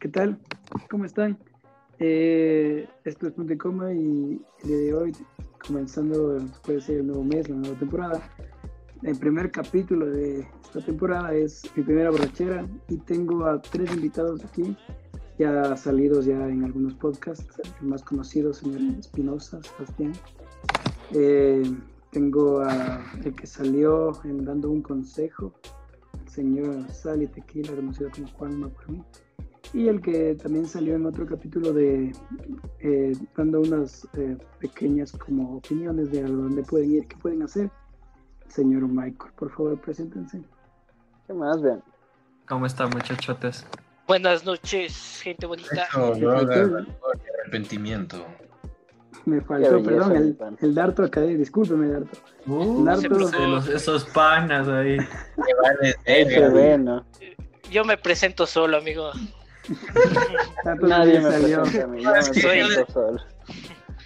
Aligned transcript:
¿Qué 0.00 0.08
tal? 0.08 0.38
¿Cómo 0.88 1.04
están? 1.04 1.38
Eh, 1.98 2.88
esto 3.04 3.26
es 3.26 3.34
Punto 3.34 3.52
y 3.52 3.58
Coma 3.58 3.92
y 3.92 4.40
el 4.62 4.68
día 4.68 4.76
de 4.78 4.94
hoy, 4.94 5.12
comenzando, 5.66 6.38
puede 6.64 6.80
ser 6.80 7.00
el 7.00 7.08
nuevo 7.08 7.22
mes, 7.22 7.50
la 7.50 7.56
nueva 7.56 7.78
temporada, 7.78 8.22
el 9.02 9.18
primer 9.18 9.50
capítulo 9.50 10.06
de 10.06 10.48
esta 10.64 10.80
temporada 10.80 11.34
es 11.34 11.64
mi 11.76 11.82
primera 11.82 12.08
borrachera 12.08 12.66
y 12.88 12.96
tengo 12.96 13.44
a 13.44 13.60
tres 13.60 13.92
invitados 13.92 14.42
aquí, 14.42 14.74
ya 15.38 15.76
salidos 15.76 16.24
ya 16.24 16.48
en 16.48 16.64
algunos 16.64 16.94
podcasts, 16.94 17.60
el 17.82 17.86
más 17.86 18.02
conocido, 18.02 18.54
señor 18.54 18.80
Espinosa, 18.98 19.60
Sebastián. 19.62 20.12
Eh, 21.12 21.62
tengo 22.10 22.60
a 22.60 23.04
el 23.22 23.34
que 23.34 23.46
salió 23.46 24.12
en 24.24 24.46
dando 24.46 24.70
un 24.70 24.80
consejo, 24.80 25.52
el 26.24 26.32
señor 26.32 26.90
Sally 26.90 27.26
Tequila, 27.26 27.74
conocido 27.74 28.08
como 28.10 28.28
Juanma 28.28 28.68
por 28.70 28.88
mí. 28.88 29.04
Y 29.72 29.86
el 29.88 30.00
que 30.00 30.34
también 30.34 30.66
salió 30.66 30.96
en 30.96 31.06
otro 31.06 31.24
capítulo 31.26 31.72
de 31.72 32.12
eh, 32.80 33.12
dando 33.36 33.60
unas 33.60 34.06
eh, 34.16 34.36
pequeñas 34.58 35.12
como 35.12 35.58
opiniones 35.58 36.10
de 36.10 36.20
a 36.20 36.26
dónde 36.26 36.62
pueden 36.64 36.92
ir, 36.92 37.06
qué 37.06 37.16
pueden 37.16 37.42
hacer. 37.42 37.70
Señor 38.48 38.88
Michael, 38.88 39.32
por 39.36 39.50
favor, 39.52 39.80
preséntense. 39.80 40.42
¿Qué 41.26 41.34
más, 41.34 41.62
ven? 41.62 41.80
¿Cómo 42.48 42.66
están, 42.66 42.90
muchachotes? 42.90 43.64
Buenas 44.08 44.44
noches, 44.44 45.20
gente 45.22 45.46
bonita. 45.46 45.84
Eso, 45.88 46.16
no 46.16 46.30
haga 46.32 46.84
arrepentimiento. 47.44 48.26
Me 49.24 49.40
faltó, 49.40 49.70
belleza, 49.82 50.08
perdón, 50.08 50.16
el, 50.16 50.36
el 50.66 50.74
Darto 50.74 51.04
acá, 51.04 51.20
discúlpeme, 51.20 51.86
Darto. 51.88 52.18
Uh, 52.46 52.84
Darto, 52.84 53.08
los- 53.08 53.68
esos 53.68 54.04
panas 54.06 54.66
ahí. 54.66 54.96
Que 54.96 55.54
vale, 55.62 55.94
verga. 56.04 56.50
bueno. 56.50 57.04
Yo 57.70 57.84
me 57.84 57.96
presento 57.96 58.46
solo, 58.46 58.78
amigo. 58.78 59.12
Darto 60.64 60.86
Nadie 60.86 61.20
también 61.20 61.22
me 61.22 61.30
salió. 61.30 61.88
mí, 61.88 62.02
Es 62.18 62.30
que-. 62.30 62.62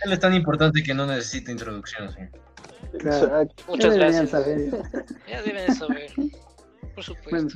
Él 0.04 0.12
es 0.12 0.20
tan 0.20 0.34
importante 0.34 0.82
que 0.82 0.94
no 0.94 1.06
necesita 1.06 1.52
introducción. 1.52 2.10
sí. 2.12 2.20
Claro. 2.98 3.48
Muchas 3.68 3.94
gracias. 3.96 4.30
saber. 4.30 4.70
Ya 5.28 5.42
deben 5.42 5.66
de 5.66 5.74
saber. 5.74 6.10
Por 6.94 7.02
supuesto. 7.04 7.30
Bueno, 7.30 7.48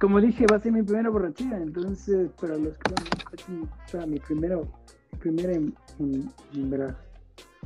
como 0.00 0.20
dije, 0.20 0.46
va 0.50 0.56
a 0.56 0.60
ser 0.60 0.72
mi 0.72 0.82
primera 0.82 1.10
borrachera, 1.10 1.58
entonces, 1.58 2.28
para 2.40 2.56
los 2.56 2.76
que 2.78 2.94
no 3.48 3.68
para 3.92 4.06
mi 4.06 4.18
primero, 4.18 4.68
primera 5.20 5.52
en, 5.52 5.74
en, 6.00 6.30
en 6.54 6.70
verdad. 6.70 6.96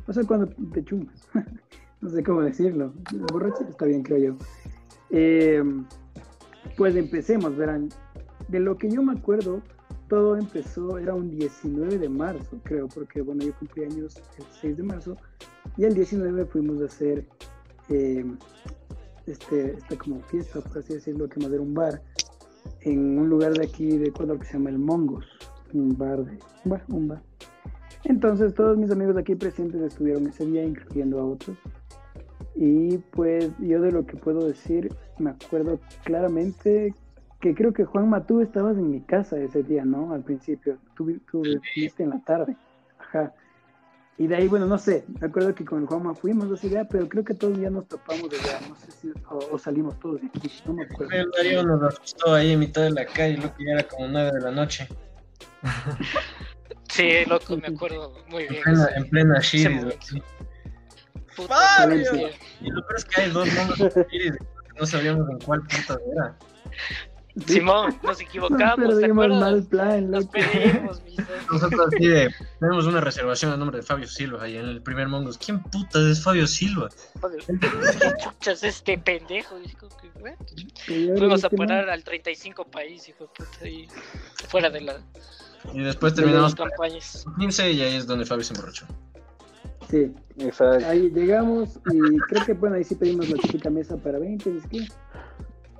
O 0.07 0.13
sea, 0.13 0.23
cuando 0.25 0.49
te 0.73 0.85
chumas. 0.85 1.15
no 2.01 2.11
sé 2.11 2.23
cómo 2.23 2.43
decirlo. 2.43 2.93
Borrachera 3.33 3.71
está 3.71 3.87
bien, 3.87 4.03
creo 4.03 4.19
yo. 4.19 4.37
Eh, 5.11 5.63
pues 6.77 6.95
empecemos, 6.95 7.57
verán. 7.57 7.89
De 8.49 8.61
lo 8.61 8.77
que 8.77 8.91
yo 8.91 9.03
me 9.03 9.13
acuerdo, 9.13 9.63
todo 10.09 10.37
empezó, 10.37 10.99
era 10.99 11.15
un 11.15 11.31
19 11.31 11.99
de 11.99 12.09
marzo, 12.09 12.59
creo, 12.63 12.89
porque 12.89 13.21
bueno, 13.21 13.45
yo 13.45 13.55
cumplí 13.59 13.85
años 13.85 14.17
el 14.39 14.45
6 14.61 14.77
de 14.79 14.83
marzo 14.83 15.17
y 15.77 15.85
el 15.85 15.95
19 15.95 16.47
fuimos 16.47 16.81
a 16.81 16.87
hacer 16.87 17.27
eh, 17.91 18.25
este, 19.27 19.73
esta 19.73 19.97
como 19.97 20.21
fiesta, 20.23 20.61
por 20.61 20.79
así 20.79 20.95
decirlo, 20.95 21.29
que 21.29 21.41
más 21.41 21.53
era 21.53 21.61
un 21.61 21.75
bar, 21.75 22.03
en 22.81 23.19
un 23.19 23.29
lugar 23.29 23.53
de 23.53 23.65
aquí 23.65 23.99
de 23.99 24.09
Ecuador 24.09 24.39
que 24.39 24.47
se 24.47 24.55
llama 24.55 24.71
El 24.71 24.79
Mongos, 24.79 25.27
un 25.75 25.97
bar 25.97 26.25
de, 26.25 26.39
un 26.65 26.71
bar, 26.71 26.85
un 26.89 27.09
bar. 27.09 27.23
Entonces 28.05 28.55
todos 28.55 28.79
mis 28.79 28.91
amigos 28.91 29.17
aquí 29.17 29.35
presentes 29.35 29.81
estuvieron 29.83 30.27
ese 30.27 30.47
día, 30.47 30.65
incluyendo 30.65 31.21
a 31.21 31.27
otros. 31.27 31.57
Y 32.55 32.99
pues 32.99 33.51
yo 33.61 33.81
de 33.81 33.93
lo 33.93 34.07
que 34.07 34.17
puedo 34.17 34.47
decir, 34.47 34.93
me 35.19 35.31
acuerdo 35.31 35.79
claramente 36.05 36.95
que 37.41 37.55
creo 37.55 37.73
que 37.73 37.85
Juanma, 37.85 38.27
tú 38.27 38.41
estabas 38.41 38.77
en 38.77 38.91
mi 38.91 39.01
casa 39.01 39.39
ese 39.39 39.63
día, 39.63 39.85
¿no? 39.85 40.13
Al 40.13 40.23
principio, 40.23 40.79
tú, 40.97 41.05
vi- 41.07 41.21
tú 41.31 41.43
viniste 41.77 42.03
en 42.03 42.11
la 42.11 42.19
tarde. 42.21 42.57
Ajá. 42.99 43.33
Y 44.17 44.27
de 44.27 44.35
ahí, 44.35 44.49
bueno, 44.49 44.67
no 44.67 44.79
sé, 44.79 45.05
me 45.21 45.29
acuerdo 45.29 45.55
que 45.55 45.65
con 45.65 45.81
el 45.83 45.87
Juanma 45.87 46.13
fuimos 46.15 46.51
a 46.51 46.55
ese 46.55 46.69
día, 46.69 46.85
pero 46.91 47.09
creo 47.09 47.23
que 47.23 47.35
todos 47.35 47.57
ya 47.57 47.71
nos 47.71 47.87
topamos 47.87 48.29
de 48.29 48.37
allá, 48.39 48.59
no 48.69 48.75
sé 48.75 48.91
si, 49.01 49.13
o, 49.31 49.39
o 49.53 49.59
salimos 49.59 49.97
todos 50.01 50.21
de 50.21 50.27
aquí, 50.27 50.51
no 50.67 50.73
me 50.73 50.83
acuerdo. 50.83 51.13
El 51.15 51.31
Darío 51.31 51.63
nos 51.63 51.81
asustó 51.85 52.35
ahí 52.35 52.53
en 52.53 52.59
mitad 52.59 52.83
de 52.83 52.91
la 52.91 53.07
calle, 53.07 53.37
lo 53.37 53.55
que 53.55 53.65
ya 53.65 53.73
era 53.75 53.83
como 53.85 54.09
9 54.09 54.33
de 54.33 54.41
la 54.41 54.51
noche. 54.51 54.89
Sí, 56.89 57.25
loco, 57.29 57.57
me 57.57 57.69
acuerdo 57.69 58.13
muy 58.29 58.43
En 58.45 58.49
bien. 58.49 58.63
plena, 58.65 58.89
en 58.97 59.11
plena. 59.11 59.41
Puta, 61.37 61.55
Mario. 61.87 62.05
sí. 62.05 62.25
Y 62.61 62.71
lo 62.71 62.83
peor 62.87 62.97
es 62.99 63.05
que 63.05 63.21
hay 63.23 63.31
dos 63.31 63.55
nombres 63.55 63.95
de 63.95 64.07
Shiri, 64.11 64.31
no 64.81 64.87
sabíamos 64.87 65.31
en 65.31 65.39
cuál 65.39 65.61
puta 65.63 65.97
era. 66.13 66.37
Simón, 67.47 67.95
nos 68.03 68.03
Nos 68.03 68.21
equivocamos, 68.21 68.77
¿te 68.77 68.95
perdimos 68.95 69.25
acuerdas? 69.25 69.41
mal 69.41 69.65
plan, 69.65 70.11
Nos. 70.11 70.29
Nosotros 71.53 71.91
de, 71.91 72.35
tenemos 72.61 72.87
una 72.87 73.01
reservación 73.01 73.53
a 73.53 73.57
nombre 73.57 73.79
de 73.79 73.83
Fabio 73.83 74.07
Silva 74.07 74.45
ahí 74.45 74.57
en 74.57 74.67
el 74.67 74.83
primer 74.83 75.09
Mongos. 75.09 75.39
¿Quién 75.39 75.63
puta 75.63 75.99
es 76.11 76.23
Fabio 76.23 76.47
Silva? 76.47 76.89
Joder, 77.21 77.43
¿Qué 77.47 78.13
chuchas 78.23 78.63
este 78.65 78.99
pendejo? 78.99 79.57
Fuimos 80.87 81.45
a 81.45 81.51
parar 81.51 81.89
al 81.91 82.03
35 82.03 82.65
país, 82.65 83.09
hijo 83.09 83.25
de 83.25 83.31
puta, 83.45 83.69
y 83.69 83.89
fuera 84.49 84.71
de, 84.71 84.81
la, 84.81 85.01
Y 85.73 85.81
después 85.81 86.15
de 86.15 86.23
terminamos 86.23 86.55
con 86.55 86.69
campañas. 86.69 87.25
15 87.39 87.73
y 87.73 87.81
ahí 87.83 87.97
es 87.97 88.07
donde 88.07 88.27
Fabio 88.27 88.45
se 88.45 88.55
emborrachó. 88.55 88.87
Sí, 89.91 90.13
Exacto. 90.39 90.87
ahí 90.87 91.11
llegamos 91.11 91.81
y 91.91 92.19
creo 92.29 92.45
que 92.45 92.53
bueno, 92.53 92.77
ahí 92.77 92.85
sí 92.85 92.95
pedimos 92.95 93.29
la 93.31 93.39
típica 93.39 93.71
mesa 93.71 93.97
para 93.97 94.19
20, 94.19 94.57
¿es 94.57 94.67
que? 94.67 94.87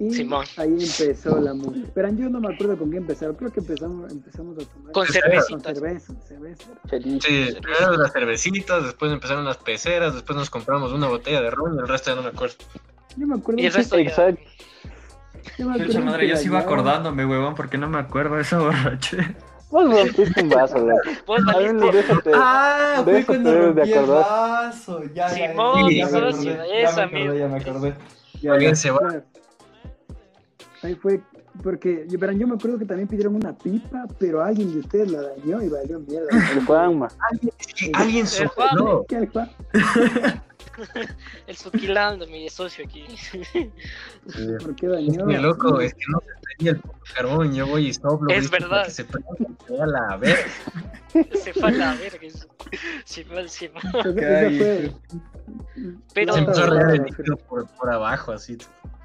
Y 0.01 0.13
Simón. 0.13 0.45
ahí 0.57 0.69
empezó 0.81 1.41
la 1.41 1.55
música. 1.55 1.89
Pero 1.95 2.09
yo 2.13 2.31
no 2.31 2.41
me 2.41 2.55
acuerdo 2.55 2.79
con 2.79 2.91
qué 2.91 2.99
empezaron, 2.99 3.35
creo 3.35 3.51
que 3.53 3.61
empezamos, 3.61 4.13
empezamos 4.13 4.55
a 4.57 4.59
tomar 4.73 4.93
Con 4.93 5.05
con 5.05 5.07
cervecitas. 5.07 5.63
cerveza, 5.77 6.13
cerveza. 6.27 6.65
Feliz. 6.89 7.25
Sí, 7.25 7.49
primero 7.61 7.93
las 7.97 8.13
cervecitas, 8.13 8.85
después 8.85 9.11
empezaron 9.13 9.45
las 9.45 9.57
peceras, 9.57 10.15
después 10.15 10.37
nos 10.39 10.51
compramos 10.51 10.93
una 10.93 11.09
botella 11.09 11.41
de 11.43 11.51
ron 11.51 11.75
y 11.75 11.79
el 11.81 11.89
resto 11.89 12.11
ya 12.11 12.17
no 12.17 12.23
me 12.23 12.29
acuerdo. 12.29 12.55
Yo 13.17 13.27
me 13.27 13.35
acuerdo 13.37 13.61
Y 13.61 13.67
el 13.67 13.73
resto 13.73 13.97
ya- 13.99 14.03
Exacto. 14.03 14.41
yo 15.59 15.67
me 15.69 15.75
acuerdo 15.83 16.01
madre, 16.03 16.29
yo 16.29 16.37
sí 16.37 16.47
iba 16.47 16.61
acordándome, 16.61 17.27
huevón, 17.27 17.55
porque 17.57 17.77
no 17.77 17.89
me 17.89 17.99
acuerdo 17.99 18.37
de 18.37 18.43
esa 18.43 18.59
borrache. 18.61 19.17
Vos 19.71 19.85
rompiste 19.85 20.43
un 20.43 20.49
vaso, 20.49 20.81
güey. 20.83 20.97
Vos 21.27 21.45
valiste. 21.45 21.93
déjate. 21.93 22.31
Ah, 22.35 23.01
fue 23.05 23.25
cuando 23.27 23.53
rompí 23.75 23.93
el 23.93 24.07
vaso. 24.07 25.03
Ya, 25.13 25.29
ya, 25.29 25.39
ya, 25.39 25.51
Simón, 25.51 25.91
ya, 25.91 26.05
me 26.07 26.11
socio, 26.11 26.53
acordé, 26.53 26.81
ya 26.83 26.93
me 26.93 27.03
acordé, 27.03 27.39
ya 27.39 27.49
me 27.49 27.57
acordé. 27.59 27.95
Ya, 28.41 28.59
ya, 28.61 28.75
se 28.75 28.91
va. 28.93 29.23
Ahí 30.83 30.95
fue, 30.95 31.21
porque 31.63 32.07
yo, 32.09 32.19
verán, 32.19 32.39
yo 32.39 32.47
me 32.47 32.55
acuerdo 32.55 32.79
que 32.79 32.85
también 32.85 33.09
pidieron 33.09 33.35
una 33.35 33.57
pipa, 33.57 34.07
pero 34.19 34.43
alguien 34.43 34.73
de 34.73 34.79
ustedes 34.81 35.11
la 35.11 35.23
dañó 35.23 35.61
y 35.63 35.69
valió 35.69 35.99
mierda. 36.01 36.29
El 36.53 36.65
Juanma. 36.65 37.09
Alguien 37.95 38.23
El 38.25 38.29
sopló. 38.29 39.05
¿Qué 39.09 39.27
Juan? 39.27 39.51
El 41.49 41.57
suquilando, 41.57 42.27
mi 42.29 42.49
socio 42.49 42.85
aquí. 42.85 43.05
¿Por 44.63 44.77
qué 44.77 44.87
dañó? 44.87 45.27
que 45.27 45.39
loco, 45.39 45.81
es 45.81 45.93
que 45.95 46.05
no 46.09 46.21
se 46.21 46.27
prendía 46.41 46.71
el 46.71 46.79
puto 46.79 46.99
carbón, 47.17 47.53
yo 47.53 47.67
voy 47.67 47.89
y 47.89 47.93
soplo. 47.95 48.31
Es 48.31 48.49
verdad. 48.49 48.87
Se 48.87 49.05
prenda, 49.05 49.29
se 49.67 49.73
va 49.77 49.85
a 49.85 49.87
la 49.89 50.17
verga. 50.19 50.43
Se 51.35 51.53
fue 51.53 51.69
a 51.69 51.73
la 51.73 51.95
verga. 51.97 52.29
Ay, 54.41 54.59
fue- 54.59 54.93
Pero- 56.15 56.33
Se 56.35 56.39
empezó 56.39 56.63
a 56.63 56.67
regar 56.67 56.91
el 56.91 56.97
Claro, 56.99 57.05
líquido 57.17 57.37
por, 57.39 57.67
por 57.71 57.91
abajo, 57.93 58.31
así, 58.33 58.57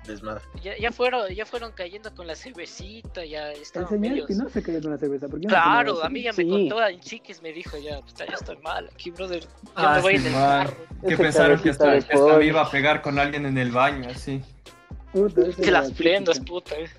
desmadre. 0.07 0.43
Ya, 0.63 0.77
ya, 0.77 0.91
fueron, 0.91 1.27
ya 1.33 1.45
fueron 1.45 1.71
cayendo 1.71 2.13
con 2.13 2.27
la 2.27 2.35
cervecita, 2.35 3.23
ya 3.25 3.51
El 3.51 3.61
estaban 3.61 3.89
señor 3.89 4.01
medios- 4.01 4.29
Espinosa 4.29 4.61
cayó 4.61 4.81
con 4.81 4.91
la 4.91 4.97
cerveza. 4.97 5.27
¿por 5.27 5.39
qué 5.39 5.47
no 5.47 5.49
Claro, 5.49 6.03
a 6.03 6.09
mí 6.09 6.23
ya 6.23 6.33
me 6.33 6.47
contó 6.47 6.85
en 6.87 6.99
chiques, 6.99 7.41
me 7.41 7.51
dijo 7.53 7.77
ya, 7.77 7.99
puta, 8.01 8.25
ya 8.25 8.33
estoy 8.33 8.57
mal 8.57 8.89
aquí, 8.93 9.11
brother. 9.11 9.41
Ya 9.41 9.47
Ah, 9.75 9.95
me 9.95 10.01
voy 10.01 10.17
sí, 10.17 10.21
en 10.21 10.27
el 10.27 10.33
carro. 10.33 10.75
Que 11.07 11.17
pensaron 11.17 11.61
que 11.61 11.69
hasta, 11.69 11.91
que 11.99 12.13
hasta 12.13 12.37
me 12.37 12.45
iba 12.45 12.61
a 12.61 12.69
pegar 12.71 13.01
con 13.01 13.19
alguien 13.19 13.45
en 13.45 13.57
el 13.57 13.71
baño, 13.71 14.09
así. 14.09 14.41
Puta, 15.11 15.41
Que 15.61 15.71
las 15.71 15.89
la 15.89 15.95
prendas, 15.95 16.39
puta. 16.39 16.75
eh. 16.75 16.89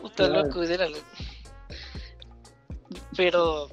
Puta, 0.00 0.28
Claro. 0.28 0.44
loco, 0.46 0.62
era 0.62 0.86
Pero 3.16 3.68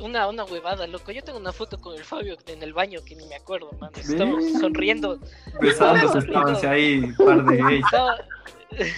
una, 0.00 0.26
una 0.28 0.44
huevada, 0.44 0.86
loco. 0.86 1.12
Yo 1.12 1.22
tengo 1.22 1.38
una 1.38 1.52
foto 1.52 1.80
con 1.80 1.96
el 1.96 2.04
Fabio 2.04 2.36
en 2.46 2.62
el 2.62 2.72
baño 2.72 3.00
que 3.04 3.14
ni 3.16 3.24
me 3.26 3.36
acuerdo, 3.36 3.70
man. 3.80 3.90
Estamos 3.96 4.44
Ve. 4.44 4.58
sonriendo. 4.60 5.18
Besándose, 5.60 6.18
estaban 6.18 6.66
ahí, 6.66 7.12
par 7.12 7.44
de 7.44 7.56
gays. 7.56 7.84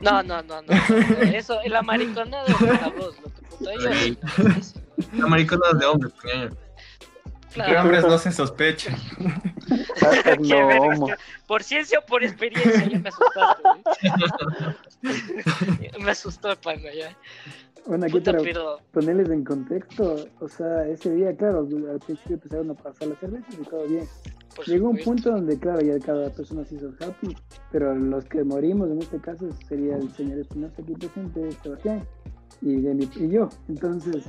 No, 0.00 0.22
no, 0.22 0.40
no, 0.42 0.62
no. 0.62 0.72
Eso, 1.34 1.58
la 1.66 1.82
mariconada 1.82 2.46
es 2.46 2.60
la 2.60 2.88
voz, 2.88 3.16
loco. 3.20 3.32
Puta, 3.58 3.72
yo- 3.74 3.90
La 5.18 5.26
maricona 5.26 5.72
de 5.78 5.84
hombre, 5.86 6.08
puñaño. 6.10 6.44
Entre 6.44 7.64
Claro. 7.64 7.80
hombres 7.82 8.04
no 8.04 8.18
se 8.18 8.30
sospecha. 8.32 8.96
No 10.38 11.06
que- 11.06 11.14
Por 11.46 11.62
ciencia 11.62 11.98
o 11.98 12.06
por 12.06 12.22
experiencia, 12.24 12.86
ya 12.88 12.98
me 13.00 13.08
asustaste. 13.10 13.62
güey. 15.02 15.90
me 16.00 16.10
asustó, 16.12 16.56
pana, 16.56 16.90
ya. 16.96 17.14
Bueno, 17.88 18.04
aquí 18.04 18.18
Puta, 18.18 18.32
para 18.32 18.44
pero 18.44 18.76
ponerles 18.92 19.30
en 19.30 19.44
contexto, 19.44 20.16
o 20.40 20.48
sea, 20.48 20.86
ese 20.86 21.10
día, 21.14 21.34
claro, 21.34 21.60
al 21.90 21.98
principio 22.00 22.34
empezaron 22.34 22.70
a 22.70 22.74
pasar 22.74 23.08
las 23.08 23.18
cervezas 23.18 23.54
y 23.58 23.64
todo 23.64 23.86
bien. 23.88 24.04
por 24.54 24.66
Llegó 24.66 24.90
un 24.90 24.98
supuesto. 24.98 25.10
punto 25.10 25.30
donde, 25.38 25.58
claro, 25.58 25.80
ya 25.80 25.98
cada 26.00 26.28
persona 26.30 26.64
se 26.66 26.74
hizo 26.74 26.92
happy, 27.00 27.34
pero 27.72 27.94
los 27.94 28.24
que 28.26 28.44
morimos 28.44 28.90
en 28.90 28.98
este 28.98 29.18
caso 29.18 29.46
sería 29.68 29.96
el 29.96 30.10
señor 30.12 30.38
Espinosa 30.38 30.74
aquí 30.82 30.92
presente, 30.94 31.50
Sebastián, 31.62 32.02
y, 32.60 32.76
de 32.80 32.94
mi- 32.94 33.10
y 33.16 33.28
yo. 33.28 33.48
Entonces, 33.68 34.24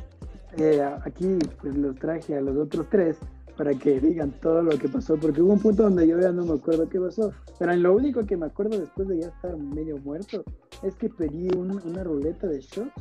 eh, 0.57 0.81
aquí 1.03 1.37
pues 1.61 1.75
los 1.75 1.95
traje 1.97 2.37
a 2.37 2.41
los 2.41 2.55
otros 2.55 2.87
tres 2.89 3.17
para 3.57 3.73
que 3.73 3.99
digan 3.99 4.31
todo 4.39 4.61
lo 4.63 4.77
que 4.77 4.87
pasó, 4.87 5.17
porque 5.17 5.41
hubo 5.41 5.51
un 5.51 5.59
punto 5.59 5.83
donde 5.83 6.07
yo 6.07 6.17
ya 6.17 6.31
no 6.31 6.45
me 6.45 6.53
acuerdo 6.53 6.87
qué 6.87 6.97
pasó. 6.99 7.33
Pero 7.57 7.75
lo 7.75 7.93
único 7.93 8.25
que 8.25 8.37
me 8.37 8.45
acuerdo 8.45 8.79
después 8.79 9.07
de 9.09 9.19
ya 9.19 9.27
estar 9.27 9.57
medio 9.57 9.97
muerto 9.97 10.45
es 10.81 10.95
que 10.95 11.09
pedí 11.09 11.49
un- 11.57 11.81
una 11.85 12.03
ruleta 12.05 12.47
de 12.47 12.61
shots 12.61 12.93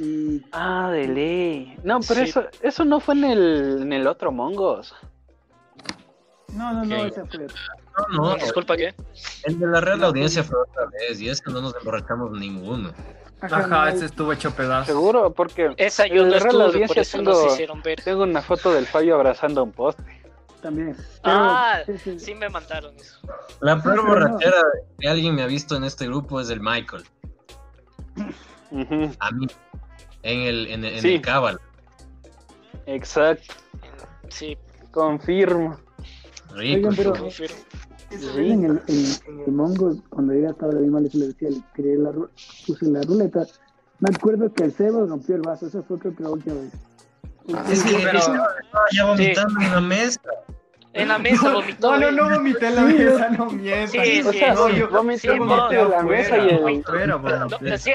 y 0.00 0.42
Ah, 0.52 0.90
de 0.92 1.06
ley. 1.08 1.76
No, 1.84 2.00
pero 2.00 2.20
Sí. 2.24 2.30
eso, 2.30 2.44
eso 2.62 2.84
no 2.84 3.00
fue 3.00 3.14
en 3.14 3.24
el, 3.24 3.78
en 3.82 3.92
el 3.92 4.06
otro 4.06 4.32
Mongos. 4.32 4.94
no, 6.54 6.72
no, 6.72 6.84
no, 6.84 6.96
esa 7.06 7.24
fue 7.26 7.44
otra. 7.44 7.56
No, 8.12 8.30
no, 8.30 8.34
Disculpa, 8.36 8.76
¿qué? 8.76 8.94
el 9.44 9.58
de 9.58 9.66
la 9.66 9.80
Real 9.80 10.02
Audiencia 10.04 10.42
fue 10.42 10.58
otra 10.60 10.86
vez 10.86 11.20
y 11.20 11.28
es 11.28 11.40
que 11.40 11.50
no 11.52 11.60
nos 11.60 11.74
emborrachamos 11.76 12.30
ninguno. 12.32 12.92
Ajá, 13.42 13.66
no, 13.66 13.86
ese 13.88 14.06
estuvo 14.06 14.32
hecho 14.32 14.50
pedazo. 14.54 14.86
Seguro, 14.86 15.32
porque 15.32 15.72
Esa 15.76 16.06
yo 16.06 16.22
no 16.24 16.30
la 16.30 16.38
Real 16.38 16.46
estuve, 16.46 16.52
por 16.52 16.62
Audiencia 16.62 17.02
eso 17.02 17.18
tengo- 17.18 17.30
nos 17.32 17.52
hicieron 17.52 17.82
ver. 17.82 18.00
tengo 18.02 18.22
una 18.22 18.42
foto 18.42 18.72
del 18.72 18.86
Fabio 18.86 19.14
abrazando 19.14 19.60
a 19.60 19.64
un 19.64 19.72
poste. 19.72 20.02
también. 20.62 20.94
Ah, 21.24 21.78
sí, 21.86 21.96
sí. 21.96 22.18
Sí 22.20 22.34
me 22.34 22.50
mandaron 22.50 22.94
eso. 22.96 23.18
La 23.60 23.80
peor 23.82 23.94
pero 23.94 24.02
no. 24.02 24.08
borrachera 24.10 24.60
que 24.98 25.08
alguien 25.08 25.34
me 25.34 25.42
ha 25.42 25.46
visto 25.46 25.74
en 25.74 25.84
este 25.84 26.06
grupo 26.06 26.38
es 26.38 26.50
el 26.50 26.60
Michael. 26.60 27.02
A 29.20 29.30
mí. 29.32 29.46
En 30.22 30.40
el, 30.40 30.66
en, 30.68 30.84
el- 30.84 30.94
en 30.94 31.00
Sí. 31.02 31.14
el 31.14 31.20
Cabal. 31.22 31.58
Exacto, 32.86 33.54
Sí, 34.28 34.56
confirmo. 34.90 35.76
Rico. 36.54 36.88
Oigan, 36.88 36.96
pero- 36.96 37.12
confirmo. 37.14 37.56
Vez 38.10 38.24
en 38.36 38.64
el, 38.64 38.82
en, 38.88 39.04
en 39.28 39.40
el 39.46 39.52
Mongo, 39.52 39.94
cuando 40.08 40.34
yo 40.34 40.48
estaba 40.50 40.72
de 40.74 40.84
mal, 40.88 41.08
le 41.12 41.26
decía, 41.28 41.48
le 41.48 41.62
tiré 41.76 41.96
la, 41.96 42.10
puse 42.66 42.86
la 42.86 43.02
ruleta. 43.02 43.46
Me 44.00 44.08
acuerdo 44.12 44.52
que 44.52 44.64
el 44.64 44.72
Seba 44.72 45.06
rompió 45.06 45.36
el 45.36 45.42
vaso, 45.42 45.68
esa 45.68 45.80
fue 45.84 45.96
creo 46.00 46.16
que 46.16 46.22
la 46.24 46.30
última 46.30 46.56
vez. 46.56 46.72
Es 47.70 47.84
que, 47.84 47.96
pero... 48.02 48.18
Ah, 48.72 48.78
ya 48.92 49.04
vomitando 49.06 49.60
en 49.60 49.70
la 49.70 49.80
mesa. 49.80 50.20
En 50.92 51.06
la 51.06 51.18
mesa 51.18 51.52
vomitó. 51.52 51.92
No, 51.92 51.98
no, 51.98 52.10
no 52.10 52.24
güey. 52.24 52.36
vomité 52.38 52.66
en 52.66 52.74
la 52.74 52.82
mesa, 52.82 53.28
no 53.30 53.46
mientas. 53.50 53.90
Sí, 53.92 54.22
O 54.26 54.32
sí, 54.32 54.38
sea, 54.40 54.54
no, 54.54 54.66
sí. 54.68 54.76
yo 54.76 54.88
vomité 54.90 55.18
Sí, 55.20 55.28
en 55.28 55.38
vos- 55.46 55.70
medio 55.70 55.84
de 55.84 55.90
la 55.96 56.02
mesa 56.02 56.38
y 56.38 56.48
el... 56.48 56.82
Afuera, 56.82 57.06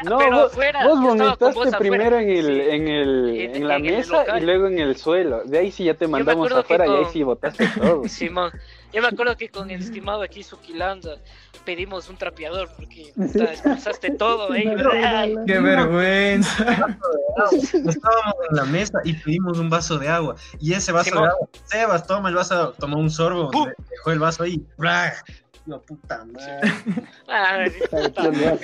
No, 0.03 0.11
No, 0.11 0.17
pero 0.17 0.87
vos, 0.87 1.01
vomitaste 1.01 1.45
afuera. 1.45 1.77
primero 1.77 2.17
en 2.19 2.29
el, 2.29 2.61
en 2.61 2.87
el, 2.87 3.29
En- 3.41 3.55
en 3.57 3.67
la 3.67 3.75
en 3.75 3.81
mesa 3.83 4.37
y 4.37 4.41
luego 4.41 4.67
en 4.67 4.79
el 4.79 4.95
suelo. 4.95 5.43
De 5.43 5.57
ahí 5.59 5.71
sí 5.71 5.83
ya 5.83 5.93
te 5.95 6.07
mandamos 6.07 6.49
afuera 6.51 6.87
y 6.87 6.91
ahí 6.91 7.05
sí 7.11 7.21
botaste 7.23 7.67
todo. 7.77 8.03
Simón, 8.07 8.51
yo 8.95 9.01
me 9.01 9.07
acuerdo 9.09 9.35
que 9.37 9.49
con 9.49 9.69
el 9.69 9.81
estimado 9.81 10.21
aquí 10.21 10.41
Suquilanda 10.41 11.17
pedimos 11.65 12.09
un 12.09 12.17
trapeador 12.17 12.69
porque 12.75 13.11
puta, 13.15 13.43
expulsaste 13.45 14.11
todo 14.11 14.51
ahí. 14.51 14.65
No, 14.65 14.89
Ay, 14.91 15.33
no, 15.33 15.39
no, 15.41 15.45
Qué 15.45 15.55
no. 15.55 15.63
vergüenza. 15.63 16.97
Estábamos 17.51 18.35
en 18.49 18.55
la 18.55 18.65
mesa 18.65 18.99
y 19.03 19.13
pedimos 19.13 19.59
un 19.59 19.69
vaso 19.69 19.97
de 19.99 20.07
agua. 20.07 20.35
Y 20.59 20.73
ese 20.73 20.91
vaso 20.91 21.09
Simón. 21.09 21.23
de 21.23 21.29
agua, 21.29 21.47
Sebas 21.65 22.07
toma 22.07 22.29
el 22.29 22.35
vaso, 22.35 22.73
tomó 22.79 22.97
un 22.97 23.09
sorbo, 23.09 23.51
dejó 23.89 24.11
el 24.11 24.19
vaso 24.19 24.43
ahí. 24.43 24.63
¡bra! 24.77 25.13
Yo, 25.67 25.81
puta 25.81 26.23
madre. 26.25 26.61
ay, 27.27 27.71
puta 27.89 28.21
que 28.21 28.29
veas. 28.29 28.59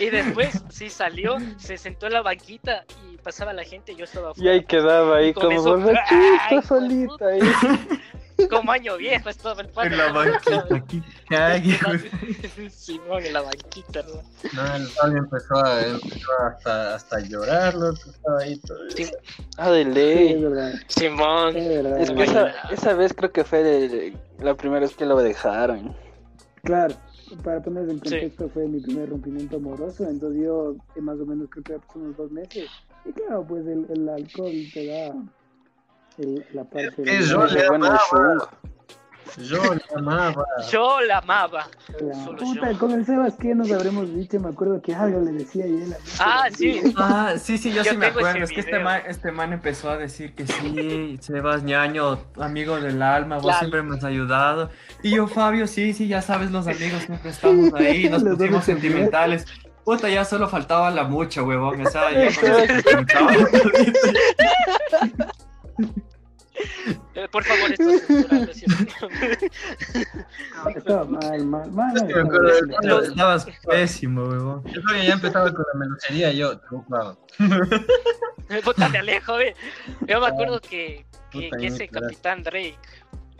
Y 0.00 0.10
después 0.10 0.60
sí 0.68 0.90
salió, 0.90 1.36
se 1.58 1.78
sentó 1.78 2.06
en 2.08 2.14
la 2.14 2.22
banquita 2.22 2.84
y 3.08 3.16
pasaba 3.18 3.52
la 3.52 3.62
gente, 3.62 3.94
yo 3.94 4.04
estaba 4.04 4.30
Y 4.30 4.32
afuera. 4.32 4.52
ahí 4.52 4.64
quedaba 4.64 5.16
ahí 5.18 5.28
Y 5.28 5.32
como 5.34 5.50
¡Ay, 5.50 5.58
borrachita 5.58 6.62
solita 6.62 7.26
ahí. 7.26 7.40
Como 8.50 8.70
año 8.72 8.96
viejo 8.98 9.28
estaba 9.30 9.62
el 9.62 9.68
padre. 9.68 9.90
En 9.92 9.98
la 9.98 10.12
banquita, 10.12 10.66
aquí 10.74 11.02
cague, 11.28 11.78
güey. 11.86 12.70
Simón, 12.70 13.24
en 13.24 13.32
la 13.32 13.40
banquita, 13.42 14.02
¿no? 14.02 14.22
No, 14.52 14.76
el 14.76 14.86
Fabio 14.88 15.18
empezó 15.18 15.56
a, 15.64 15.82
empezó 15.86 16.28
hasta, 16.46 16.94
hasta 16.96 17.16
a 17.16 17.20
llorar, 17.20 17.74
estaba 17.94 18.40
ahí 18.40 18.58
todo. 18.58 18.78
Sí, 18.90 19.06
Ah, 19.56 19.70
de 19.70 19.84
Sí, 19.84 19.88
es 19.88 19.94
ley. 19.94 20.42
verdad, 20.42 20.72
Simón. 20.88 21.56
es 21.56 21.68
verdad. 21.68 22.00
Es 22.00 22.10
que 22.10 22.22
esa, 22.24 22.50
esa 22.70 22.94
vez 22.94 23.14
creo 23.14 23.32
que 23.32 23.44
fue 23.44 23.62
de- 23.62 24.16
la 24.38 24.54
primera 24.54 24.80
vez 24.80 24.94
que 24.94 25.06
lo 25.06 25.16
dejaron. 25.16 25.96
Claro, 26.62 26.94
para 27.42 27.62
ponerse 27.62 27.92
en 27.92 27.98
Sí. 28.04 28.10
contexto, 28.10 28.48
fue 28.50 28.66
mi 28.68 28.80
primer 28.80 29.08
rompimiento 29.08 29.56
amoroso, 29.56 30.04
entonces 30.08 30.42
yo 30.44 30.76
eh, 30.94 31.00
más 31.00 31.18
o 31.20 31.24
menos 31.26 31.48
creo 31.50 31.64
que 31.64 31.72
ya 31.72 31.78
pasó 31.78 31.98
unos 31.98 32.16
dos 32.16 32.30
meses. 32.30 32.68
Y 33.04 33.12
claro, 33.12 33.46
pues 33.46 33.66
el, 33.66 33.86
el 33.88 34.08
alcohol 34.08 34.52
te 34.74 34.86
da 34.86 35.14
el- 36.18 36.44
la 36.52 36.64
parte 36.64 36.92
¿Qué 37.04 37.16
es 37.18 37.28
de- 37.28 37.34
Yo 37.34 37.46
le 37.46 37.60
el 37.60 37.66
amaba. 37.74 38.48
Yo 39.38 39.74
le 39.74 39.82
amaba. 39.96 40.44
Yo 40.70 41.00
la 41.02 41.18
amaba. 41.18 41.68
la- 42.00 42.24
Solo 42.24 42.38
Puta, 42.38 42.70
yo. 42.72 42.78
con 42.78 42.92
el 42.92 43.04
Sebas, 43.04 43.34
¿qué 43.34 43.54
nos 43.54 43.70
habremos 43.72 44.14
dicho? 44.14 44.38
Me 44.40 44.48
acuerdo 44.48 44.80
que 44.80 44.94
algo 44.94 45.20
le 45.20 45.32
decía 45.32 45.66
y 45.66 45.82
él. 45.82 45.94
Ah, 46.20 46.44
sí. 46.56 46.80
Ah, 46.96 47.34
sí, 47.36 47.58
sí, 47.58 47.70
yo, 47.72 47.82
Yo 47.82 47.90
sí 47.90 47.96
me 47.98 48.06
acuerdo. 48.06 48.38
Es 48.44 48.50
que 48.50 48.60
este 48.60 48.78
man, 48.78 49.02
este 49.06 49.32
man 49.32 49.52
empezó 49.52 49.90
a 49.90 49.98
decir 49.98 50.34
que 50.34 50.46
sí, 50.46 51.18
Sebas 51.20 51.64
ñaño, 51.64 52.18
amigo 52.40 52.80
del 52.80 53.02
alma, 53.02 53.36
vos 53.36 53.44
Claro. 53.46 53.58
siempre 53.58 53.82
me 53.82 53.96
has 53.96 54.04
ayudado. 54.04 54.70
Y 55.02 55.10
yo, 55.16 55.26
Fabio, 55.26 55.66
sí, 55.66 55.92
sí, 55.92 56.08
ya 56.08 56.22
sabes, 56.22 56.50
los 56.50 56.66
amigos 56.66 57.02
siempre 57.02 57.30
estamos 57.30 57.74
ahí, 57.74 58.08
nos 58.10 58.22
pusimos 58.22 58.66
en 58.68 58.76
sentimentales. 58.76 59.44
Puta, 59.84 60.08
ya 60.08 60.24
solo 60.24 60.48
faltaba 60.48 60.90
la 60.90 61.04
mucha, 61.04 61.42
huevón. 61.42 61.84
O 61.86 61.90
sea, 61.90 62.10
ya 62.12 62.30
Eh, 67.14 67.28
Por 67.30 67.44
favor, 67.44 67.70
esto 67.72 67.90
es 67.90 68.06
censurado, 68.06 68.52
¿cierto? 68.52 69.08
Estaba 70.76 71.04
mal, 71.04 71.46
mal, 71.46 71.70
mal. 71.70 71.96
Es 71.96 72.02
que 72.02 72.14
me 72.14 72.20
acuerdo 72.20 73.02
Estabas 73.02 73.46
pésimo, 73.68 74.24
huevón. 74.24 74.62
El 74.66 74.82
Fabio 74.82 75.02
ya 75.02 75.12
empezaba 75.14 75.52
con 75.52 75.64
la 75.72 75.78
melucería 75.80 76.32
y 76.32 76.38
yo, 76.38 76.58
trucado. 76.60 77.18
Puta, 78.64 78.88
me 78.88 78.98
alejo, 78.98 79.38
eh. 79.40 79.54
Yo 80.06 80.20
me 80.20 80.26
acuerdo 80.26 80.60
que, 80.60 81.04
que, 81.30 81.42
Puta, 81.48 81.56
que 81.56 81.62
ya 81.62 81.68
ese 81.74 81.88
capitán 81.88 82.42
Drake 82.42 82.78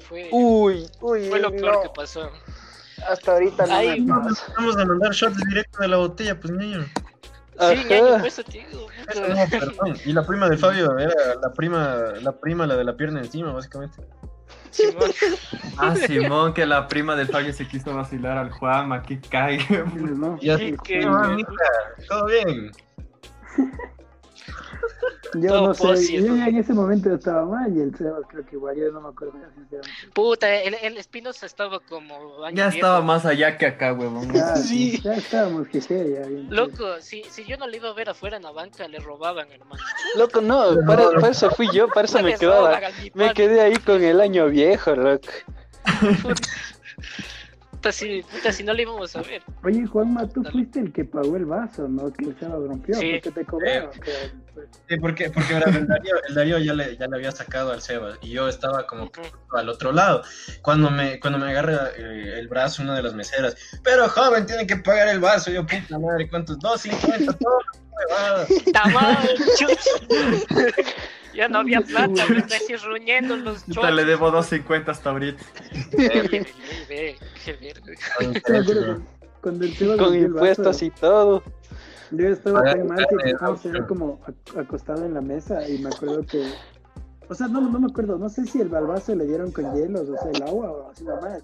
fue, 0.00 0.28
Uy, 0.32 0.86
uy, 1.00 1.28
fue 1.28 1.40
lo 1.40 1.50
peor 1.50 1.74
no, 1.76 1.82
que 1.82 1.88
pasó. 1.94 2.30
hasta 3.08 3.32
ahorita 3.32 3.66
no 3.66 3.74
Ay, 3.74 4.00
me 4.00 4.12
pasa. 4.22 4.52
Vamos 4.56 4.76
a 4.78 4.84
mandar 4.84 5.12
shots 5.12 5.36
directo 5.48 5.78
de 5.80 5.88
la 5.88 5.96
botella, 5.98 6.38
pues 6.40 6.52
niño. 6.52 6.84
Sí, 7.58 7.86
no, 9.20 9.48
perdón. 9.50 9.96
Y 10.04 10.12
la 10.12 10.26
prima 10.26 10.48
de 10.48 10.56
Fabio 10.58 10.98
era 10.98 11.14
la 11.40 11.52
prima, 11.52 11.96
la 12.20 12.32
prima, 12.32 12.66
la 12.66 12.76
de 12.76 12.84
la 12.84 12.96
pierna 12.96 13.20
encima, 13.20 13.52
básicamente. 13.52 14.02
Simón. 14.70 15.10
Ah, 15.78 15.94
Simón, 15.94 16.54
que 16.54 16.64
la 16.64 16.88
prima 16.88 17.14
del 17.16 17.28
Fabio 17.28 17.52
se 17.52 17.66
quiso 17.68 17.94
vacilar 17.94 18.38
al 18.38 18.50
Juanma, 18.50 19.02
que 19.02 19.20
cague. 19.20 19.60
No, 19.94 20.38
Y 20.40 20.48
así, 20.50 20.70
Sí, 20.70 20.76
que- 20.84 21.00
"No, 21.00 21.12
mamita, 21.12 21.50
todo 22.08 22.26
bien. 22.26 22.70
yo 25.34 25.60
no 25.60 25.74
sé, 25.74 26.22
yo 26.22 26.34
ya 26.36 26.46
en 26.48 26.56
ese 26.56 26.72
momento 26.72 27.14
estaba 27.14 27.44
mal 27.44 27.76
y 27.76 27.80
el 27.80 27.94
Sebas 27.96 28.22
creo 28.28 28.46
que 28.46 28.56
igual, 28.56 28.76
yo 28.76 28.90
no 28.92 29.00
me 29.00 29.08
acuerdo 29.08 29.34
sinceramente. 29.54 29.90
Puta, 30.14 30.54
el, 30.54 30.74
el 30.74 30.96
Espinosa 30.96 31.46
estaba 31.46 31.80
como. 31.80 32.44
año 32.44 32.56
Ya 32.56 32.64
viejo. 32.68 32.76
estaba 32.76 33.00
más 33.02 33.26
allá 33.26 33.58
que 33.58 33.66
acá, 33.66 33.92
huevón. 33.92 34.32
Ya, 34.32 34.56
Sí. 34.56 35.00
ya 35.02 35.14
estábamos 35.14 35.68
jeje, 35.68 36.12
ya 36.14 36.26
bien. 36.26 36.46
Loco, 36.50 37.00
si, 37.00 37.22
si 37.24 37.44
yo 37.44 37.56
no 37.56 37.66
le 37.66 37.76
iba 37.78 37.88
a 37.90 37.92
ver 37.94 38.08
afuera 38.10 38.36
en 38.36 38.44
la 38.44 38.52
banca, 38.52 38.86
le 38.88 38.98
robaban, 38.98 39.50
hermano. 39.50 39.82
Loco, 40.16 40.40
no, 40.40 40.76
para, 40.86 41.10
para 41.10 41.28
eso 41.28 41.50
fui 41.50 41.68
yo, 41.72 41.88
para 41.88 42.06
eso 42.06 42.22
me 42.22 42.34
quedaba. 42.36 42.80
Me 43.14 43.32
quedé 43.34 43.60
ahí 43.60 43.76
con 43.76 44.02
el 44.02 44.20
año 44.20 44.46
viejo, 44.48 44.94
loco. 44.94 45.28
Puta, 47.86 47.92
si, 47.92 48.20
puta, 48.22 48.50
si 48.52 48.64
no 48.64 48.72
le 48.74 48.82
íbamos 48.82 49.14
a 49.14 49.22
ver. 49.22 49.42
Oye, 49.62 49.86
Juanma, 49.86 50.28
tú 50.28 50.42
Dale. 50.42 50.52
fuiste 50.52 50.80
el 50.80 50.92
que 50.92 51.04
pagó 51.04 51.36
el 51.36 51.44
vaso, 51.44 51.86
¿no? 51.86 52.12
Que 52.12 52.24
el 52.24 52.36
Sebas 52.36 52.58
rompió, 52.66 52.96
Sí. 52.96 53.12
porque 53.12 53.30
te 53.30 53.44
cobraron. 53.46 53.90
que- 53.92 54.00
pues, 54.52 54.66
Sí, 54.88 54.96
porque, 54.98 55.30
porque 55.30 55.54
el 55.54 55.86
Darío, 55.86 56.14
el 56.28 56.34
Darío 56.34 56.58
ya, 56.58 56.72
le, 56.74 56.96
ya 56.96 57.06
le 57.06 57.14
había 57.16 57.30
sacado 57.30 57.70
al 57.70 57.80
Sebas 57.80 58.18
y 58.22 58.30
yo 58.30 58.48
estaba 58.48 58.88
como 58.88 59.08
que 59.12 59.20
Ujú. 59.20 59.56
al 59.56 59.68
otro 59.68 59.92
lado. 59.92 60.22
Cuando 60.62 60.90
me, 60.90 61.20
cuando 61.20 61.38
me 61.38 61.48
agarra 61.48 61.90
eh, 61.96 62.34
el 62.40 62.48
brazo 62.48 62.82
una 62.82 62.96
de 62.96 63.02
las 63.04 63.14
meseras, 63.14 63.54
pero 63.84 64.08
joven, 64.08 64.46
tiene 64.46 64.66
que 64.66 64.76
pagar 64.78 65.06
el 65.06 65.20
vaso. 65.20 65.52
Yo, 65.52 65.64
puta 65.64 65.96
madre, 66.00 66.28
¿cuántos? 66.28 66.58
2.50, 66.58 67.38
todo. 67.38 67.58
huevada. 68.10 68.46
Ya 71.36 71.48
no 71.48 71.58
había 71.58 71.80
plata, 71.82 72.24
me 72.28 72.38
está 72.38 72.56
así 72.56 72.74
ruñendo 72.76 73.36
los 73.36 73.62
Puta, 73.64 73.90
le 73.90 74.02
chochos. 74.02 74.06
debo 74.06 74.32
2.50 74.32 74.88
hasta 74.88 75.10
ahorita. 75.10 75.42
Ve, 76.88 77.16
Cuando 79.40 79.64
el 79.64 79.74
Sebas 79.76 79.96
Con 79.98 80.14
impuestos 80.14 80.82
y 80.82 80.90
todo. 80.90 81.42
yo 82.10 82.28
estaba 82.28 82.62
tan 82.62 82.86
mal 82.86 83.06
que 83.22 83.30
estaba 83.30 83.86
como 83.86 84.20
ac- 84.22 84.60
acostado 84.60 85.04
en 85.04 85.14
la 85.14 85.20
mesa 85.20 85.68
y 85.68 85.78
me 85.78 85.88
acuerdo 85.90 86.24
que. 86.26 86.50
O 87.28 87.34
sea, 87.34 87.48
no, 87.48 87.60
no 87.60 87.80
me 87.80 87.88
acuerdo, 87.88 88.18
no 88.18 88.28
sé 88.28 88.46
si 88.46 88.60
el 88.60 88.72
al 88.74 88.86
vaso 88.86 89.12
le 89.14 89.26
dieron 89.26 89.50
con 89.50 89.74
hielos, 89.74 90.08
o 90.08 90.16
sea, 90.16 90.30
el 90.30 90.42
agua 90.44 90.70
o 90.70 90.90
así 90.90 91.02
nomás. 91.02 91.42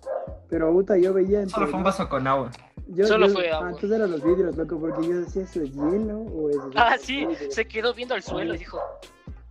Pero 0.48 0.72
puta, 0.72 0.96
yo 0.96 1.12
veía 1.12 1.40
entre. 1.40 1.54
Solo 1.54 1.66
fue 1.66 1.78
un 1.78 1.84
vaso 1.84 2.08
con 2.08 2.24
agua. 2.26 2.50
Yo, 2.88 3.06
Solo 3.06 3.26
yo- 3.26 3.32
fue 3.34 3.50
ah, 3.50 3.56
agua. 3.56 3.68
entonces 3.70 3.90
eran 3.92 4.10
los 4.12 4.22
vidrios, 4.22 4.56
loco, 4.56 4.78
porque 4.78 5.08
yo 5.08 5.20
decía, 5.22 5.42
¿eso 5.42 5.60
es 5.62 5.72
hielo 5.72 6.18
o 6.20 6.50
es.? 6.50 6.56
Ah, 6.76 6.96
sí, 7.00 7.26
vidrio?" 7.26 7.50
se 7.50 7.66
quedó 7.66 7.94
viendo 7.94 8.14
al 8.14 8.22
suelo 8.22 8.54
y 8.54 8.58
dijo, 8.58 8.78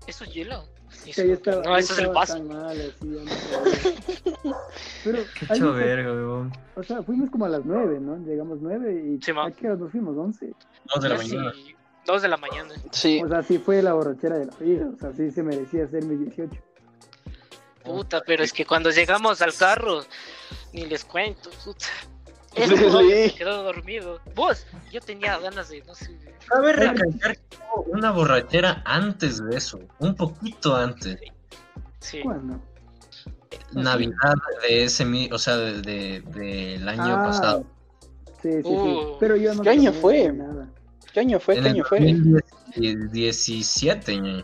¿eso 0.08 0.24
es 0.24 0.34
hielo? 0.34 0.63
Y 1.05 1.13
Sí, 1.13 1.22
eso- 1.22 1.34
estaba, 1.34 1.62
no, 1.63 1.77
eso 1.77 1.93
es 1.93 2.00
el 2.00 2.08
vaso. 2.10 2.34
tan 2.34 2.48
mal, 2.50 2.70
así, 2.72 2.96
ya 3.01 3.24
no. 3.24 4.55
Pero, 5.03 5.17
Qué 5.39 5.46
ahí 5.50 5.58
hecho 5.58 5.72
fue- 5.74 5.84
verga, 5.84 6.12
huevón. 6.12 6.51
o 6.75 6.84
sea, 6.84 7.01
fuimos 7.03 7.29
como 7.29 7.46
a 7.46 7.50
las 7.50 7.65
nueve, 7.65 8.00
¿no? 8.00 8.17
Llegamos 8.17 8.60
nueve 8.62 8.93
y 8.93 9.24
Sí. 9.24 9.31
¿a 9.31 9.51
qué 9.51 9.67
hora 9.67 9.77
nos 9.77 9.91
fuimos? 9.91 10.17
Once. 10.17 10.53
Dos 10.93 11.03
de 11.03 11.10
la 11.10 11.15
mañana. 11.17 11.53
Dos 12.05 12.22
de 12.22 12.27
la 12.27 12.38
mañana. 12.38 12.74
Sí. 12.91 13.22
O 13.24 13.29
sea, 13.29 13.41
sí 13.43 13.58
fue 13.60 13.81
la 13.81 13.93
borrachera 13.93 14.38
de 14.38 14.46
la 14.48 14.55
vida. 14.58 14.88
O 14.93 14.98
sea, 15.00 15.13
sí 15.13 15.31
se 15.31 15.43
merecía 15.43 15.88
ser 15.88 16.03
mi 16.03 16.15
18. 16.17 16.51
Puta, 17.84 18.22
pero 18.25 18.43
es 18.43 18.51
que 18.53 18.65
cuando 18.65 18.89
llegamos 18.91 19.41
al 19.41 19.53
carro, 19.53 20.01
ni 20.74 20.86
les 20.86 21.05
cuento, 21.05 21.50
puta. 21.63 21.86
Hombre 22.55 23.29
se 23.29 23.36
quedó 23.36 23.63
dormido. 23.63 24.20
Vos, 24.36 24.65
yo 24.91 25.00
tenía 25.01 25.38
ganas 25.39 25.70
de, 25.70 25.81
no 25.84 25.96
sé. 25.96 26.17
Cabe 26.48 26.74
recalcar 26.74 27.38
que 27.38 27.58
hubo 27.75 27.84
una 27.93 28.12
borrachera 28.12 28.81
antes 28.86 29.41
de 29.43 29.55
eso, 29.55 29.79
un 30.00 30.15
poquito 30.15 30.75
antes. 30.75 31.17
Sí. 32.00 32.20
¿Cuándo? 32.22 32.60
Navidad 33.74 34.36
de 34.67 34.84
ese, 34.84 35.05
mi- 35.05 35.29
o 35.31 35.38
sea, 35.38 35.55
de, 35.58 35.81
de- 35.81 36.22
del 36.22 36.89
año 36.89 37.15
Ah, 37.15 37.24
pasado. 37.25 37.65
Sí, 38.41 38.51
sí, 38.51 38.62
sí. 38.63 38.70
Uh. 38.70 39.17
Pero 39.20 39.36
yo 39.38 39.53
no 39.53 39.62
¿Qué 39.62 39.70
año 39.70 39.93
fue? 39.93 40.31
Nada. 40.34 40.67
¿Qué 41.13 41.20
año 41.22 41.39
fue? 41.39 41.55
En 41.55 41.62
¿Qué 41.63 41.70
el 41.70 41.75
año 41.75 41.84
fue? 41.86 42.00
2017, 42.75 44.17
ñe. 44.20 44.43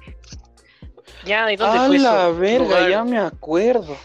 Ya, 1.26 1.52
¿y 1.52 1.56
dónde 1.58 1.78
¡A 1.78 1.88
fue 1.88 2.00
la 2.00 2.28
eso? 2.30 2.38
verga! 2.40 2.66
Lugar. 2.66 2.90
Ya 2.90 3.04
me 3.04 3.18
acuerdo. 3.18 3.98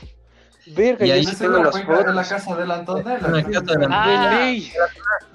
Verga, 0.75 1.07
Y 1.07 1.11
ahí 1.11 1.25
sí 1.25 1.33
se 1.33 1.45
tengo 1.45 1.59
la 1.59 1.65
las 1.65 1.73
cuenca 1.73 1.93
de 1.99 2.15
la 2.15 2.25
fotos. 2.25 2.29
casa 2.29 2.57
del 2.57 2.71
Antonella. 2.71 3.19
En 3.27 3.33
la 3.33 3.43
casa 3.45 3.79
de 3.79 3.89
la- 3.89 3.89
Ah, 3.91 4.31
De 4.31 4.37
ley. 4.37 4.73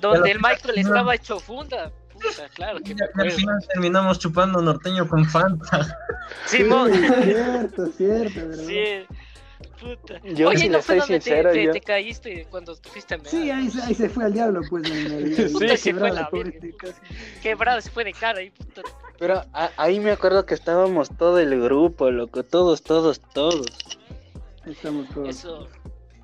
donde 0.02 0.32
el 0.32 0.38
Michael 0.40 0.78
estaba 0.78 1.16
hecho 1.16 1.40
funda. 1.40 1.92
Puta, 2.14 2.50
claro 2.56 2.80
que 2.80 2.96
al 3.22 3.32
final 3.32 3.58
terminamos 3.72 4.18
chupando 4.18 4.60
norteño 4.62 5.08
con 5.08 5.24
Fanta. 5.26 5.88
Simón. 6.46 6.92
Sí, 6.94 7.00
cierto, 7.24 7.86
cierto, 7.96 8.48
¿verdad? 8.48 8.64
Sí. 8.66 9.06
Puta. 9.80 10.20
Yo, 10.24 10.50
Oye, 10.50 10.58
si 10.58 10.70
¿no 10.70 10.82
fue 10.82 10.96
donde 10.98 11.20
te- 11.20 11.22
sincero, 11.26 11.52
te, 11.52 11.64
yo- 11.66 11.72
te 11.72 11.82
caíste 11.82 12.48
cuando 12.50 12.76
fuiste 12.76 13.14
a? 13.16 13.20
Sí, 13.24 13.52
ahí, 13.52 13.70
se- 13.70 13.82
ahí 13.84 13.94
se 13.94 14.10
fue 14.10 14.26
al 14.26 14.34
diablo, 14.34 14.62
pues. 14.68 14.90
En 14.90 14.98
el, 14.98 15.40
el- 15.40 15.52
Puta, 15.52 15.66
el 15.66 15.78
se 15.78 15.94
fue 15.94 16.10
quebrado, 16.10 16.16
la 16.16 16.30
pobre, 16.30 16.60
verga. 16.60 16.78
casi. 16.80 17.40
Quebrado, 17.42 17.82
se 17.82 17.90
fue 17.92 18.04
de 18.04 18.14
cara 18.14 18.40
ahí, 18.40 18.50
puta. 18.50 18.82
Pero 19.20 19.44
a- 19.54 19.70
ahí 19.78 20.00
me 20.00 20.12
acuerdo 20.12 20.46
que 20.48 20.56
estábamos 20.56 21.10
todo 21.16 21.38
el 21.40 21.60
grupo, 21.62 22.10
loco. 22.10 22.44
Todos, 22.44 22.82
todos, 22.82 23.20
todos. 23.34 23.66
Estamos 24.68 25.08
todos. 25.10 25.30
Eso, 25.30 25.68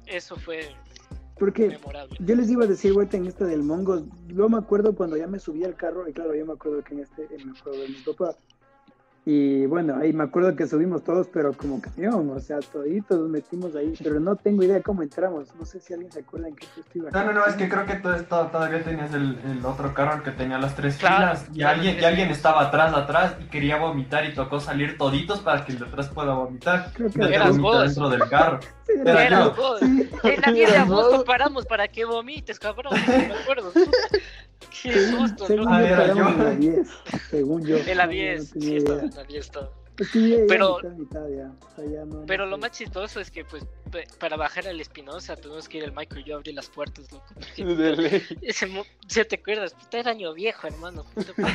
eso 0.06 0.36
fue 0.36 0.70
Porque 1.40 1.70
memorable. 1.70 2.18
yo 2.20 2.36
les 2.36 2.50
iba 2.50 2.66
a 2.66 2.68
decir, 2.68 2.94
vuelta 2.94 3.18
en 3.18 3.26
esta 3.28 3.46
del 3.46 3.64
Mongo. 3.64 4.06
Yo 4.28 4.50
me 4.50 4.58
acuerdo 4.58 4.96
cuando 4.96 5.18
ya 5.18 5.28
me 5.28 5.40
subí 5.40 5.64
al 5.64 5.76
carro, 5.76 6.08
y 6.08 6.14
claro, 6.14 6.36
yo 6.36 6.46
me 6.46 6.54
acuerdo 6.54 6.84
que 6.84 6.94
en 6.94 7.02
este, 7.02 7.24
en 7.34 7.42
el 7.50 7.60
juego 7.60 7.78
de 7.80 7.90
mi 7.90 7.96
papá. 7.96 8.36
Y 9.26 9.66
bueno, 9.68 9.96
ahí 10.02 10.12
me 10.12 10.26
acuerdo 10.26 10.54
que 10.54 10.68
subimos 10.68 11.02
todos, 11.02 11.28
pero 11.32 11.54
como 11.54 11.82
camión, 11.82 12.30
o 12.30 12.40
sea, 12.42 12.60
toditos 12.60 13.18
nos 13.18 13.30
metimos 13.30 13.74
ahí, 13.74 13.94
pero 14.04 14.20
no 14.20 14.36
tengo 14.36 14.64
idea 14.64 14.82
cómo 14.82 15.02
entramos. 15.02 15.48
No 15.58 15.64
sé 15.64 15.80
si 15.80 15.94
alguien 15.94 16.12
se 16.12 16.20
acuerda 16.20 16.50
en 16.50 16.56
qué 16.58 16.68
puesto 16.76 16.98
iba. 16.98 17.10
No, 17.12 17.24
no, 17.24 17.32
no, 17.32 17.46
es 17.46 17.54
que 17.56 17.70
creo 17.70 17.86
que 17.86 17.96
tú 17.96 18.10
esto- 18.10 18.48
todavía 18.48 18.84
tenías 18.84 19.14
el, 19.14 19.38
el 19.50 19.66
otro 19.66 19.94
carro, 19.94 20.22
que 20.24 20.32
tenía 20.32 20.58
las 20.60 20.76
tres 20.76 20.98
Claro, 20.98 21.38
filas, 21.38 21.48
y 21.54 21.60
claro, 21.60 21.76
alguien, 21.78 22.00
y 22.02 22.04
alguien 22.04 22.30
estaba 22.32 22.64
atrás, 22.64 22.94
atrás, 22.94 23.36
y 23.42 23.46
quería 23.46 23.78
vomitar, 23.78 24.26
y 24.26 24.34
tocó 24.34 24.60
salir 24.60 24.98
toditos 24.98 25.40
para 25.40 25.64
que 25.66 25.72
el 25.72 25.80
de 25.80 25.86
atrás 25.86 26.10
pueda 26.10 26.34
vomitar. 26.34 26.92
Creo 26.94 27.10
que 27.10 27.60
vos. 27.62 27.82
dentro 27.84 28.10
del 28.10 28.28
carro. 28.28 28.60
Sí, 28.86 28.92
Era 29.00 29.26
era 29.26 29.48
vos. 29.48 29.80
Sí. 29.80 30.10
En 30.26 30.42
la 30.42 30.52
10 30.52 30.72
de 30.72 30.78
agosto 30.78 31.24
paramos 31.24 31.66
para 31.66 31.88
que 31.88 32.04
vomites, 32.04 32.60
cabrón. 32.60 32.92
Me 33.08 33.34
acuerdo. 33.34 33.72
Qué 34.84 35.08
susto, 35.08 35.48
Según 35.48 35.66
¿no? 35.66 35.82
Yo 35.82 35.96
paramos 35.96 36.18
yo. 36.18 36.30
en 36.30 36.44
la 36.44 36.56
10, 36.56 36.88
según 37.30 37.66
yo. 37.66 37.78
En 37.78 37.98
la 37.98 38.06
No, 38.06 38.12
10, 38.12 38.40
no 38.40 38.46
sí, 38.46 38.60
tenía 38.60 38.78
estaba 38.78 38.98
idea. 39.00 39.10
en 39.10 39.16
la 39.16 39.24
10 39.24 39.46
estaba. 39.46 39.70
Es 40.00 40.10
que 40.12 40.30
ya- 40.30 40.38
ya 40.38 40.44
Pero- 40.48 40.78
mitad, 40.82 40.90
mitad 40.98 41.28
ya. 41.30 41.52
O 41.62 41.76
sea, 41.76 41.86
ya 41.92 42.06
no- 42.06 42.26
Pero 42.26 42.46
lo 42.48 42.58
más 42.58 42.72
chistoso 42.72 43.20
es 43.20 43.32
que, 43.32 43.46
pues, 43.46 43.64
para 44.20 44.36
bajar 44.38 44.68
al 44.68 44.80
Espinosa 44.80 45.36
tuvimos 45.36 45.68
que 45.70 45.78
ir 45.80 45.84
el 45.84 45.92
Michael 45.92 46.22
y 46.22 46.30
yo 46.30 46.36
a 46.36 46.38
abrir 46.38 46.56
las 46.56 46.70
puertas, 46.70 47.12
loco. 47.12 47.26
¿sí 49.08 49.24
te 49.26 49.36
acuerdas? 49.36 49.74
Puta, 49.74 50.00
era 50.00 50.12
año 50.12 50.34
viejo, 50.34 50.68
hermano. 50.68 51.04
puta, 51.14 51.32
pero 51.36 51.50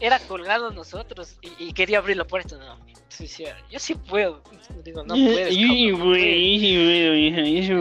era 0.00 0.18
colgado 0.20 0.70
nosotros 0.70 1.36
y, 1.42 1.68
y 1.68 1.72
quería 1.72 1.98
abrir 1.98 2.16
la 2.16 2.24
puerta. 2.26 2.56
No, 2.56 2.78
sí, 3.08 3.26
sí, 3.26 3.44
yo 3.70 3.78
sí 3.78 3.94
puedo. 3.94 4.42
Digo, 4.84 5.02
no 5.04 5.14
puedes. 5.14 5.52
Y- 5.52 5.90
cabrón, 5.90 5.98
no 5.98 6.04
puedes. 6.04 6.22
y- 6.24 6.66
y- 6.66 7.58
y- 7.58 7.62
Sí, 7.68 7.74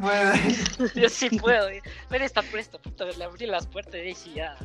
puede. 0.00 1.00
Yo 1.00 1.08
sí 1.08 1.30
puedo. 1.38 1.68
Pero 2.08 2.24
está 2.24 2.42
presta, 2.42 2.78
puta, 2.78 3.04
le 3.06 3.24
abrí 3.24 3.46
las 3.46 3.66
puertas 3.66 4.00
y 4.04 4.14
sí 4.14 4.32
ya. 4.34 4.56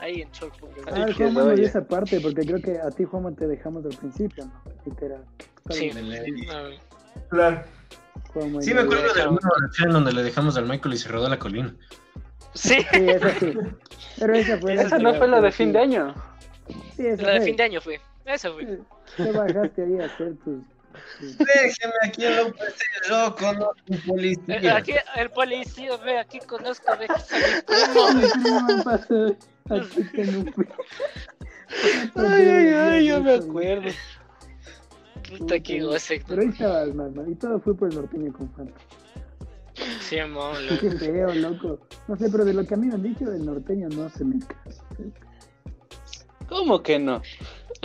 Ahí 0.00 0.22
entró 0.22 0.46
el 0.48 0.52
público. 0.52 0.82
Ah, 0.92 1.06
Juanma 1.16 1.44
no 1.44 1.54
dio 1.54 1.66
esa 1.66 1.86
parte, 1.86 2.20
porque 2.20 2.42
creo 2.42 2.60
que 2.60 2.78
a 2.78 2.90
ti, 2.90 3.04
Juanma, 3.04 3.32
te 3.34 3.46
dejamos 3.46 3.84
al 3.84 3.96
principio, 3.96 4.44
¿no? 4.44 4.62
Literal. 4.84 5.24
Sí. 5.70 5.90
Claro. 7.30 7.62
Sí, 8.60 8.74
me 8.74 8.80
acuerdo 8.80 9.12
de 9.14 9.26
una 9.28 9.40
borrachera 9.48 9.88
en 9.88 9.92
donde 9.92 10.12
le 10.12 10.22
dejamos 10.24 10.56
al 10.56 10.66
Michael 10.66 10.94
y 10.94 10.98
se 10.98 11.08
rodó 11.08 11.28
la 11.28 11.38
colina. 11.38 11.74
Sí, 12.54 12.78
Sí, 12.92 13.08
esa 13.08 13.30
sí. 13.38 13.52
Pero 14.18 14.34
esa 14.34 14.58
fue 14.58 14.74
Esa 14.74 14.98
no 14.98 15.14
fue 15.14 15.28
la 15.28 15.40
de 15.40 15.52
fin 15.52 15.72
de 15.72 15.78
año. 15.80 16.14
Sí, 16.96 17.06
esa 17.06 17.22
la 17.22 17.32
de 17.32 17.40
fin 17.42 17.56
de 17.56 17.62
año 17.64 17.80
fue. 17.80 18.00
Esa 18.24 18.50
fue. 18.52 18.78
Te 19.16 19.30
bajaste 19.32 19.82
ahí 19.84 20.00
a 20.00 20.06
hacer 20.06 20.34
tus... 20.44 20.62
Déjeme 21.20 21.92
aquí 22.04 22.24
López, 22.28 22.76
loco, 23.10 23.52
no 23.52 23.70
un 23.88 23.96
Eh, 23.96 24.02
policía. 24.06 24.76
Aquí, 24.76 24.92
el 25.16 25.30
policía, 25.30 25.96
ve, 25.96 26.18
aquí 26.20 26.38
conozco, 26.46 26.96
ve, 26.96 27.08
que. 30.12 30.24
Ay, 32.14 32.48
ay, 32.48 32.68
ay, 32.68 33.06
yo 33.06 33.20
me 33.20 33.34
acuerdo. 33.34 33.90
Puta, 35.38 35.60
qué 35.60 35.80
goce. 35.82 36.22
Pero 36.26 36.42
ahí 36.42 36.48
estabas, 36.48 36.94
más, 36.94 37.14
man. 37.14 37.30
Y 37.30 37.34
todo 37.34 37.60
fue 37.60 37.76
por 37.76 37.88
el 37.90 37.96
norteño 37.96 38.32
con 38.32 38.50
Fanta. 38.52 38.74
Sí, 40.00 40.16
mon, 40.28 40.54
Qué 40.80 40.90
feo, 40.92 41.34
loco. 41.34 41.80
No 42.08 42.16
sé, 42.16 42.28
pero 42.30 42.44
de 42.44 42.54
lo 42.54 42.66
que 42.66 42.74
a 42.74 42.76
mí 42.76 42.86
me 42.86 42.94
han 42.94 43.02
dicho, 43.02 43.30
el 43.32 43.44
norteño 43.44 43.88
no 43.88 44.08
se 44.08 44.24
mezcla. 44.24 44.56
¿Cómo 46.48 46.82
que 46.82 46.98
no? 46.98 47.22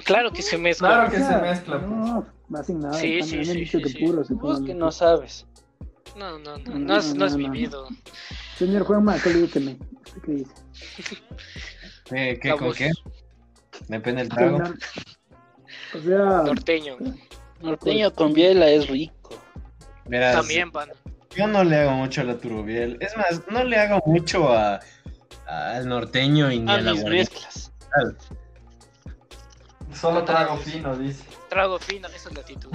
Claro 0.06 0.32
que 0.32 0.42
se 0.42 0.58
mezcla. 0.58 1.08
Claro 1.08 1.12
que 1.12 1.18
se 1.18 1.38
mezcla. 1.42 1.80
pues. 1.80 1.92
No, 1.92 2.26
va 2.54 2.64
sin 2.64 2.80
nada. 2.80 2.94
Sí, 2.94 3.22
sí, 3.24 3.38
dicho 3.40 3.80
que 3.80 3.90
sí. 3.90 4.06
puro 4.06 4.24
se 4.24 4.34
Vos 4.34 4.62
que 4.62 4.74
no 4.74 4.92
sabes. 4.92 5.48
No, 6.18 6.38
no, 6.40 6.58
no, 6.58 6.74
No, 6.74 6.80
no, 6.80 6.96
has, 6.96 7.16
no 7.16 7.26
has 7.26 7.36
no, 7.38 7.48
no. 7.48 7.52
vivido. 7.54 7.88
Señor 8.58 8.84
Juanma, 8.84 9.18
colíqueme. 9.24 9.78
¿Usted 10.06 10.22
qué 10.22 10.32
dice? 10.34 10.54
¿Qué, 12.06 12.40
qué, 12.42 12.52
con 12.52 12.74
qué? 12.74 12.92
Depende 13.88 14.22
del 14.24 14.30
trago. 14.30 14.60
O 15.96 16.00
sea, 16.00 16.44
Norteño. 16.44 16.98
Norteño 17.62 18.14
con 18.14 18.34
biela 18.34 18.68
es 18.70 18.88
rico. 18.88 19.30
Verás, 20.06 20.36
También, 20.38 20.72
pan. 20.72 20.90
yo 21.36 21.48
no 21.48 21.64
le 21.64 21.78
hago 21.78 21.92
mucho 21.92 22.22
a 22.22 22.24
la 22.24 22.38
turbobiel. 22.38 22.98
Es 23.00 23.16
más, 23.18 23.42
no 23.50 23.64
le 23.64 23.78
hago 23.78 24.02
mucho 24.06 24.52
a 24.54 24.80
al 25.48 25.88
norteño 25.90 26.52
y 26.52 26.60
ni 26.60 26.72
a, 26.72 26.76
A 26.76 26.82
la 26.82 26.92
mis 26.94 27.02
guardia. 27.02 27.20
mezclas. 27.22 27.72
Solo 29.94 30.24
trago 30.24 30.58
fino, 30.58 30.96
dice. 30.96 31.24
Trago 31.50 31.80
fino, 31.80 32.08
esa 32.08 32.30
es 32.30 32.36
la 32.36 32.42
actitud. 32.42 32.70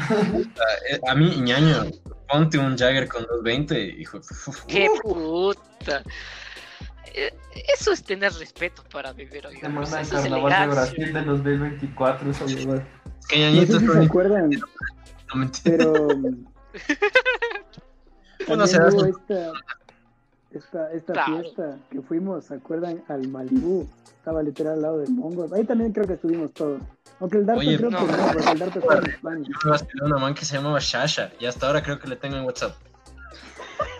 Eh, 0.90 1.00
A 1.06 1.14
mí, 1.14 1.36
ñaño, 1.40 1.86
ponte 2.28 2.58
un 2.58 2.76
Jagger 2.76 3.08
con 3.08 3.22
220, 3.22 3.80
hijo. 4.00 4.20
Qué 4.66 4.88
puta. 5.02 6.02
Eh, 7.14 7.32
Eso 7.72 7.92
es 7.92 8.02
tener 8.02 8.32
respeto 8.34 8.82
para 8.92 9.12
beber, 9.12 9.46
oiga. 9.46 9.60
Te 9.60 9.68
mandan 9.68 10.02
eso 10.02 10.16
carnaval 10.16 10.68
de. 10.68 10.74
Brasil 10.74 11.12
de 11.12 11.22
2024, 11.22 12.30
esa 12.32 12.44
Que 13.28 13.50
no 13.50 13.66
sé 13.66 13.78
si 13.80 13.86
se 13.86 13.98
acuerdan, 14.04 14.50
no, 15.34 15.50
pero... 15.62 16.08
Uno 18.48 18.66
se 18.66 18.78
da 18.78 18.88
hubo 18.88 19.06
esta, 19.06 19.52
esta, 20.50 20.92
esta 20.92 21.12
Claro. 21.14 21.40
fiesta 21.40 21.78
que 21.90 22.02
fuimos, 22.02 22.44
¿se 22.44 22.54
acuerdan? 22.54 23.02
Al 23.08 23.26
Malibú. 23.28 23.88
Estaba 24.18 24.42
literal 24.42 24.74
al 24.74 24.82
lado 24.82 24.98
del 24.98 25.10
Mongo. 25.10 25.48
Ahí 25.54 25.64
también 25.64 25.92
creo 25.92 26.06
que 26.06 26.14
estuvimos 26.14 26.52
todos. 26.52 26.80
Aunque 27.20 27.38
el 27.38 27.46
Darto 27.46 27.60
Oye, 27.60 27.76
creo 27.76 27.90
no. 27.90 27.98
que 27.98 28.12
no, 28.12 28.26
porque 28.32 28.50
el 28.50 28.58
Darto 28.58 28.78
estaba 28.80 29.00
en 29.00 29.10
España. 29.10 29.44
Yo 29.46 29.54
me 29.64 29.70
vacilé 29.70 30.02
a 30.02 30.06
una 30.06 30.18
man 30.18 30.34
que 30.34 30.44
se 30.44 30.56
llamaba 30.56 30.78
Shasha 30.80 31.30
y 31.38 31.46
hasta 31.46 31.66
ahora 31.66 31.82
creo 31.82 31.98
que 31.98 32.08
le 32.08 32.16
tengo 32.16 32.36
en 32.36 32.44
WhatsApp. 32.44 32.74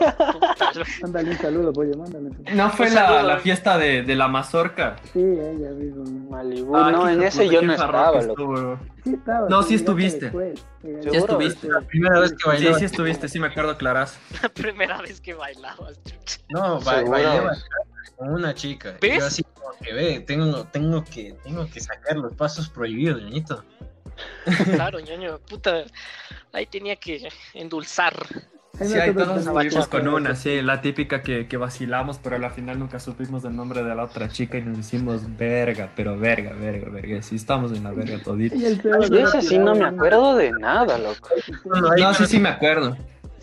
Mándale 1.03 1.31
un 1.31 1.39
saludo, 1.39 1.73
pollo, 1.73 1.97
mándale. 1.97 2.29
un 2.29 2.33
saludo. 2.45 2.55
No 2.55 2.71
fue 2.71 2.91
la, 2.91 3.07
saludo. 3.07 3.23
la 3.29 3.39
fiesta 3.39 3.79
de, 3.79 4.03
de 4.03 4.15
la 4.15 4.29
mazorca. 4.29 4.97
Sí, 5.13 5.21
ella 5.21 5.71
mismo. 5.71 6.05
Malibu, 6.31 6.77
Ah, 6.77 6.91
no, 6.91 7.09
en 7.09 7.23
ese 7.23 7.49
yo 7.49 7.63
no 7.63 7.73
estaba, 7.73 8.21
loco. 8.23 8.79
Sí 9.05 9.15
estaba. 9.15 9.49
No, 9.49 9.63
sí 9.63 9.75
estuviste. 9.75 10.27
después. 10.27 10.59
Sí 10.83 10.89
¿Seguro? 11.03 11.19
estuviste. 11.19 11.67
después. 11.69 11.87
Primera 11.87 12.21
vez 12.21 12.33
que 12.33 12.39
Sí, 12.39 12.47
bailaba. 12.49 12.79
sí 12.79 12.85
estuviste, 12.85 13.29
sí 13.29 13.39
me 13.41 13.47
acuerdo 13.49 13.77
claras. 13.79 14.19
la 14.43 14.49
primera 14.49 15.01
vez 15.03 15.21
que 15.21 15.35
bailabas. 15.35 15.99
No, 16.51 16.81
ba 16.81 16.95
Seguro. 16.97 17.11
bailé 17.13 17.41
bastante 17.41 17.75
con 18.17 18.33
una 18.33 18.55
chica. 18.55 18.95
¿Ves? 19.01 19.19
yo 19.19 19.27
así 19.27 19.43
como 19.43 19.71
que 19.81 19.93
ve, 19.93 20.21
tengo, 20.21 20.65
tengo 20.65 21.03
que, 21.05 21.35
tengo 21.43 21.67
que 21.69 21.81
sacar 21.81 22.17
los 22.17 22.33
pasos 22.35 22.69
prohibidos, 22.69 23.21
ñañito. 23.23 23.65
Claro, 24.73 25.01
ñoño, 25.01 25.39
puta. 25.41 25.85
Ahí 26.53 26.67
tenía 26.67 26.95
que 26.95 27.29
endulzar. 27.55 28.15
Sí, 28.79 28.93
me 28.95 29.01
ahí 29.01 29.15
todos 29.15 29.47
estuvimos 29.47 29.87
con 29.89 30.09
una, 30.09 30.35
sí, 30.35 30.61
la 30.61 30.81
típica 30.81 31.23
que, 31.23 31.47
que 31.47 31.57
vacilamos, 31.57 32.19
pero 32.19 32.37
al 32.37 32.51
final 32.51 32.79
nunca 32.79 32.99
supimos 32.99 33.45
el 33.45 33.55
nombre 33.55 33.85
de 33.85 33.95
la 33.95 34.03
otra 34.05 34.29
chica 34.29 34.59
y 34.59 34.63
nos 34.63 34.79
hicimos 34.79 35.23
verga, 35.37 35.91
pero 35.95 36.19
verga, 36.19 36.53
verga, 36.55 36.91
verga. 36.91 37.23
Sí, 37.23 37.37
estamos 37.37 37.71
en 37.73 37.85
la 37.85 37.93
verga 37.93 38.21
todito. 38.23 38.57
Y 38.57 38.65
el 38.65 38.81
peor 38.81 39.09
De 39.09 39.23
ese 39.23 39.43
sí 39.43 39.59
no 39.59 39.75
me 39.77 39.85
acuerdo 39.85 40.35
de 40.37 40.51
nada, 40.53 40.99
loco. 40.99 41.29
Ahí, 41.95 42.03
No, 42.03 42.15
sí, 42.15 42.27
sí 42.27 42.41
me 42.41 42.49
acuerdo. 42.49 42.97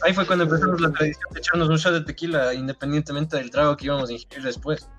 ahí 0.03 0.13
fue 0.13 0.25
cuando 0.27 0.43
empezamos 0.43 0.81
la 0.81 0.91
tradición 0.91 1.23
de 1.33 1.39
echarnos 1.39 1.69
un 1.69 1.77
shot 1.77 1.93
de 1.93 2.01
tequila 2.01 2.53
independientemente 2.53 3.37
del 3.37 3.49
trago 3.51 3.77
que 3.77 3.85
íbamos 3.85 4.09
a 4.09 4.13
ingerir 4.13 4.43
después. 4.43 4.89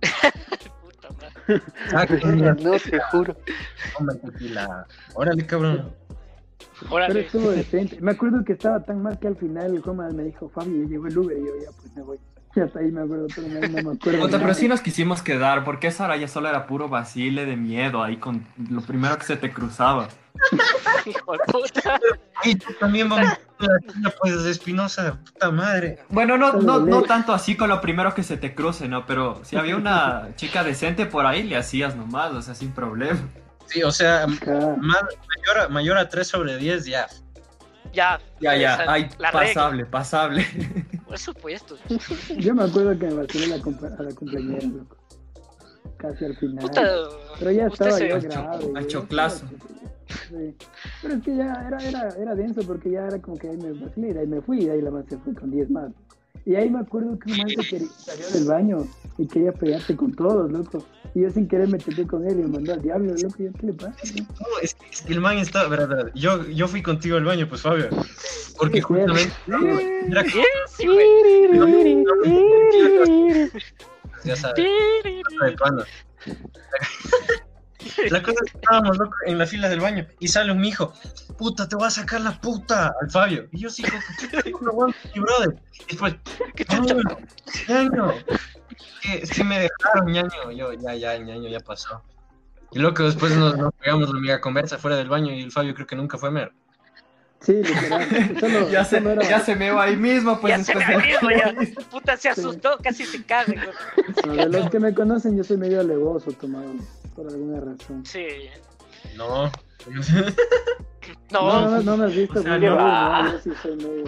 Puta 0.00 1.08
madre. 1.46 1.62
Sáquenme, 1.90 2.54
No, 2.62 2.70
te 2.78 2.98
juro. 3.10 3.36
toma 3.98 4.14
tequila. 4.14 4.86
Órale, 5.14 5.44
cabrón. 5.46 5.92
Pero 6.88 7.18
estuvo 7.18 7.50
decente. 7.50 8.00
Me 8.00 8.12
acuerdo 8.12 8.44
que 8.44 8.52
estaba 8.52 8.82
tan 8.82 9.02
mal 9.02 9.18
que 9.18 9.28
al 9.28 9.36
final 9.36 9.74
el 9.74 9.82
coma 9.82 10.08
me 10.10 10.24
dijo, 10.24 10.48
Fabio, 10.48 10.82
ya 10.82 10.88
llegó 10.88 11.06
el 11.06 11.18
Uber 11.18 11.36
y 11.36 11.40
yo 11.40 11.52
ya 11.62 11.70
pues 11.80 11.96
me 11.96 12.02
voy. 12.02 12.18
Y 12.56 12.60
hasta 12.60 12.80
ahí 12.80 12.90
me 12.90 13.02
acuerdo, 13.02 13.28
pero 13.32 13.46
no, 13.46 13.60
no 13.60 13.68
me 13.68 13.96
acuerdo. 13.96 14.26
De 14.26 14.38
pero 14.40 14.54
sí 14.54 14.66
nos 14.66 14.80
quisimos 14.80 15.22
quedar, 15.22 15.64
porque 15.64 15.86
esa 15.86 16.04
hora 16.04 16.16
ya 16.16 16.26
solo 16.26 16.48
era 16.48 16.66
puro 16.66 16.88
vacile 16.88 17.46
de 17.46 17.56
miedo 17.56 18.02
ahí 18.02 18.16
con 18.16 18.44
lo 18.68 18.80
primero 18.80 19.16
que 19.18 19.24
se 19.24 19.36
te 19.36 19.52
cruzaba. 19.52 20.08
Hijo 21.06 21.32
de 21.32 21.38
puta. 21.46 22.00
Y 22.42 22.56
tú 22.56 22.72
también 22.80 23.08
vamos 23.08 23.28
a 23.28 23.64
la 23.64 23.78
tía, 23.78 24.14
pues, 24.20 24.42
de 24.42 24.50
Espinosa, 24.50 25.20
puta 25.24 25.50
madre. 25.52 25.98
Bueno, 26.08 26.36
no, 26.36 26.54
no, 26.54 26.80
no 26.80 27.02
tanto 27.02 27.32
así 27.32 27.56
con 27.56 27.68
lo 27.68 27.80
primero 27.80 28.14
que 28.14 28.24
se 28.24 28.36
te 28.36 28.54
cruce, 28.54 28.88
¿no? 28.88 29.06
Pero 29.06 29.44
si 29.44 29.56
había 29.56 29.76
una 29.76 30.30
chica 30.34 30.64
decente 30.64 31.06
por 31.06 31.26
ahí, 31.26 31.44
le 31.44 31.56
hacías 31.56 31.94
nomás, 31.94 32.32
o 32.32 32.42
sea, 32.42 32.54
sin 32.56 32.72
problema. 32.72 33.20
Sí, 33.70 33.82
o 33.82 33.90
sea, 33.92 34.26
ma- 34.26 34.36
mayor, 34.78 35.58
a- 35.64 35.68
mayor 35.68 35.96
a 35.98 36.08
3 36.08 36.26
sobre 36.26 36.56
10 36.56 36.84
ya. 36.86 37.06
Ya. 37.92 38.20
Ya, 38.40 38.56
ya, 38.56 38.74
esa- 38.74 38.92
ay, 38.92 39.08
la 39.18 39.30
regla. 39.30 39.46
pasable, 39.54 39.86
pasable. 39.86 40.44
Por 41.06 41.18
supuesto. 41.18 41.76
Yo 42.38 42.54
me 42.54 42.64
acuerdo 42.64 42.98
que 42.98 43.06
me 43.06 43.14
vacilé 43.14 43.46
la 43.48 43.58
compa- 43.58 43.96
a 43.98 44.02
la 44.02 44.14
compañera, 44.14 44.66
loco. 44.66 44.96
Casi 45.96 46.24
al 46.24 46.36
final. 46.36 46.58
Puta. 46.64 46.82
Pero 47.38 47.50
ya 47.50 47.66
estaba 47.66 47.90
se- 47.92 48.08
cho- 48.08 48.20
grave. 48.20 48.64
al 48.76 48.82
ya 48.82 48.86
choclazo. 48.88 49.46
Sí. 50.28 50.56
Pero 51.02 51.14
es 51.14 51.22
que 51.22 51.36
ya 51.36 51.52
era, 51.68 51.78
era, 51.78 52.08
era 52.18 52.34
denso 52.34 52.62
porque 52.66 52.90
ya 52.90 53.06
era 53.06 53.20
como 53.20 53.36
que 53.38 53.48
ahí 53.48 53.56
me 53.56 53.72
vacilé 53.72 54.18
ahí 54.18 54.26
me 54.26 54.40
fui 54.40 54.64
y 54.64 54.68
ahí 54.68 54.80
la 54.80 54.90
más 54.90 55.04
se 55.08 55.16
fue 55.18 55.34
con 55.34 55.50
10 55.50 55.70
más. 55.70 55.90
Y 56.46 56.54
ahí 56.54 56.70
me 56.70 56.80
acuerdo 56.80 57.18
que 57.18 57.30
un 57.32 57.38
man 57.38 57.48
se 57.48 57.68
quería- 57.68 57.88
salió 57.96 58.28
del 58.30 58.44
baño 58.46 58.86
y 59.18 59.26
quería 59.26 59.52
pegarte 59.52 59.94
con 59.96 60.12
todos, 60.14 60.50
loco. 60.50 60.84
Y 61.14 61.20
yo 61.22 61.30
sin 61.30 61.46
querer 61.48 61.68
me 61.68 61.78
choqué 61.78 62.06
con 62.06 62.24
él 62.26 62.38
y 62.40 62.42
me 62.42 62.48
mandó 62.48 62.72
al 62.72 62.82
diablo, 62.82 63.12
loco. 63.14 63.34
¿y 63.42 63.50
¿Qué 63.58 63.66
le 63.66 63.72
pasa? 63.74 63.92
no? 64.16 64.22
No, 64.40 64.46
es, 64.62 64.74
que- 64.74 64.86
es 64.90 65.02
que 65.02 65.12
el 65.12 65.20
man 65.20 65.38
estaba, 65.38 65.68
verdad. 65.68 66.10
Yo, 66.14 66.46
yo 66.48 66.66
fui 66.68 66.82
contigo 66.82 67.16
al 67.16 67.24
baño, 67.24 67.48
pues 67.48 67.60
Fabio. 67.62 67.88
Porque 68.58 68.80
justamente 68.80 69.32
era 70.08 70.24
ya 74.24 74.36
sabes. 74.36 74.66
La 78.10 78.22
cosa 78.22 78.36
es 78.44 78.52
que 78.52 78.58
estábamos 78.58 78.98
loco, 78.98 79.14
en 79.26 79.38
la 79.38 79.46
fila 79.46 79.68
del 79.68 79.80
baño 79.80 80.06
y 80.18 80.28
sale 80.28 80.52
un 80.52 80.64
hijo, 80.64 80.92
puta, 81.38 81.68
te 81.68 81.76
voy 81.76 81.86
a 81.86 81.90
sacar 81.90 82.20
la 82.20 82.40
puta 82.40 82.92
al 83.00 83.10
Fabio. 83.10 83.46
Y 83.52 83.60
yo 83.60 83.70
sí, 83.70 83.82
no 84.60 84.70
aguanto, 84.70 84.98
mi 85.14 85.20
brother. 85.20 85.56
Y 85.80 85.84
después, 85.90 86.14
Qué 86.54 86.64
chucha. 86.64 86.94
"No, 86.94 87.18
ñaño, 87.68 88.14
que 89.02 89.26
sí 89.26 89.42
me 89.44 89.58
dejaron, 89.60 90.12
ñaño. 90.12 90.50
Yo, 90.52 90.72
ya, 90.74 90.94
ya, 90.94 91.16
ñaño, 91.18 91.48
ya 91.48 91.60
pasó. 91.60 92.02
Y 92.72 92.78
loco, 92.78 93.02
después 93.02 93.34
nos, 93.36 93.56
nos 93.56 93.72
pegamos 93.74 94.08
la 94.12 94.20
mega 94.20 94.40
conversa 94.40 94.78
fuera 94.78 94.96
del 94.96 95.08
baño 95.08 95.32
y 95.32 95.42
el 95.42 95.50
Fabio 95.50 95.74
creo 95.74 95.86
que 95.86 95.96
nunca 95.96 96.18
fue 96.18 96.30
mer. 96.30 96.52
Sí, 97.40 97.54
literal. 97.54 98.36
Solo, 98.38 98.68
ya, 98.70 98.84
se, 98.84 98.98
era- 98.98 99.22
ya 99.28 99.40
se 99.40 99.56
me 99.56 99.70
va 99.70 99.84
ahí 99.84 99.96
mismo, 99.96 100.38
pues 100.40 100.58
Ya 100.58 100.62
se 100.64 100.74
me 100.76 100.84
ha 100.84 101.08
ido, 101.08 101.30
ya. 101.30 101.54
Puta, 101.90 102.16
se 102.18 102.28
asustó, 102.28 102.76
casi 102.82 103.04
se 103.06 103.24
caga. 103.24 103.66
de 104.26 104.48
los 104.50 104.68
que 104.70 104.78
me 104.78 104.92
conocen, 104.94 105.36
yo 105.38 105.42
soy 105.42 105.56
medio 105.56 105.80
alevoso, 105.80 106.30
tomado, 106.32 106.74
por 107.14 107.26
alguna 107.28 107.60
razón. 107.60 108.04
Sí. 108.04 108.26
No. 109.16 109.50
No, 111.30 111.60
No, 111.62 111.70
no, 111.70 111.82
no 111.82 111.96
me 111.96 112.04
has 112.06 112.14
visto. 112.14 112.40
O 112.40 112.42
sea, 112.42 112.58
no. 112.58 113.22
no, 113.22 113.32
yo 113.32 113.38
sí 113.38 113.50
soy 113.62 113.76
medio. 113.76 114.04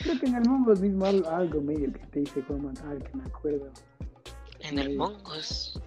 Creo 0.00 0.20
que 0.20 0.26
en 0.26 0.34
el 0.36 0.42
es 0.72 0.80
mismo 0.80 1.04
algo, 1.06 1.28
algo 1.30 1.60
medio 1.60 1.92
que 1.92 1.98
te 2.06 2.20
dice 2.20 2.40
como 2.42 2.68
algo 2.68 3.04
que 3.04 3.16
me 3.16 3.24
acuerdo. 3.24 3.70
en 4.60 4.78
el 4.78 4.96
Mongos. 4.96 5.80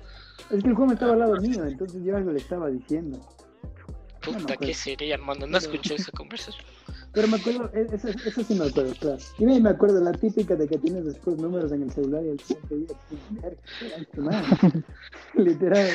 Es 0.49 0.63
que 0.63 0.69
el 0.69 0.75
juego 0.75 0.93
estaba 0.93 1.13
al 1.13 1.19
lado 1.19 1.35
mío, 1.41 1.63
entonces 1.65 2.03
yo 2.03 2.15
algo 2.17 2.31
le 2.31 2.39
estaba 2.39 2.69
diciendo. 2.69 3.17
No 3.19 4.19
Puta, 4.21 4.37
acuerdo. 4.39 4.59
¿qué 4.59 4.73
sería, 4.73 5.15
hermano? 5.15 5.47
No 5.47 5.57
escuché 5.57 5.95
esa 5.95 6.11
conversación. 6.11 6.65
Pero 7.13 7.27
me 7.27 7.37
acuerdo, 7.37 7.71
e- 7.73 7.87
eso, 7.91 8.07
eso 8.09 8.43
sí 8.43 8.53
me 8.55 8.67
acuerdo, 8.67 8.93
claro. 8.99 9.17
Y 9.39 9.45
me 9.45 9.59
me 9.59 9.69
acuerdo 9.69 9.99
la 10.01 10.11
típica 10.11 10.55
de 10.55 10.67
que 10.67 10.77
tienes 10.77 11.05
después 11.05 11.37
números 11.37 11.71
en 11.71 11.83
el 11.83 11.91
celular 11.91 12.23
y 12.23 12.29
el 12.29 12.39
siguiente 12.39 12.75
día. 12.75 13.53
Literal. 15.33 15.87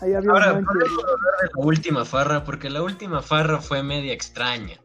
Ahí 0.00 0.14
había 0.14 0.30
Ahora, 0.30 0.52
un 0.54 0.64
podemos 0.64 0.88
que... 0.88 1.02
hablar 1.02 1.34
de 1.42 1.48
la 1.54 1.64
última 1.66 2.04
farra, 2.04 2.44
porque 2.44 2.70
la 2.70 2.82
última 2.82 3.22
farra 3.22 3.60
fue 3.60 3.82
media 3.82 4.12
extraña. 4.12 4.78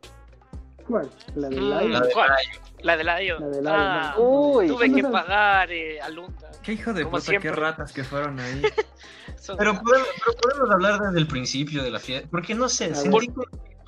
¿Cuál? 0.87 1.09
La 1.35 1.49
de 1.49 1.55
Mm, 1.57 1.69
Live. 1.69 1.89
La 1.89 1.99
de 2.01 2.13
¿Cuál? 2.13 2.29
Mayo. 2.29 2.59
La 2.83 2.97
de 2.97 3.03
Laio. 3.03 3.39
La 3.39 3.47
de 3.47 3.61
Laio, 3.61 3.77
Ah, 3.77 4.15
no. 4.17 4.23
Uy. 4.23 4.67
tuve 4.67 4.91
que 4.93 5.01
No, 5.03 5.09
no. 5.09 5.11
pagar 5.13 5.71
eh, 5.71 6.01
alumna. 6.01 6.35
Qué 6.63 6.73
hijo 6.73 6.93
de 6.93 7.03
Como 7.03 7.17
puta, 7.17 7.25
siempre. 7.29 7.49
qué 7.51 7.55
ratas 7.55 7.91
que 7.93 8.03
fueron 8.03 8.39
ahí. 8.39 8.61
Pero 9.57 9.73
podemos, 9.81 10.07
pero 10.23 10.37
podemos 10.39 10.69
hablar 10.71 10.99
desde 11.01 11.17
el 11.17 11.25
principio 11.27 11.81
de 11.81 11.89
la 11.89 11.99
fiesta, 11.99 12.27
porque 12.29 12.53
no 12.53 12.69
sé, 12.69 12.93
sentí 12.93 13.27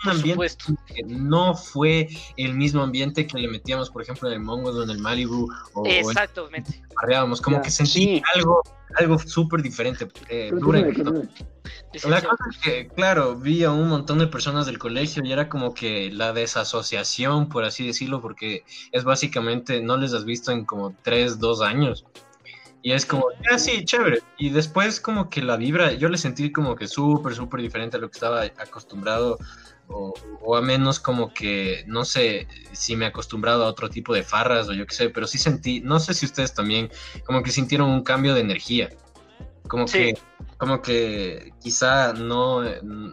un 0.03 0.09
ambiente 0.11 0.31
supuesto. 0.49 0.75
que 0.87 1.03
no 1.03 1.55
fue 1.55 2.07
el 2.37 2.53
mismo 2.53 2.81
ambiente 2.83 3.25
que 3.27 3.37
le 3.39 3.47
metíamos, 3.47 3.89
por 3.89 4.01
ejemplo, 4.01 4.27
en 4.27 4.35
el 4.35 4.39
Mongos 4.39 4.75
o 4.75 4.83
en 4.83 4.89
el 4.89 4.99
Malibu 4.99 5.47
o, 5.73 5.81
o 5.81 5.85
en 5.85 5.91
Exactamente. 5.91 6.81
Barreábamos, 6.95 7.41
como 7.41 7.57
Ya. 7.57 7.61
que 7.63 7.71
sentí 7.71 7.91
Sí. 7.91 8.21
algo, 8.35 8.61
algo 8.97 9.17
súper 9.19 9.61
diferente. 9.61 10.07
eh, 10.29 10.51
continúe. 10.51 11.27
La 12.07 12.21
cosa 12.21 12.43
es 12.51 12.57
que, 12.57 12.87
claro, 12.87 13.35
vi 13.35 13.63
a 13.63 13.71
un 13.71 13.87
montón 13.87 14.17
de 14.19 14.27
personas 14.27 14.65
del 14.65 14.79
colegio 14.79 15.23
y 15.23 15.31
era 15.31 15.47
como 15.47 15.73
que 15.73 16.11
la 16.11 16.33
desasociación, 16.33 17.49
por 17.49 17.63
así 17.65 17.85
decirlo, 17.87 18.19
porque 18.21 18.63
es 18.91 19.03
básicamente, 19.03 19.81
no 19.81 19.97
les 19.97 20.13
has 20.13 20.25
visto 20.25 20.51
en 20.51 20.65
como 20.65 20.95
tres, 21.03 21.39
dos 21.39 21.61
años. 21.61 22.05
Y 22.81 22.91
es 22.91 23.05
como, 23.05 23.27
ya 23.49 23.57
sí, 23.57 23.85
chévere. 23.85 24.19
Y 24.37 24.49
después 24.49 24.99
como 24.99 25.29
que 25.29 25.41
la 25.41 25.55
vibra, 25.55 25.93
yo 25.93 26.09
le 26.09 26.17
sentí 26.17 26.51
como 26.51 26.75
que 26.75 26.87
súper, 26.87 27.33
súper 27.33 27.61
diferente 27.61 27.95
a 27.95 27.99
lo 27.99 28.09
que 28.09 28.17
estaba 28.17 28.41
acostumbrado, 28.57 29.37
o, 29.87 30.13
o 30.41 30.55
a 30.55 30.61
menos 30.61 30.99
como 30.99 31.33
que, 31.33 31.83
no 31.87 32.05
sé 32.05 32.47
si 32.71 32.95
me 32.95 33.05
he 33.05 33.07
acostumbrado 33.09 33.63
a 33.65 33.67
otro 33.67 33.89
tipo 33.89 34.13
de 34.13 34.23
farras 34.23 34.67
o 34.69 34.73
yo 34.73 34.85
qué 34.85 34.95
sé, 34.95 35.09
pero 35.09 35.27
sí 35.27 35.37
sentí, 35.37 35.81
no 35.81 35.99
sé 35.99 36.13
si 36.13 36.25
ustedes 36.25 36.53
también, 36.53 36.89
como 37.25 37.43
que 37.43 37.51
sintieron 37.51 37.89
un 37.89 38.03
cambio 38.03 38.33
de 38.33 38.41
energía. 38.41 38.89
Como 39.67 39.87
Sí. 39.87 39.97
que 39.97 40.17
como 40.57 40.81
que 40.81 41.53
quizá 41.61 42.13
no 42.13 42.61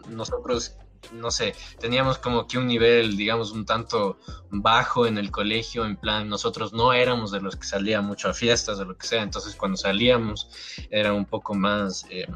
nosotros 0.09 0.77
no 1.11 1.31
sé 1.31 1.53
teníamos 1.79 2.17
como 2.17 2.47
que 2.47 2.57
un 2.57 2.67
nivel 2.67 3.17
digamos 3.17 3.51
un 3.51 3.65
tanto 3.65 4.19
bajo 4.49 5.07
en 5.07 5.17
el 5.17 5.31
colegio 5.31 5.85
en 5.85 5.97
plan 5.97 6.29
nosotros 6.29 6.71
no 6.71 6.93
éramos 6.93 7.31
de 7.31 7.41
los 7.41 7.55
que 7.55 7.65
salían 7.67 8.05
mucho 8.05 8.29
a 8.29 8.33
fiestas 8.33 8.79
o 8.79 8.85
lo 8.85 8.97
que 8.97 9.07
sea 9.07 9.23
entonces 9.23 9.55
cuando 9.55 9.77
salíamos 9.77 10.49
era 10.89 11.11
un 11.13 11.25
poco 11.25 11.53
más 11.55 12.05
eh, 12.09 12.27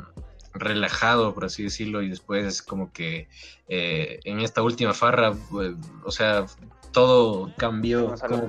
relajado 0.56 1.34
por 1.34 1.46
así 1.46 1.64
decirlo 1.64 2.02
y 2.02 2.10
después 2.10 2.62
como 2.62 2.92
que 2.92 3.28
eh, 3.68 4.20
en 4.24 4.40
esta 4.40 4.62
última 4.62 4.94
farra 4.94 5.34
pues, 5.52 5.76
o 6.04 6.12
sea 6.12 6.46
todo 6.92 7.52
cambió 7.58 8.10
Nos 8.10 8.22
como-. 8.22 8.48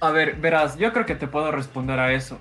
A 0.00 0.10
ver, 0.10 0.36
verás, 0.36 0.78
yo 0.78 0.92
creo 0.92 1.04
que 1.04 1.14
te 1.14 1.28
puedo 1.28 1.52
responder 1.52 2.00
a 2.00 2.12
eso. 2.14 2.38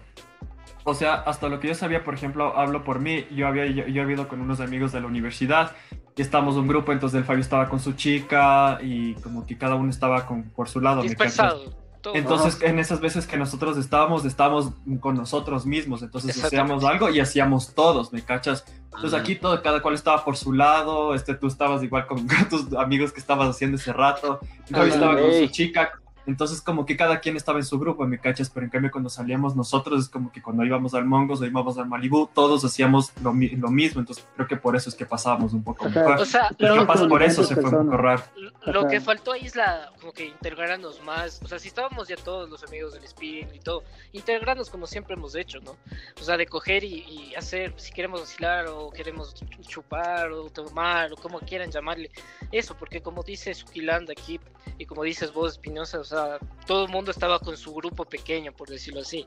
O 0.86 0.94
sea, 0.94 1.16
hasta 1.16 1.50
lo 1.50 1.60
que 1.60 1.68
yo 1.68 1.76
sabía, 1.76 2.06
por 2.06 2.14
ejemplo, 2.14 2.58
hablo 2.58 2.86
por 2.86 3.00
mí, 3.00 3.28
yo 3.32 3.48
había 3.48 3.66
yo, 3.66 3.86
yo 3.86 4.04
he 4.04 4.14
ido 4.14 4.30
con 4.30 4.40
unos 4.40 4.62
amigos 4.62 4.94
de 4.94 5.02
la 5.02 5.08
universidad 5.08 5.74
y 6.16 6.22
estamos 6.22 6.56
un 6.56 6.68
grupo, 6.68 6.94
entonces 6.94 7.20
el 7.20 7.26
Fabio 7.26 7.42
estaba 7.42 7.68
con 7.68 7.80
su 7.80 7.94
chica 7.94 8.80
y 8.82 9.14
como 9.16 9.46
que 9.46 9.58
cada 9.58 9.76
uno 9.76 9.90
estaba 9.90 10.26
con, 10.26 10.44
por 10.50 10.70
su 10.70 10.80
lado. 10.80 11.02
Dispersado. 11.02 11.89
Todo. 12.02 12.16
Entonces, 12.16 12.62
en 12.62 12.80
esas 12.80 13.00
veces 13.00 13.28
que 13.28 13.38
nosotros 13.38 13.78
estábamos, 13.78 14.26
estábamos 14.26 14.72
con 15.00 15.16
nosotros 15.16 15.66
mismos, 15.66 16.02
entonces 16.02 16.44
hacíamos 16.44 16.84
algo 16.84 17.10
y 17.10 17.20
hacíamos 17.20 17.74
todos, 17.74 18.14
¿me 18.14 18.22
cachas? 18.22 18.66
Entonces 18.86 19.14
Ajá. 19.14 19.22
aquí 19.22 19.36
todo, 19.36 19.62
cada 19.62 19.82
cual 19.82 19.96
estaba 19.96 20.24
por 20.24 20.36
su 20.38 20.54
lado, 20.54 21.14
este, 21.14 21.36
tú 21.36 21.48
estabas 21.48 21.84
igual 21.84 22.08
con 22.08 22.28
tus 22.50 22.74
amigos 22.74 23.12
que 23.12 23.20
estabas 23.20 23.50
haciendo 23.50 23.78
ese 23.78 23.94
rato, 23.94 24.40
Fabio 24.70 24.92
Ah, 24.92 24.96
estaba 24.96 25.20
con 25.20 25.34
su 25.34 25.48
chica, 25.48 25.92
entonces 26.30 26.62
como 26.62 26.86
que 26.86 26.96
cada 26.96 27.20
quien 27.20 27.36
estaba 27.36 27.60
en 27.60 27.66
su 27.66 27.80
grupo, 27.80 28.06
¿me 28.08 28.20
cachas? 28.20 28.50
Pero 28.50 28.66
en 28.66 28.70
cambio 28.70 28.92
cuando 28.92 29.10
salíamos 29.10 29.56
nosotros 29.56 30.04
es 30.04 30.10
como 30.10 30.32
que 30.32 30.42
cuando 30.42 30.64
íbamos 30.64 30.94
al 30.94 31.06
Mongos 31.06 31.42
o 31.42 31.46
íbamos 31.46 31.78
al 31.78 31.88
Malibu, 31.88 32.28
todos 32.34 32.64
hacíamos 32.64 33.12
lo, 33.22 33.34
lo 33.34 33.70
mismo, 33.70 34.00
entonces 34.00 34.26
creo 34.36 34.48
que 34.48 34.58
por 34.58 34.76
eso 34.76 34.90
es 34.90 34.96
que 34.96 35.06
pasábamos 35.06 35.54
un 35.54 35.64
poco 35.64 35.86
mejor. 35.90 36.20
O 36.20 36.26
sea, 36.26 36.52
Y 36.52 36.56
Pero 36.56 36.76
capaz 36.76 37.08
por 37.08 37.24
eso 37.24 37.44
se 37.44 37.56
fue 37.56 37.70
un 37.70 37.78
poco 37.78 37.90
personas. 37.90 38.02
raro. 38.02 38.24
lo 38.66 38.88
que 38.88 39.02
faltó 39.02 39.32
ahí 39.32 39.46
es 39.46 39.56
la, 39.56 39.92
como 40.00 40.12
que 40.14 40.28
integrarnos 40.28 41.02
más, 41.04 41.42
o 41.44 41.48
sea, 41.48 41.60
si 41.60 41.68
estábamos 41.68 42.08
ya 42.08 42.16
todos 42.16 42.50
los 42.50 42.64
amigos 42.64 42.94
del 42.94 43.04
Spin 43.04 43.48
y 43.54 43.60
todo, 43.60 43.84
integrarnos 44.14 44.70
como 44.70 44.88
siempre 44.88 45.16
hemos 45.16 45.36
hecho, 45.36 45.60
¿no? 45.62 45.76
O 46.20 46.24
sea, 46.24 46.38
de 46.38 46.46
coger 46.46 46.84
y, 46.84 47.04
y 47.08 47.36
hacer, 47.36 47.74
si 47.78 47.92
queremos 47.92 48.22
vacilar 48.22 48.68
o 48.68 48.90
queremos 48.92 49.36
chupar 49.68 50.32
o 50.32 50.50
tomar 50.50 51.14
o 51.14 51.16
como 51.16 51.40
quieran 51.40 51.72
llamarle, 51.72 52.12
eso, 52.52 52.76
porque 52.78 53.02
como 53.02 53.24
dice 53.24 53.54
Suquilanda 53.54 54.14
aquí 54.14 54.40
y 54.78 54.86
como 54.86 55.04
dices 55.04 55.34
vos, 55.34 55.54
Espinosa, 55.54 56.00
o 56.00 56.04
sea, 56.04 56.19
todo 56.66 56.86
el 56.86 56.92
mundo 56.92 57.12
estaba 57.12 57.40
con 57.40 57.58
su 57.58 57.74
grupo 57.74 58.06
pequeño, 58.06 58.52
por 58.52 58.70
decirlo 58.70 59.02
así. 59.02 59.26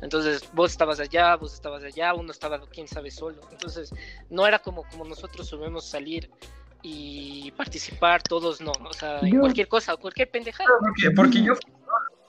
Entonces, 0.00 0.48
vos 0.52 0.70
estabas 0.70 1.00
allá, 1.00 1.36
vos 1.36 1.54
estabas 1.54 1.82
allá, 1.84 2.14
uno 2.14 2.30
estaba, 2.30 2.60
quién 2.68 2.88
sabe, 2.88 3.10
solo. 3.10 3.40
Entonces, 3.50 3.92
no 4.30 4.46
era 4.46 4.58
como, 4.58 4.84
como 4.84 5.04
nosotros 5.04 5.48
solemos 5.48 5.86
salir 5.86 6.30
y 6.82 7.50
participar 7.52 8.22
todos 8.22 8.60
no, 8.60 8.72
o 8.72 8.92
sea, 8.92 9.20
en 9.20 9.40
cualquier 9.40 9.68
cosa, 9.68 9.96
cualquier 9.96 10.30
pendejada. 10.30 10.68
porque, 10.80 11.10
porque 11.16 11.42
yo 11.42 11.54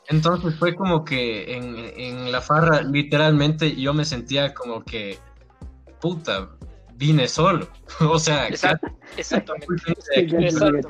Entonces 0.07 0.55
fue 0.57 0.73
como 0.75 1.03
que 1.03 1.55
en, 1.55 1.75
en 1.97 2.31
la 2.31 2.39
farra, 2.39 2.81
literalmente, 2.81 3.75
yo 3.75 3.93
me 3.93 4.05
sentía 4.05 4.53
como 4.53 4.83
que, 4.83 5.19
puta, 5.99 6.49
vine 6.95 7.27
solo. 7.27 7.67
o 7.99 8.17
sea, 8.17 8.47
Exacto, 8.47 8.87
exactamente. 9.17 9.67
Exactamente. 10.15 10.87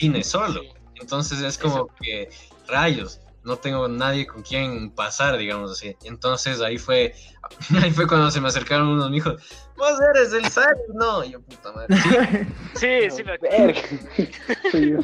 vine 0.00 0.22
solo. 0.22 0.60
Sí. 0.62 0.73
Entonces 1.04 1.42
es 1.42 1.58
como 1.58 1.88
que, 2.00 2.30
rayos, 2.66 3.20
no 3.42 3.56
tengo 3.58 3.86
nadie 3.88 4.26
con 4.26 4.42
quien 4.42 4.90
pasar, 4.94 5.36
digamos 5.36 5.70
así. 5.72 5.94
Entonces 6.02 6.62
ahí 6.62 6.78
fue, 6.78 7.12
ahí 7.82 7.90
fue 7.90 8.06
cuando 8.08 8.30
se 8.30 8.40
me 8.40 8.48
acercaron 8.48 8.88
unos 8.88 9.12
hijos. 9.12 9.34
Vos 9.76 9.98
eres 10.14 10.32
el 10.32 10.46
Sari, 10.46 10.80
no, 10.94 11.22
Y 11.22 11.32
yo 11.32 11.42
puta 11.42 11.72
madre. 11.72 11.94
Sí, 11.94 12.08
Sí, 12.74 13.10
sí, 13.10 13.22
me 13.24 13.32
acuerdo. 13.32 13.56
Verga. 13.58 13.80
Soy 14.70 14.90
yo. 14.92 14.98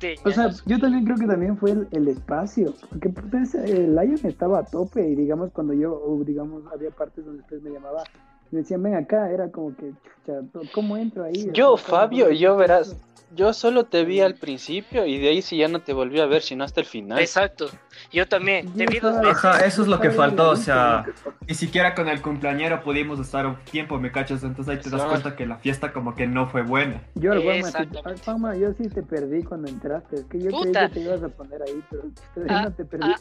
Sí, 0.00 0.14
O 0.24 0.30
sea, 0.30 0.48
yo 0.64 0.78
también 0.78 1.04
creo 1.04 1.18
que 1.18 1.26
también 1.26 1.58
fue 1.58 1.72
el, 1.72 1.88
el 1.92 2.08
espacio, 2.08 2.74
porque 2.88 3.10
pues, 3.10 3.54
el 3.54 3.94
Lion 3.94 4.18
estaba 4.24 4.60
a 4.60 4.64
tope 4.64 5.06
y 5.06 5.14
digamos 5.14 5.50
cuando 5.52 5.74
yo, 5.74 5.92
o, 5.92 6.24
digamos, 6.24 6.62
había 6.72 6.90
partes 6.90 7.26
donde 7.26 7.42
después 7.42 7.60
me 7.60 7.70
llamaba, 7.70 8.04
me 8.50 8.60
decían, 8.60 8.82
ven 8.82 8.94
acá, 8.94 9.30
era 9.30 9.50
como 9.50 9.76
que, 9.76 9.92
chucha, 10.24 10.40
¿cómo 10.72 10.96
entro 10.96 11.24
ahí? 11.24 11.50
Yo, 11.52 11.72
¿Cómo- 11.72 11.76
Fabio, 11.76 12.26
cómo- 12.26 12.36
yo 12.38 12.56
verás, 12.56 12.96
yo 13.32 13.52
solo 13.52 13.84
te 13.84 14.04
vi 14.04 14.20
al 14.20 14.34
principio 14.34 15.06
y 15.06 15.18
de 15.18 15.28
ahí 15.28 15.42
sí 15.42 15.56
ya 15.56 15.68
no 15.68 15.80
te 15.80 15.92
volví 15.92 16.20
a 16.20 16.26
ver, 16.26 16.42
sino 16.42 16.64
hasta 16.64 16.80
el 16.80 16.86
final. 16.86 17.18
Exacto. 17.18 17.70
Yo 18.12 18.26
también. 18.26 18.72
Te 18.72 18.84
Yo 18.84 18.90
vi 18.90 18.98
dos 18.98 19.20
veces. 19.20 19.44
Ajá, 19.44 19.64
eso 19.64 19.82
es 19.82 19.88
lo 19.88 20.00
que 20.00 20.10
faltó, 20.10 20.50
o 20.50 20.56
sea, 20.56 21.04
ni 21.46 21.54
siquiera 21.54 21.94
con 21.94 22.08
el 22.08 22.20
cumpleañero 22.22 22.82
pudimos 22.82 23.20
estar 23.20 23.46
un 23.46 23.56
tiempo, 23.64 23.98
¿me 23.98 24.10
cachas? 24.10 24.42
Entonces 24.42 24.76
ahí 24.76 24.82
te 24.82 24.90
das 24.90 25.04
cuenta 25.04 25.36
que 25.36 25.46
la 25.46 25.56
fiesta 25.58 25.92
como 25.92 26.14
que 26.14 26.26
no 26.26 26.48
fue 26.48 26.62
buena. 26.62 27.02
Yo, 27.14 27.32
al 27.32 28.18
Juanma, 28.24 28.56
yo 28.56 28.72
sí 28.72 28.88
te 28.88 29.02
perdí 29.02 29.42
cuando 29.42 29.68
entraste, 29.68 30.16
es 30.16 30.24
que 30.24 30.40
yo 30.40 30.50
creí 30.50 30.72
que 30.72 30.88
te 30.88 31.00
ibas 31.00 31.22
a 31.22 31.28
poner 31.28 31.62
ahí, 31.62 31.82
pero 31.90 32.02
Ah, 32.48 32.62
no 32.64 32.72
te 32.72 32.84
perdí. 32.84 33.06
ah. 33.06 33.20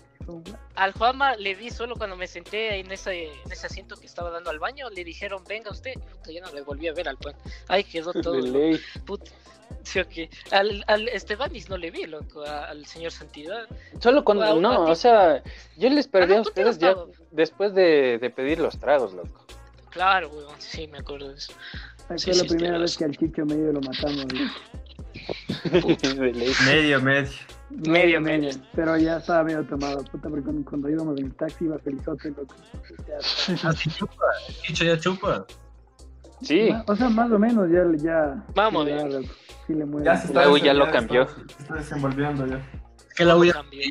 Al 0.76 0.94
Juanma 0.94 1.36
le 1.36 1.56
vi 1.56 1.70
solo 1.72 1.96
cuando 1.96 2.16
me 2.16 2.28
senté 2.28 2.70
ahí 2.70 2.82
en 2.82 2.92
ese, 2.92 3.26
en 3.26 3.52
ese 3.52 3.66
asiento 3.66 3.96
que 3.96 4.06
estaba 4.06 4.30
dando 4.30 4.50
al 4.50 4.60
baño. 4.60 4.90
Le 4.90 5.04
dijeron, 5.04 5.44
venga 5.48 5.72
usted. 5.72 5.94
Puta, 5.96 6.32
ya 6.32 6.42
no 6.42 6.54
le 6.54 6.62
volví 6.62 6.88
a 6.88 6.94
ver 6.94 7.10
al 7.10 7.18
pan. 7.18 7.34
Ahí 7.68 7.84
quedó 7.84 8.14
todo. 8.22 8.40
Puta. 9.06 9.32
Sí, 9.84 10.00
ok. 10.00 10.30
Al, 10.52 10.84
al 10.88 11.08
Estebanis 11.10 11.70
no 11.70 11.78
le 11.78 11.90
vi, 11.92 12.06
loco. 12.06 12.44
Al 12.44 12.86
señor 12.86 13.12
Santidad. 13.12 13.66
Solo 14.00 14.24
cuando, 14.24 14.44
A- 14.46 14.54
no, 14.56 14.84
o 14.84 14.96
sea, 14.96 15.42
yo 15.78 15.90
les 15.90 16.08
perdí 16.08 16.34
Ah, 16.34 16.38
a 16.40 16.42
ustedes 16.42 16.78
ya 16.78 16.96
después 17.32 17.74
de, 17.74 18.18
de 18.20 18.30
pedir 18.30 18.60
los 18.60 18.78
tragos, 18.80 19.14
loco. 19.14 19.46
Claro, 19.90 20.30
weón. 20.30 20.54
Sí, 20.60 20.88
me 20.88 21.00
acuerdo 21.00 21.30
de 21.30 21.36
eso. 21.38 21.54
Fue 22.08 22.20
Sí, 22.20 22.30
la 22.30 22.36
sí, 22.36 22.48
primera 22.48 22.78
vez 22.78 22.98
que 22.98 23.06
al 23.06 23.18
Chicho 23.18 23.46
medio 23.46 23.72
lo 23.72 23.82
matamos. 23.82 24.26
ley. 24.34 24.48
Medio, 26.66 27.02
medio. 27.02 27.30
Medio, 27.70 28.22
medio. 28.22 28.50
Pero 28.76 28.98
ya 28.98 29.18
estaba 29.18 29.44
medio 29.44 29.64
tomado, 29.66 30.04
puta, 30.06 30.28
porque 30.30 30.44
cuando, 30.44 30.70
cuando 30.70 30.90
íbamos 30.90 31.20
en 31.20 31.26
el 31.28 31.36
taxi 31.36 31.66
iba 31.66 31.78
felizote, 31.80 32.30
loco. 32.30 32.56
Ya- 33.08 33.70
Así 33.70 33.90
chupa, 33.92 34.24
dicho 34.68 34.84
ya 34.86 35.00
chupa. 35.00 35.46
Sí, 36.42 36.70
O 36.88 36.96
sea, 36.96 37.10
más 37.10 37.32
o 37.32 37.40
menos 37.40 37.70
ya, 37.70 37.84
ya. 37.98 38.44
Vamos, 38.56 38.88
ya, 38.88 39.02
sí 39.68 39.74
le 39.74 39.86
mueve. 39.86 40.06
Ya 40.06 40.18
se 40.18 40.34
La 40.34 40.50
U 40.50 40.58
ya 40.58 40.74
lo 40.74 40.90
cambió. 40.90 41.28
se 41.28 41.42
está 41.64 41.76
desenvolviendo 41.76 42.46
ya. 42.48 42.62
Que 43.16 43.26
la 43.26 43.34
voy 43.36 43.50
a... 43.50 43.54
Cambió. 43.54 43.82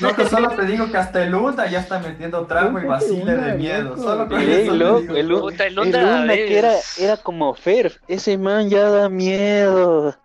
No, 0.00 0.14
que 0.16 0.26
solo 0.26 0.48
te 0.50 0.64
digo 0.64 0.90
que 0.90 0.96
hasta 0.96 1.22
el 1.22 1.34
Unda 1.34 1.68
ya 1.70 1.80
está 1.80 1.98
metiendo 1.98 2.44
trago 2.46 2.80
y 2.80 2.86
vacile 2.86 3.36
de 3.36 3.54
miedo. 3.54 3.96
Solo 3.96 4.26
con 4.26 4.40
Ey, 4.40 4.62
eso 4.62 4.72
digo 4.72 4.98
el 4.98 5.16
el 5.16 5.30
el 5.60 5.74
Luna 5.74 6.34
que 6.34 6.58
era, 6.58 6.72
era 6.98 7.16
como 7.18 7.54
Fer, 7.54 8.00
ese 8.08 8.36
man 8.38 8.68
ya 8.68 8.88
da 8.88 9.08
miedo. 9.08 10.16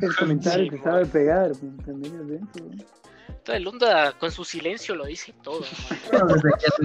El 0.00 0.16
comentario 0.16 0.64
Sí, 0.64 0.70
que 0.70 0.78
sabe 0.78 1.06
pegar, 1.06 1.52
también 1.86 2.14
es 2.20 2.28
denso. 2.28 2.84
Puta, 3.26 3.56
El 3.56 3.66
Onda 3.66 4.12
con 4.18 4.30
su 4.30 4.44
silencio 4.44 4.94
lo 4.94 5.06
dice 5.06 5.34
todo. 5.42 5.64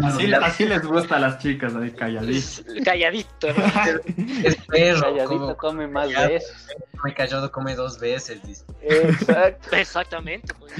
Así, 0.03 0.33
así 0.33 0.65
les 0.65 0.85
gusta 0.85 1.15
a 1.15 1.19
las 1.19 1.39
chicas 1.39 1.75
ahí 1.75 1.91
calladitas. 1.91 2.63
Es 2.67 2.83
calladito. 2.83 3.47
¿no? 3.53 3.63
Es 4.43 4.55
perro, 4.67 5.01
Calladito 5.01 5.27
como 5.27 5.57
come 5.57 5.87
más 5.87 6.09
veces. 6.09 6.67
me 7.03 7.13
callado 7.13 7.51
come 7.51 7.75
dos 7.75 7.99
veces, 7.99 8.41
dice. 8.43 8.65
Exacto. 8.81 9.75
Exactamente. 9.75 10.53
pues. 10.55 10.73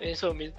Eso 0.00 0.32
mismo. 0.34 0.58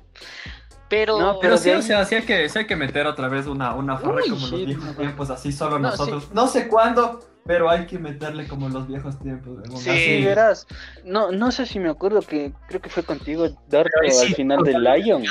Pero, 0.90 1.18
No, 1.20 1.40
Pero 1.40 1.58
sí, 1.58 1.70
o 1.70 1.82
sea, 1.82 2.04
sí 2.04 2.16
hay 2.16 2.24
que, 2.24 2.50
sí 2.50 2.60
hay 2.60 2.68
que 2.68 2.76
meter 2.76 3.08
otra 3.08 3.30
vez 3.30 3.48
una, 3.48 3.74
una 3.74 3.98
farra 3.98 4.22
Uy, 4.24 4.30
como 4.30 4.46
sí, 4.46 4.52
los 4.52 4.66
viejos 4.66 4.98
tiempos, 4.98 5.30
así 5.30 5.52
solo 5.54 5.80
No, 5.80 5.90
nosotros. 5.90 6.30
No 6.34 6.48
sé 6.48 6.68
cuándo, 6.68 7.22
pero 7.46 7.70
hay 7.70 7.86
que 7.88 7.98
meterle 8.00 8.48
como 8.48 8.70
los 8.70 8.88
viejos 8.88 9.18
tiempos. 9.20 9.58
weón, 9.68 9.78
Sí. 9.78 9.90
así. 9.90 10.24
Verás. 10.26 10.68
No, 11.04 11.32
no 11.32 11.52
sé 11.52 11.66
si 11.66 11.80
me 11.80 11.90
acuerdo 11.90 12.22
que 12.22 12.54
creo 12.68 12.82
que 12.82 12.90
fue 12.90 13.04
contigo, 13.04 13.48
Darko, 13.68 13.90
sí. 14.10 14.28
al 14.28 14.36
final 14.36 14.64
del 14.64 14.84
Lion. 14.84 15.24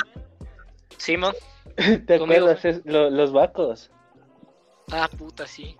Simón. 0.97 1.33
¿Te 1.75 2.19
Conmigo. 2.19 2.23
acuerdas? 2.49 2.65
Es- 2.65 2.81
lo- 2.85 3.09
los 3.09 3.31
vacos. 3.31 3.91
Ah, 4.91 5.09
puta, 5.17 5.47
sí. 5.47 5.77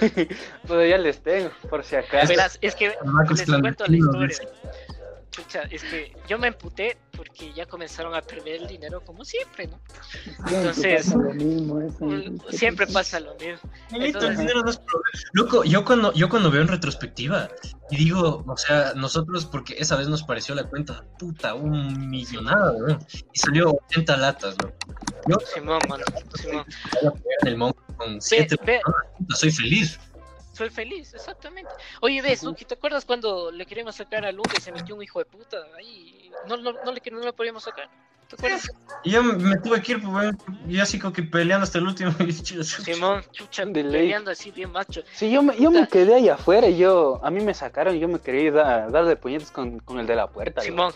Pues 0.66 0.90
ya 0.90 0.98
les 0.98 1.22
tengo, 1.22 1.50
por 1.70 1.82
si 1.84 1.96
acaso. 1.96 2.28
Verás, 2.28 2.58
es 2.60 2.74
que 2.74 2.88
les 2.88 3.46
cuento 3.60 3.86
la 3.86 3.96
historia. 3.96 4.36
Chucha, 5.32 5.62
es 5.70 5.82
que 5.82 6.12
yo 6.28 6.38
me 6.38 6.48
emputé 6.48 6.98
porque 7.16 7.52
ya 7.54 7.64
comenzaron 7.64 8.14
a 8.14 8.20
perder 8.20 8.60
el 8.62 8.66
dinero 8.66 9.02
como 9.02 9.24
siempre, 9.24 9.66
¿no? 9.66 9.80
Entonces, 10.46 11.06
pasa 11.06 11.16
lo 11.16 11.32
mismo, 11.32 11.80
eso. 11.80 12.56
Siempre 12.56 12.86
pasa 12.86 13.18
lo 13.18 13.34
mismo. 13.36 13.70
Niñito, 13.90 14.18
el 14.18 14.24
Entonces- 14.24 14.38
dinero 14.38 14.62
no 14.62 14.70
es 14.70 14.76
problema. 14.76 15.02
Loco, 15.32 15.64
yo 15.64 15.84
cuando, 15.86 16.12
yo 16.12 16.28
cuando 16.28 16.50
veo 16.50 16.60
en 16.60 16.68
retrospectiva 16.68 17.48
y 17.90 17.96
digo, 17.96 18.44
o 18.46 18.56
sea, 18.58 18.92
nosotros, 18.94 19.46
porque 19.46 19.74
esa 19.78 19.96
vez 19.96 20.06
nos 20.08 20.22
pareció 20.22 20.54
la 20.54 20.64
cuenta, 20.64 21.06
puta, 21.18 21.54
un 21.54 22.10
millonada, 22.10 22.74
¿no? 22.78 22.98
Y 23.32 23.38
salió 23.38 23.78
80 23.88 24.16
latas, 24.18 24.54
¿no? 24.58 24.70
Yo 25.28 25.36
Simón, 25.46 25.78
mano. 25.88 26.04
Simón. 26.34 26.66
el 27.46 27.58
con 27.96 28.14
Ve, 28.14 28.20
7 28.20 28.56
ve, 28.66 28.80
puta, 29.18 29.34
soy 29.34 29.50
feliz. 29.50 29.98
Soy 30.62 30.70
feliz, 30.70 31.14
exactamente. 31.14 31.74
Oye, 32.00 32.22
ves, 32.22 32.42
Luki, 32.44 32.64
¿te 32.64 32.74
acuerdas 32.74 33.04
cuando 33.04 33.50
le 33.50 33.66
queríamos 33.66 33.96
sacar 33.96 34.24
a 34.24 34.32
Luna 34.32 34.56
y 34.56 34.60
se 34.60 34.72
metió 34.72 34.94
un 34.94 35.02
hijo 35.02 35.18
de 35.18 35.26
puta? 35.26 35.58
Ahí 35.76 36.38
no, 36.42 36.56
no, 36.56 36.72
no, 36.82 36.92
le, 36.92 37.02
no 37.10 37.20
le 37.20 37.32
podíamos 37.32 37.64
sacar. 37.64 37.90
¿Te 38.32 38.46
acuerdas? 38.46 38.70
Y 39.04 39.10
yo 39.10 39.22
me 39.22 39.56
tuve 39.58 39.82
que 39.82 39.92
ir, 39.92 40.02
pues, 40.02 40.12
weón, 40.14 40.38
y 40.68 40.78
así 40.80 40.98
como 40.98 41.12
que 41.12 41.22
peleando 41.22 41.64
hasta 41.64 41.78
el 41.78 41.86
último. 41.86 42.12
Simón, 42.84 43.22
chucha, 43.32 43.64
De 43.66 43.82
ley. 43.82 44.02
peleando 44.02 44.30
así 44.30 44.50
bien 44.50 44.70
macho. 44.72 45.02
Sí, 45.14 45.30
yo 45.30 45.42
me, 45.42 45.56
yo 45.58 45.70
me 45.70 45.86
quedé 45.88 46.14
ahí 46.14 46.28
afuera 46.28 46.68
y 46.68 46.78
yo, 46.78 47.20
a 47.22 47.30
mí 47.30 47.42
me 47.44 47.52
sacaron 47.54 47.96
y 47.96 48.00
yo 48.00 48.08
me 48.08 48.18
quería 48.20 48.42
ir 48.42 48.58
a 48.58 48.88
dar 48.88 49.04
de 49.06 49.16
puñetes 49.16 49.50
con, 49.50 49.80
con 49.80 49.98
el 49.98 50.06
de 50.06 50.16
la 50.16 50.28
puerta. 50.28 50.60
Simón, 50.62 50.92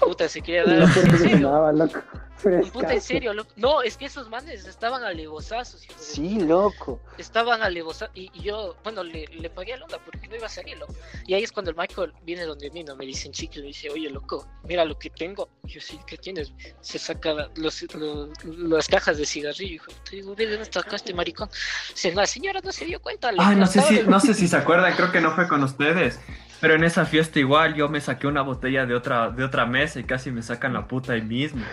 puta, 0.00 0.28
se 0.28 0.40
quería 0.40 0.64
dar. 0.66 0.92
puerta 0.92 1.10
En 1.10 1.18
serio, 1.18 1.36
sonaba, 1.36 1.72
loco. 1.72 2.00
puta, 2.42 2.56
en 2.56 2.72
Frescazo. 2.72 3.00
serio, 3.00 3.34
loco. 3.34 3.50
No, 3.56 3.82
es 3.82 3.96
que 3.96 4.06
esos 4.06 4.28
manes 4.30 4.66
estaban 4.66 5.04
alevosazos, 5.04 5.84
hijo 5.84 5.94
de 5.94 6.00
Sí, 6.04 6.40
loco. 6.40 7.00
estaban 7.18 7.62
alevosazos. 7.62 8.16
Y, 8.16 8.30
y 8.34 8.40
yo, 8.42 8.76
bueno, 8.82 9.04
le, 9.04 9.26
le 9.26 9.50
pagué 9.50 9.74
a 9.74 9.76
Lunda 9.76 9.98
porque 10.04 10.26
no 10.26 10.36
iba 10.36 10.46
a 10.46 10.50
salir, 10.50 10.78
loco. 10.78 10.94
Y 11.26 11.34
ahí 11.34 11.42
es 11.44 11.52
cuando 11.52 11.70
el 11.70 11.76
Michael 11.76 12.12
viene 12.22 12.44
donde 12.44 12.70
mí, 12.70 12.82
no 12.82 12.96
me 12.96 13.04
dicen 13.04 13.30
chicle, 13.32 13.60
me 13.62 13.68
dice, 13.68 13.90
oye, 13.90 14.08
loco, 14.10 14.46
mira 14.64 14.84
lo 14.84 14.98
que 14.98 15.10
tengo. 15.10 15.48
Y 15.66 15.72
yo, 15.72 15.80
sí, 15.80 16.00
¿qué 16.06 16.16
tienes? 16.16 16.52
Se 16.80 16.98
saca 16.98 17.32
los, 17.56 17.82
los- 17.94 18.28
las 18.44 18.88
cajas 18.88 19.16
de 19.18 19.24
cigarrillo, 19.26 19.74
hijo. 19.74 19.92
Te 20.08 20.16
digo, 20.16 20.34
ve 20.34 20.46
dónde 20.48 20.68
acá 20.80 20.96
este 20.96 21.14
maricón. 21.14 21.48
Dice, 21.90 22.12
la 22.14 22.26
señora 22.26 22.60
no 22.64 22.72
se 22.72 22.84
dio 22.86 23.00
cuenta. 23.00 23.30
Ay, 23.38 23.56
no 23.56 23.66
sé 23.66 23.80
si, 23.82 24.00
no 24.02 24.18
sé 24.20 24.34
si 24.34 24.48
se 24.48 24.56
acuerdan, 24.56 24.94
creo 24.96 25.12
que 25.12 25.20
no 25.20 25.34
fue 25.34 25.46
con 25.48 25.62
ustedes. 25.62 26.18
Pero 26.60 26.74
en 26.74 26.84
esa 26.84 27.04
fiesta 27.06 27.38
igual 27.40 27.74
yo 27.74 27.88
me 27.88 28.00
saqué 28.00 28.26
una 28.28 28.42
botella 28.42 28.86
de 28.86 28.94
otra, 28.94 29.30
de 29.30 29.42
otra 29.44 29.66
mesa 29.66 29.98
y 30.00 30.04
casi 30.04 30.30
me 30.30 30.42
sacan 30.42 30.72
la 30.72 30.86
puta 30.86 31.12
ahí 31.14 31.22
mismo. 31.22 31.64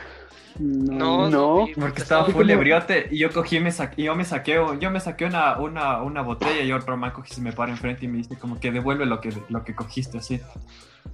No, 0.59 1.29
No, 1.29 1.67
Porque 1.79 2.01
estaba 2.01 2.25
full 2.25 2.33
como- 2.33 2.51
ebriote 2.51 3.07
y 3.11 3.17
yo 3.19 3.31
cogí 3.31 3.57
y 3.57 3.59
me 3.61 3.71
saqué, 3.71 4.03
yo 4.03 4.13
me 4.15 4.25
saqué, 4.25 4.61
yo 4.79 4.91
me 4.91 4.99
saqué 4.99 5.25
una, 5.25 5.57
una, 5.57 6.01
una 6.03 6.21
botella 6.21 6.61
y 6.61 6.71
otro 6.73 6.97
man 6.97 7.11
cogí 7.11 7.31
y 7.31 7.35
se 7.35 7.41
me 7.41 7.53
para 7.53 7.71
enfrente 7.71 8.05
y 8.05 8.07
me 8.09 8.17
dice 8.17 8.37
como 8.37 8.59
que 8.59 8.71
devuelve 8.71 9.05
lo 9.05 9.21
que, 9.21 9.31
lo 9.49 9.63
que 9.63 9.73
cogiste 9.73 10.17
así. 10.17 10.41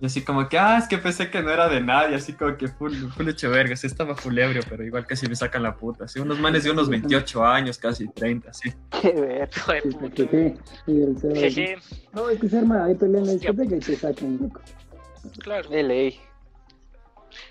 Y 0.02 0.08
así 0.08 0.24
como 0.24 0.50
que, 0.50 0.58
ah, 0.58 0.78
es 0.80 0.88
que 0.88 0.98
pensé 0.98 1.30
que 1.30 1.42
no 1.44 1.52
era 1.52 1.70
de 1.70 1.80
nadie, 1.80 2.16
así 2.16 2.34
como 2.34 2.58
que 2.58 2.68
full, 2.68 2.92
full 3.16 3.30
hecho 3.30 3.50
verga, 3.52 3.76
sí 3.76 3.86
estaba 3.88 4.16
full 4.16 4.38
ebrio, 4.38 4.62
pero 4.68 4.84
igual 4.84 5.06
casi 5.06 5.28
me 5.30 5.36
sacan 5.36 5.62
la 5.64 5.76
puta, 5.76 6.06
así, 6.06 6.20
unos 6.20 6.40
manes 6.40 6.64
de 6.64 6.72
unos 6.72 6.90
28 6.90 7.46
años, 7.46 7.78
casi 7.78 8.08
30, 8.10 8.50
así. 8.50 8.74
Qué 9.02 9.12
ver. 9.14 9.50
No, 12.14 12.30
es 12.30 12.40
que 12.40 12.50
se 12.50 12.58
arma, 12.58 12.86
ahí 12.86 12.96
pelean 12.96 13.24
en 13.24 13.28
la 13.28 13.34
Hostia. 13.34 13.52
discoteca 13.52 13.76
y 13.76 13.80
te 13.80 13.96
sacan, 13.96 14.38
loco. 14.42 14.62
claro. 15.40 15.70
De 15.70 15.84
ley. 15.84 16.20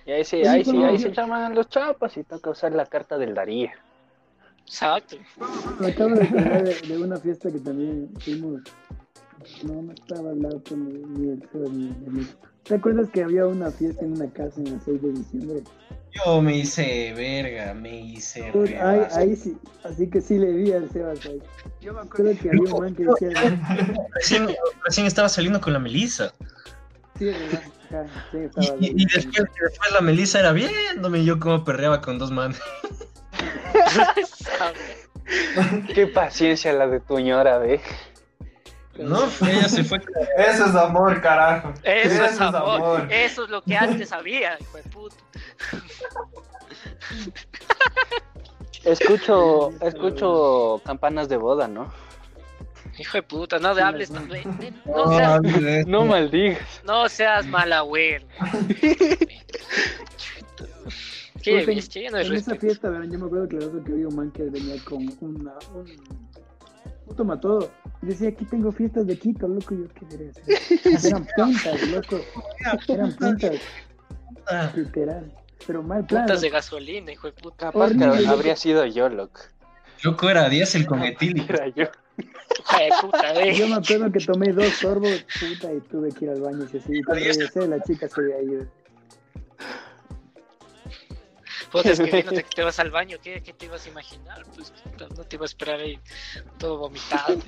Y 0.06 0.12
ahí 0.12 0.24
sí, 0.24 0.46
ahí 0.46 0.64
sí, 0.64 0.82
ahí 0.82 0.98
se 0.98 1.12
llaman 1.12 1.54
los 1.54 1.68
chapas 1.68 2.16
y 2.16 2.24
toca 2.24 2.50
usar 2.50 2.72
la 2.72 2.86
carta 2.86 3.18
del 3.18 3.34
Darío. 3.34 3.70
Exacto. 4.66 5.16
Me 5.78 5.88
acabo 5.88 6.14
de 6.14 6.24
acordar 6.24 6.64
de, 6.64 6.74
de 6.74 6.98
una 6.98 7.16
fiesta 7.18 7.50
que 7.50 7.58
también 7.58 8.10
fuimos. 8.20 8.62
No, 9.62 9.82
no 9.82 9.92
estaba 9.92 10.30
al 10.30 10.40
lado 10.40 10.62
con 10.66 10.88
ni, 10.88 10.98
ni 11.18 11.32
el 11.32 11.48
cero 11.52 11.66
ni 11.70 11.88
el 11.88 12.08
amigo. 12.08 12.30
¿Te 12.64 12.76
acuerdas 12.76 13.10
que 13.10 13.22
había 13.22 13.46
una 13.46 13.70
fiesta 13.70 14.04
en 14.06 14.12
una 14.12 14.30
casa 14.30 14.58
en 14.60 14.68
el 14.68 14.80
6 14.80 15.02
de 15.02 15.12
diciembre? 15.12 15.62
Yo 16.12 16.40
me 16.40 16.56
hice 16.58 17.12
verga, 17.12 17.74
me 17.74 18.00
hice 18.00 18.48
Pues, 18.52 18.70
ahí, 18.80 19.00
ahí 19.10 19.36
sí, 19.36 19.58
así 19.82 20.08
que 20.08 20.22
sí 20.22 20.38
le 20.38 20.50
vi 20.52 20.72
al 20.72 20.88
Sebas 20.90 21.26
ahí. 21.26 21.42
Yo 21.82 21.92
me 21.92 22.00
acuerdo 22.00 22.32
que 22.40 22.48
había 22.48 22.72
un 22.72 22.80
man 22.80 22.94
que 22.94 23.04
decía, 23.04 24.08
Recién, 24.14 24.48
recién 24.84 25.06
estaba 25.06 25.28
saliendo 25.28 25.60
con 25.60 25.74
la 25.74 25.78
Melissa. 25.78 26.32
Sí, 27.18 27.28
es 27.28 27.38
verdad. 27.38 27.62
Ajá, 27.90 28.26
sí, 28.30 28.38
estaba 28.38 28.76
Y, 28.80 28.86
y 28.86 29.04
después, 29.04 29.26
y 29.26 29.60
después 29.60 29.92
la 29.92 30.00
Melissa 30.00 30.40
era 30.40 30.52
viéndome 30.52 31.20
y 31.20 31.24
yo 31.24 31.38
como 31.38 31.64
perreaba 31.64 32.00
con 32.00 32.18
dos 32.18 32.30
manos. 32.30 32.58
Qué 35.94 36.06
paciencia 36.06 36.72
la 36.72 36.86
de 36.86 37.00
tu 37.00 37.18
ñora, 37.18 37.58
ve. 37.58 37.80
No, 38.98 39.24
ella 39.42 39.68
se 39.68 39.82
fue. 39.82 40.00
Eso 40.36 40.66
es 40.66 40.74
amor, 40.74 41.20
carajo. 41.20 41.72
Eso 41.82 42.24
es 42.24 42.40
amor. 42.40 43.08
Eso 43.10 43.44
es 43.44 43.50
lo 43.50 43.62
que 43.62 43.76
antes 43.76 44.12
había, 44.12 44.56
hijo 44.60 44.76
de 44.76 44.82
puta. 44.84 45.16
Escucho, 48.84 49.72
escucho 49.80 50.80
campanas 50.84 51.28
de 51.28 51.38
boda, 51.38 51.66
¿no? 51.66 51.92
Hijo 52.98 53.18
de 53.18 53.22
puta, 53.22 53.58
no 53.58 53.68
hables 53.68 54.10
también. 54.10 54.44
No 54.86 55.06
No, 55.06 55.16
seas, 55.18 55.42
de. 55.42 55.84
No 55.86 56.04
maldigas. 56.04 56.82
no 56.84 57.08
seas 57.08 57.46
malagüero. 57.46 58.26
Qué 61.42 61.52
Pues 61.52 61.68
en- 61.68 61.74
bestia, 61.74 62.02
ya 62.02 62.10
no 62.10 62.18
es 62.18 62.26
En 62.28 62.34
esa 62.36 62.54
fiesta, 62.56 62.88
verán, 62.88 63.10
yo 63.10 63.18
me 63.18 63.26
acuerdo 63.26 63.48
claro 63.48 63.84
que 63.84 63.92
había 63.92 64.08
un 64.08 64.16
man 64.16 64.30
que 64.30 64.44
venía 64.44 64.76
con 64.84 65.02
una, 65.20 65.52
un, 65.74 65.86
un 67.06 67.16
tomatodo. 67.16 67.70
Y 68.02 68.06
decía, 68.06 68.28
aquí 68.30 68.44
tengo 68.46 68.72
fiestas 68.72 69.06
de 69.06 69.18
Quito, 69.18 69.46
loco. 69.48 69.74
Y 69.74 69.78
yo, 69.82 69.88
¿qué 69.88 70.06
quería 70.08 70.30
hacer? 70.30 71.06
Eran 71.06 71.26
puntas, 71.36 71.82
loco. 71.88 72.20
Eran 72.88 73.12
puntas, 73.16 73.52
Ah, 74.46 74.70
literal. 74.74 75.32
Pero 75.66 75.82
mal 75.82 76.04
plan. 76.06 76.22
Puntas 76.24 76.40
de 76.42 76.50
gasolina, 76.50 77.12
hijo 77.12 77.26
de 77.26 77.32
puta. 77.34 77.72
Capaz 77.72 77.92
que 77.92 78.04
habría 78.04 78.56
sido 78.56 78.84
yo, 78.86 79.08
loco. 79.08 79.40
Loco 80.04 80.28
era 80.28 80.50
diésel 80.50 80.86
con 80.86 81.02
etílico. 81.02 81.52
Era 81.52 81.68
yo. 81.68 81.84
De 82.16 82.90
puta, 83.00 83.44
Yo 83.52 83.68
me 83.68 83.76
acuerdo 83.76 84.12
que 84.12 84.20
tomé 84.20 84.52
dos 84.52 84.72
sorbos, 84.74 85.24
puta, 85.40 85.72
y 85.72 85.80
tuve 85.80 86.12
que 86.12 86.26
ir 86.26 86.30
al 86.30 86.40
baño. 86.40 86.66
Y 86.72 86.76
así, 86.76 87.02
cuando 87.02 87.24
regresé, 87.24 87.66
la 87.66 87.82
chica 87.82 88.08
se 88.08 88.20
había 88.20 88.42
ido. 88.42 88.66
Puta, 91.72 91.90
es 91.90 92.00
que 92.00 92.44
te 92.54 92.62
vas 92.62 92.78
al 92.78 92.90
baño, 92.90 93.16
¿qué, 93.22 93.42
qué 93.42 93.52
te 93.54 93.66
ibas 93.66 93.86
a 93.86 93.88
imaginar? 93.88 94.44
Pues 94.54 94.72
no 95.16 95.24
te 95.24 95.36
iba 95.36 95.44
a 95.44 95.46
esperar 95.46 95.80
ahí 95.80 95.98
todo 96.58 96.78
vomitado. 96.78 97.38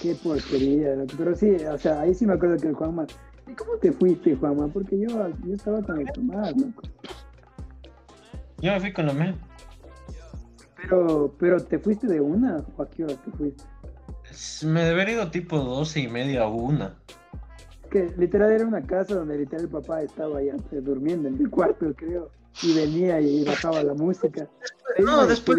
Qué 0.00 0.14
porquería, 0.22 0.94
loco. 0.94 1.14
Pero 1.18 1.34
sí, 1.36 1.50
o 1.50 1.78
sea, 1.78 2.00
ahí 2.00 2.14
sí 2.14 2.26
me 2.26 2.32
acuerdo 2.32 2.56
que 2.56 2.68
el 2.68 2.74
Juanma. 2.74 3.06
¿Y 3.46 3.54
cómo 3.54 3.76
te 3.76 3.92
fuiste, 3.92 4.34
Juanma? 4.36 4.68
Porque 4.68 4.98
yo, 4.98 5.28
yo 5.44 5.54
estaba 5.54 5.82
con 5.82 6.00
el 6.00 6.10
Tomás, 6.12 6.56
loco. 6.56 6.82
Yo 8.58 8.72
me 8.72 8.80
fui 8.80 8.92
con 8.92 9.06
la 9.06 9.12
Mel. 9.12 9.36
Pero, 10.82 11.34
pero 11.38 11.62
¿te 11.62 11.78
fuiste 11.78 12.06
de 12.06 12.20
una? 12.20 12.64
¿O 12.76 12.82
a 12.82 12.90
qué 12.90 13.04
hora 13.04 13.14
te 13.14 13.30
fuiste? 13.32 13.62
Me 14.66 14.80
debe 14.84 15.02
haber 15.02 15.08
ido 15.10 15.30
tipo 15.30 15.58
doce 15.58 16.00
y 16.00 16.08
media 16.08 16.46
o 16.46 16.54
una. 16.54 16.94
Que 17.90 18.10
literal 18.16 18.52
era 18.52 18.66
una 18.66 18.82
casa 18.82 19.16
donde 19.16 19.38
literal 19.38 19.66
el 19.66 19.70
papá 19.70 20.02
estaba 20.02 20.38
allá 20.38 20.54
pues, 20.70 20.82
durmiendo 20.84 21.28
en 21.28 21.38
el 21.38 21.50
cuarto, 21.50 21.92
creo. 21.94 22.30
Y 22.62 22.74
venía 22.74 23.20
y 23.20 23.44
bajaba 23.44 23.82
la 23.82 23.94
música. 23.94 24.46
Ahí 24.96 25.04
No, 25.04 25.26
después 25.26 25.58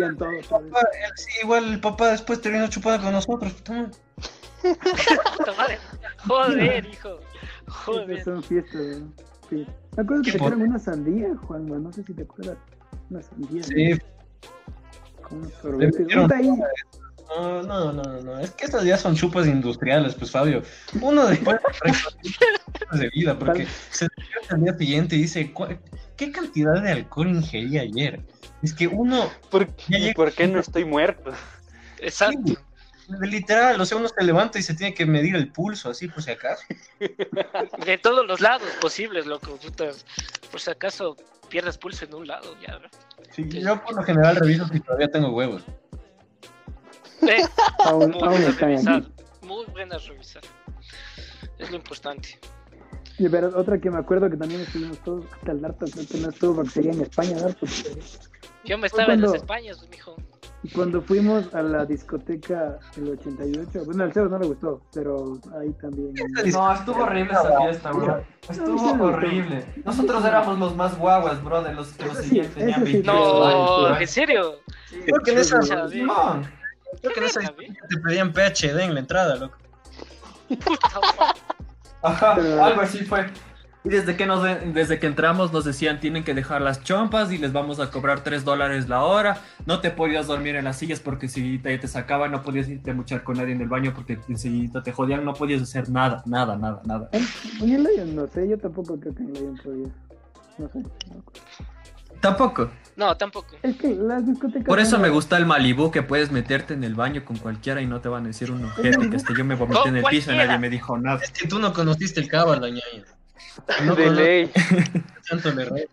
sí, 1.16 1.32
igual 1.44 1.74
el 1.74 1.80
papá 1.80 2.12
después 2.12 2.42
terminó 2.42 2.68
chupando 2.68 3.04
con 3.04 3.14
nosotros. 3.14 3.54
madre. 5.58 5.78
Joder, 6.28 6.86
hijo. 6.86 7.18
Joder. 7.68 8.24
son 8.24 8.44
fiestas, 8.44 8.82
¿no? 9.00 9.14
Sí. 9.50 9.68
Me 9.98 10.04
acuerdo 10.04 10.24
que 10.24 10.32
te 10.32 10.38
trajeron 10.38 10.62
una 10.62 10.80
sandía, 10.80 11.36
Juanma, 11.36 11.78
no 11.78 11.92
sé 11.92 12.04
si 12.04 12.14
te 12.14 12.24
acuerdas. 12.24 12.58
Una 13.10 13.22
sandía 13.22 13.64
Sí, 13.64 13.90
con 14.00 14.13
ahí, 16.36 16.48
no, 17.36 17.64
no, 17.64 17.92
no, 17.94 18.04
no. 18.22 18.40
Es 18.40 18.52
que 18.52 18.66
estas 18.66 18.84
ya 18.84 18.98
son 18.98 19.16
chupas 19.16 19.48
industriales, 19.48 20.14
pues 20.16 20.30
Fabio. 20.32 20.62
Uno 21.02 21.26
después 21.26 21.58
de 22.92 23.10
vida, 23.10 23.38
porque 23.38 23.68
se 23.90 24.08
despierta 24.16 24.56
al 24.56 24.62
día 24.64 24.78
siguiente 24.78 25.16
y 25.16 25.22
dice, 25.24 25.52
"¿Cu- 25.52 25.68
¿qué 26.16 26.32
cantidad 26.32 26.82
de 26.82 26.92
alcohol 26.92 27.30
ingerí 27.30 27.80
ayer? 27.80 28.22
Es 28.62 28.74
que 28.74 28.88
uno, 28.88 29.30
¿Por, 29.50 29.68
Ya 29.88 29.98
¿Y 29.98 30.02
llega- 30.02 30.14
por 30.14 30.32
qué 30.32 30.48
no 30.48 30.60
estoy 30.60 30.86
muerto? 30.86 31.32
Exacto. 32.00 32.54
literal, 33.22 33.80
o 33.82 33.86
sea, 33.86 33.98
uno 33.98 34.08
se 34.10 34.24
levanta 34.24 34.60
y 34.60 34.64
se 34.64 34.74
tiene 34.76 34.94
que 34.94 35.06
medir 35.06 35.36
el 35.36 35.52
pulso, 35.52 35.90
así 35.90 36.08
por 36.08 36.22
si 36.24 36.32
acaso. 36.32 36.64
De 37.86 37.98
todos 37.98 38.26
los 38.28 38.42
lados 38.42 38.70
posibles, 38.80 39.26
loco. 39.26 39.58
Puta. 39.58 39.90
Por 40.52 40.60
si 40.62 40.70
acaso 40.72 41.18
pierdes 41.54 41.78
pulso 41.78 42.06
en 42.06 42.16
un 42.16 42.26
lado, 42.26 42.56
ya. 42.60 42.80
Sí, 43.30 43.48
yo 43.48 43.80
por 43.84 43.96
lo 43.96 44.02
general 44.02 44.38
reviso 44.38 44.68
si 44.70 44.80
todavía 44.80 45.08
tengo 45.12 45.30
huevos. 45.30 45.62
Eh, 47.22 47.44
aún, 47.86 48.10
muy 48.10 48.22
aún 48.24 48.32
buena 48.32 48.48
están 48.48 48.70
revisar. 48.70 49.04
Muy 49.44 49.66
buena 49.68 49.98
revisar. 50.00 50.42
Es 51.60 51.70
lo 51.70 51.78
importante. 51.78 52.40
Y 53.20 53.30
pero 53.30 53.56
otra 53.56 53.78
que 53.78 53.92
me 53.92 54.00
acuerdo 54.00 54.32
que 54.32 54.36
también 54.36 54.62
estuvimos 54.62 54.98
todos 55.04 55.26
hasta 55.32 55.52
el 55.52 55.62
Darto, 55.62 55.86
creo 55.86 56.08
que 56.08 56.18
no 56.18 56.30
estuvo 56.30 56.56
porque 56.56 56.72
sería 56.72 56.92
en 56.92 57.02
España, 57.02 57.40
Darto. 57.40 57.68
Yo 58.66 58.78
me 58.80 58.88
estaba 58.88 59.14
en 59.14 59.22
las 59.22 59.36
Españas, 59.36 59.88
mijo. 59.92 60.16
Y 60.64 60.70
cuando 60.72 61.02
fuimos 61.02 61.54
a 61.54 61.62
la 61.62 61.86
discoteca 61.86 62.80
el 62.96 63.10
88, 63.10 63.84
bueno, 63.86 64.04
al 64.04 64.14
Cero 64.14 64.30
no 64.30 64.40
le 64.40 64.48
gustó, 64.48 64.82
pero 64.94 65.40
ahí 65.60 65.72
también. 65.82 66.14
No, 66.54 66.74
estuvo 66.74 67.04
horrible 67.04 67.34
esa 67.34 67.58
fiesta, 67.60 67.92
bro. 67.92 68.24
Estuvo 68.50 69.04
horrible. 69.04 69.66
Nosotros 69.84 70.24
éramos 70.26 70.60
los 70.60 70.76
más 70.76 70.98
guaguas, 70.98 71.44
bro, 71.44 71.62
de 71.64 71.74
los 71.74 71.90
que 71.94 72.06
los 72.06 72.14
Eso 72.14 72.22
sí, 72.24 72.30
siguientes 72.30 72.56
tenían 72.56 72.82
eso 72.82 72.86
sí, 72.86 72.94
23 72.94 73.06
No, 73.06 73.46
años. 73.86 74.02
¿en 74.02 74.08
serio? 74.08 74.56
Creo 75.06 75.20
que 75.22 75.32
en 75.32 75.38
esa. 75.40 75.60
No, 75.60 76.42
creo 77.02 77.14
que 77.14 77.20
en 77.20 77.26
esa 77.26 77.42
te 77.42 77.98
pedían 78.04 78.32
PHD 78.32 78.80
en 78.80 78.94
la 78.94 79.00
entrada, 79.02 79.36
loco. 79.36 79.58
Puta. 80.48 81.36
Ajá, 82.04 82.34
algo 82.34 82.82
así 82.82 83.00
fue. 83.06 83.26
Y 83.86 83.90
desde 83.90 84.16
que, 84.16 84.26
nos, 84.26 84.44
desde 84.74 84.98
que 84.98 85.08
entramos 85.08 85.52
nos 85.52 85.66
decían 85.66 86.00
tienen 86.00 86.24
que 86.24 86.34
dejar 86.34 86.62
las 86.62 86.84
chompas 86.84 87.32
y 87.34 87.38
les 87.38 87.52
vamos 87.52 87.82
a 87.82 87.92
cobrar 87.92 88.22
3 88.24 88.46
dólares 88.46 88.88
la 88.88 89.04
hora. 89.04 89.42
No 89.66 89.82
te 89.82 89.92
podías 89.92 90.28
dormir 90.28 90.56
en 90.56 90.64
las 90.64 90.78
sillas 90.78 91.02
porque 91.02 91.28
si 91.28 91.58
te, 91.60 91.78
te 91.78 91.88
sacaban 91.88 92.32
no 92.32 92.44
podías 92.44 92.70
irte 92.70 92.92
a 92.92 92.94
muchar 92.94 93.24
con 93.24 93.38
nadie 93.38 93.52
en 93.54 93.62
el 93.62 93.68
baño 93.68 93.94
porque 93.94 94.20
enseguida 94.30 94.82
te 94.84 94.94
jodían. 94.94 95.26
No 95.26 95.34
podías 95.34 95.62
hacer 95.62 95.90
nada, 95.90 96.24
nada, 96.26 96.56
nada, 96.56 96.82
nada. 96.86 97.10
En, 97.12 97.26
en 97.62 97.76
el 97.76 97.84
Lion 97.84 98.16
no 98.16 98.28
sé, 98.28 98.48
yo 98.48 98.58
tampoco 98.58 98.98
creo 99.00 99.14
que 99.14 99.24
en 99.24 99.34
Lion 99.34 99.60
podía. 99.62 99.88
No 100.58 100.70
sé. 100.70 100.80
no. 100.80 101.24
Tampoco. 102.22 102.70
No, 102.96 103.18
tampoco. 103.18 103.56
Es 103.62 103.76
que 103.76 103.94
las 103.94 104.26
discotecas. 104.26 104.66
Por 104.66 104.80
eso 104.80 104.98
me 104.98 105.10
gusta 105.10 105.38
el 105.38 105.46
Malibu 105.46 105.92
que 105.92 106.04
puedes 106.04 106.32
meterte 106.32 106.74
en 106.74 106.86
el 106.86 106.96
baño 106.96 107.26
con 107.26 107.36
cualquiera 107.38 107.82
y 107.82 107.86
no 107.86 108.00
te 108.00 108.08
van 108.08 108.24
a 108.24 108.28
decir 108.28 108.50
un 108.50 108.64
ojete 108.64 109.10
que 109.10 109.16
hasta 109.18 109.34
yo 109.36 109.44
me 109.44 109.56
vomité 109.56 109.90
en 109.90 109.98
el 109.98 110.06
piso 110.06 110.32
y 110.32 110.38
nadie 110.38 110.58
me 110.58 110.70
dijo 110.70 110.98
nada. 110.98 111.20
Es 111.22 111.32
que 111.32 111.50
tú 111.50 111.60
no 111.60 111.74
conociste 111.74 112.22
el 112.22 112.30
cábala, 112.30 112.70
ñaño. 112.70 113.04
No 113.84 113.96
de 113.96 114.04
conoces 114.06 114.26
ley. 114.26 114.52
tanto 115.30 115.52
le 115.52 115.66
re- 115.66 115.90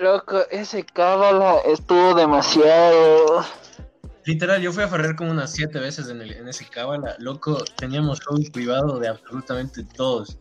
Loco, 0.00 0.42
ese 0.50 0.84
cábala 0.84 1.56
estuvo 1.66 2.14
demasiado. 2.14 3.44
Literal, 4.24 4.60
yo 4.62 4.72
fui 4.72 4.82
a 4.84 4.88
farrear 4.88 5.16
como 5.16 5.30
unas 5.30 5.52
siete 5.52 5.78
veces 5.78 6.08
en, 6.08 6.20
el, 6.22 6.32
en 6.32 6.48
ese 6.48 6.64
cábala. 6.66 7.14
Loco, 7.18 7.62
teníamos 7.76 8.20
show 8.20 8.38
privado 8.52 8.98
de 8.98 9.08
absolutamente 9.08 9.84
todos. 9.84 10.38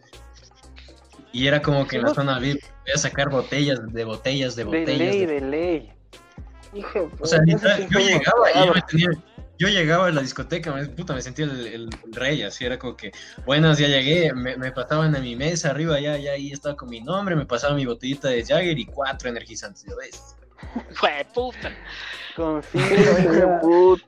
Y 1.34 1.48
era 1.48 1.62
como 1.62 1.88
que 1.88 1.98
en 1.98 2.04
la 2.04 2.14
zona 2.14 2.40
VIP 2.40 2.62
voy 2.84 2.92
a 2.94 2.98
sacar 2.98 3.30
botellas 3.30 3.80
de 3.92 4.04
botellas 4.04 4.56
de 4.56 4.64
De 4.64 4.66
botellas. 4.66 4.98
ley, 5.16 5.26
de- 5.26 5.34
de 5.34 5.42
ley. 5.42 5.94
Hijo, 6.74 7.12
O 7.20 7.26
sea, 7.26 7.40
literal, 7.46 7.88
yo 7.90 8.00
llegaba 8.00 8.52
y 8.56 8.66
yo, 8.68 8.74
me 8.74 8.82
tenía, 8.84 9.08
yo 9.62 9.68
llegaba 9.68 10.08
a 10.08 10.12
la 10.12 10.22
discoteca, 10.22 10.74
me, 10.74 10.86
puta, 10.88 11.14
me 11.14 11.22
sentía 11.22 11.46
el, 11.46 11.52
el- 11.68 11.90
el 12.06 12.14
rey, 12.14 12.42
así 12.42 12.66
era 12.66 12.80
como 12.80 12.98
que, 12.98 13.12
buenas, 13.46 13.78
ya 13.78 13.88
llegué, 13.88 14.34
me, 14.34 14.58
me 14.58 14.72
pasaban 14.72 15.16
a 15.16 15.20
mi 15.20 15.36
mesa 15.36 15.70
arriba, 15.70 16.00
ya, 16.00 16.18
ya 16.18 16.32
ahí 16.32 16.52
estaba 16.52 16.76
con 16.76 16.90
mi 16.90 17.00
nombre, 17.00 17.36
me 17.36 17.46
pasaban 17.46 17.78
mi 17.78 17.86
botellita 17.86 18.28
de 18.30 18.44
Jagger 18.44 18.80
y 18.80 18.86
cuatro 18.86 19.30
energizantes, 19.30 19.84
¿ya 19.88 19.96
ves? 19.96 20.36
Fue 20.96 21.26
puta. 21.34 21.72
Confío, 22.36 22.82
puta. 23.62 24.06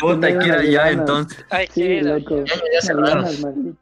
Puta, 0.00 0.28
unas 0.28 0.50
allá 0.60 0.62
ganas. 0.84 0.92
entonces. 0.98 1.44
Ay, 1.50 1.66
Sí, 1.74 1.82
era. 1.82 2.18
loco. 2.18 2.36
Ya, 2.46 2.54
ya, 2.54 2.62
ya 2.72 2.80
cerraron. 2.80 3.76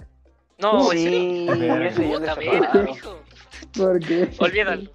No, 0.58 0.90
Sí, 0.90 1.46
ya 1.46 2.34
Puta, 2.34 2.82
mijo. 2.82 3.22
¿Por 3.76 4.00
qué? 4.00 4.28
Olvídalo. 4.38 4.90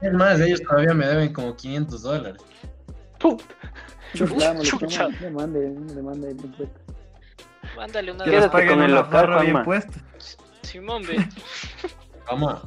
Es 0.00 0.12
más, 0.12 0.38
ellos 0.40 0.60
todavía 0.62 0.94
me 0.94 1.06
deben 1.06 1.32
como 1.32 1.56
500 1.56 2.02
dólares. 2.02 2.40
Puta. 3.18 3.44
Le 4.14 4.62
Chucha. 4.62 5.08
toman, 5.08 5.20
le 5.20 5.30
mande, 5.30 5.94
le 5.94 6.02
mande 6.02 6.30
el 6.30 6.40
impuesto. 6.40 6.80
Mándale 7.76 8.12
una 8.12 8.24
de 8.24 8.50
con 8.68 8.82
el 8.82 8.94
local, 8.94 9.40
bien 9.42 9.64
puesta. 9.64 10.00
Simón, 10.62 11.02
ve. 11.06 11.16
Vamos. 12.26 12.62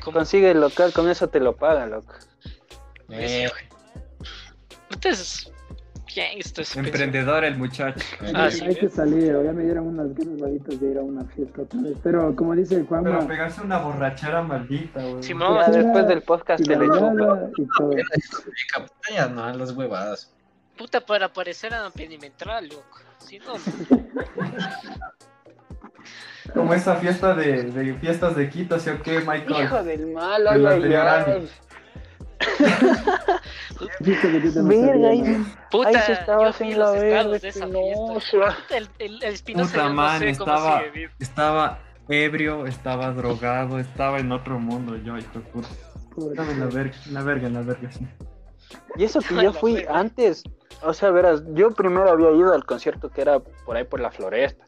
¿Cómo? 0.00 0.18
Consigue 0.18 0.50
el 0.50 0.60
local, 0.60 0.92
con 0.92 1.08
eso 1.08 1.28
te 1.28 1.40
lo 1.40 1.56
pagan, 1.56 1.90
loco. 1.90 2.14
Eh, 3.08 3.48
Entonces, 4.90 5.50
¿quién 6.16 6.38
está 6.38 6.62
ese 6.62 6.78
Emprendedor 6.80 7.44
el 7.44 7.58
muchacho. 7.58 8.00
Ah, 8.34 8.44
Hay- 8.44 8.52
sí, 8.52 8.64
hay 8.64 8.72
¿eh? 8.72 8.78
que 8.78 8.88
salir, 8.88 9.26
ya 9.44 9.52
me 9.52 9.64
dieron 9.64 9.86
unas 9.88 10.14
ganas 10.14 10.40
malditas 10.40 10.80
de 10.80 10.90
ir 10.90 10.96
a 10.98 11.02
una 11.02 11.24
fiesta 11.26 11.60
otra 11.60 11.80
vez. 11.82 11.98
Pero 12.02 12.34
como 12.34 12.54
dice 12.54 12.76
el 12.76 12.86
Pero 12.86 13.26
pegarse 13.26 13.60
una 13.60 13.78
borrachera 13.80 14.40
maldita, 14.42 15.04
güey. 15.04 15.22
Simón, 15.22 15.58
Ya 15.66 15.70
después 15.70 16.08
del 16.08 16.22
podcast 16.22 16.64
te 16.64 16.74
le 16.74 16.86
no, 19.28 19.52
las 19.52 19.72
huevadas. 19.72 20.32
puta, 20.78 21.00
para 21.04 21.26
aparecer 21.26 21.74
a 21.74 21.90
perimetral, 21.90 22.68
loco. 22.68 22.98
Si 23.18 23.38
no, 23.38 23.52
Como 26.54 26.72
esa 26.72 26.94
fiesta 26.96 27.34
de, 27.34 27.64
de 27.64 27.94
fiestas 27.94 28.36
de 28.36 28.48
Quito, 28.48 28.78
¿sí 28.78 28.88
o 28.88 29.02
qué, 29.02 29.18
Michael? 29.20 29.64
Hijo 29.64 29.82
del 29.82 30.06
mal, 30.12 30.46
El 30.46 31.48
Verga, 34.00 35.08
ahí, 35.08 35.22
¿no? 35.22 35.46
Puta, 35.70 35.88
ahí 35.88 35.96
se 36.06 36.12
estaba 36.12 36.52
sin 36.52 36.78
la 36.78 36.86
los 36.86 36.92
verga, 36.94 37.18
estados 37.20 37.42
de 37.42 37.48
esa 37.48 37.64
Espinosa. 37.64 38.20
fiesta. 38.20 38.56
Puta, 38.56 38.76
el, 38.76 38.88
el, 38.98 39.22
el 39.22 39.32
Espinosa 39.34 39.70
Puta 39.72 39.88
no 39.88 39.94
man, 39.94 40.18
sé 40.18 40.28
estaba, 40.30 40.82
estaba 41.18 41.78
ebrio, 42.08 42.66
estaba 42.66 43.10
drogado, 43.12 43.78
estaba 43.78 44.18
en 44.18 44.32
otro 44.32 44.58
mundo, 44.58 44.96
yo, 44.96 45.16
hijo 45.18 45.38
de 45.38 45.40
puta. 45.40 45.68
Pobre. 46.14 46.30
Estaba 46.30 46.52
en 46.52 46.60
la 46.60 46.66
verga, 46.66 46.96
la 47.10 47.22
verga, 47.22 47.48
la 47.48 47.60
verga, 47.62 47.92
sí. 47.92 48.06
Y 48.96 49.04
eso 49.04 49.20
que 49.20 49.34
yo 49.42 49.52
fui 49.52 49.84
antes, 49.88 50.42
o 50.82 50.92
sea, 50.92 51.10
verás, 51.10 51.42
yo 51.54 51.70
primero 51.72 52.10
había 52.10 52.30
ido 52.30 52.52
al 52.54 52.64
concierto 52.64 53.10
que 53.10 53.20
era 53.22 53.40
por 53.40 53.76
ahí 53.76 53.84
por 53.84 54.00
la 54.00 54.10
floresta. 54.10 54.64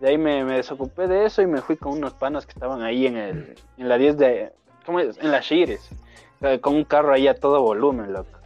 De 0.00 0.08
ahí 0.08 0.18
me, 0.18 0.44
me 0.44 0.56
desocupé 0.56 1.06
de 1.06 1.26
eso 1.26 1.42
y 1.42 1.46
me 1.46 1.60
fui 1.60 1.76
con 1.76 1.92
unos 1.92 2.12
panas 2.14 2.44
que 2.44 2.52
estaban 2.52 2.82
ahí 2.82 3.06
en 3.06 3.16
el 3.16 3.54
en 3.78 3.88
la 3.88 3.96
10 3.96 4.16
de 4.16 4.52
¿cómo 4.84 4.98
es? 4.98 5.16
En 5.18 5.30
la 5.30 5.40
Shires, 5.40 5.88
con 6.60 6.74
un 6.74 6.84
carro 6.84 7.12
ahí 7.12 7.28
a 7.28 7.34
todo 7.34 7.60
volumen, 7.62 8.12
loco. 8.12 8.38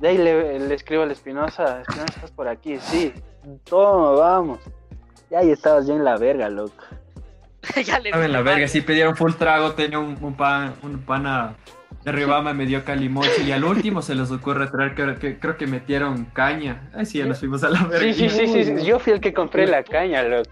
De 0.00 0.08
ahí 0.08 0.18
le, 0.18 0.58
le 0.58 0.74
escribo 0.74 1.02
al 1.02 1.10
Espinosa, 1.10 1.80
Espinosa, 1.82 2.12
¿estás 2.14 2.30
por 2.32 2.48
aquí? 2.48 2.78
Sí. 2.80 3.12
Toma, 3.64 4.10
vamos. 4.12 4.60
Y 5.30 5.34
ahí 5.34 5.50
estabas 5.50 5.86
ya 5.86 5.94
en 5.94 6.04
la 6.04 6.16
verga, 6.16 6.48
loco. 6.48 6.82
ya 7.84 7.98
le 8.00 8.08
Estaba 8.08 8.24
en 8.24 8.32
la 8.32 8.42
verga, 8.42 8.66
sí 8.68 8.80
pidieron 8.80 9.16
full 9.16 9.32
trago, 9.34 9.72
tenía 9.72 9.98
un, 9.98 10.16
un 10.20 10.34
pan, 10.36 10.74
un 10.82 11.00
pana 11.02 11.54
de 12.04 12.10
Ribama, 12.10 12.52
me 12.52 12.66
dio 12.66 12.84
calimoche 12.84 13.42
y 13.44 13.52
al 13.52 13.62
último 13.64 14.02
se 14.02 14.16
les 14.16 14.30
ocurre 14.32 14.66
traer, 14.66 14.94
que, 14.96 15.14
que- 15.20 15.38
creo 15.38 15.56
que 15.56 15.66
metieron 15.68 16.24
caña. 16.26 16.90
Ay, 16.94 17.06
sí, 17.06 17.18
ya 17.18 17.26
nos 17.26 17.38
fuimos 17.38 17.62
a 17.62 17.70
la 17.70 17.84
verga. 17.84 18.12
Sí, 18.12 18.14
sí, 18.14 18.28
sí, 18.28 18.46
sí, 18.48 18.64
sí, 18.64 18.84
Yo 18.84 18.98
fui 18.98 19.12
el 19.12 19.20
que 19.20 19.32
compré 19.32 19.66
la 19.68 19.84
caña, 19.84 20.22
loco. 20.24 20.50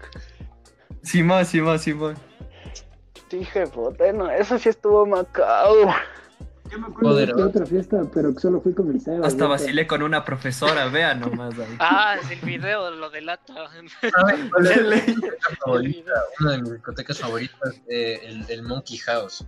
Simón, 1.03 1.45
Simón, 1.45 1.79
Simón. 1.79 2.15
Dije, 3.29 3.67
puta, 3.67 4.11
no, 4.13 4.29
eso 4.29 4.57
sí 4.57 4.69
estuvo 4.69 5.05
macabro. 5.05 5.93
Yo 6.71 6.79
me 6.79 6.87
acuerdo 6.87 7.15
de 7.15 7.27
Poderoso. 7.27 7.47
otra 7.49 7.65
fiesta, 7.65 8.01
pero 8.13 8.33
solo 8.39 8.61
fui 8.61 8.73
con 8.73 8.89
el 8.91 9.01
Seba. 9.01 9.27
Hasta 9.27 9.45
vacilé 9.45 9.85
con 9.87 10.01
una 10.03 10.23
profesora, 10.23 10.87
vea 10.87 11.13
nomás 11.13 11.53
ahí. 11.59 11.75
Ah, 11.79 12.15
es 12.21 12.31
el 12.31 12.39
video 12.39 12.91
lo 12.91 13.09
delata. 13.09 13.53
¿Saben 13.53 14.49
cuál 14.51 14.67
es 14.67 15.05
De? 15.17 16.05
Una 16.39 16.51
de 16.53 16.61
mis 16.61 16.71
discotecas 16.73 17.19
favoritas, 17.19 17.81
eh, 17.89 18.19
el, 18.23 18.45
el 18.49 18.63
Monkey 18.63 18.97
House. 18.99 19.45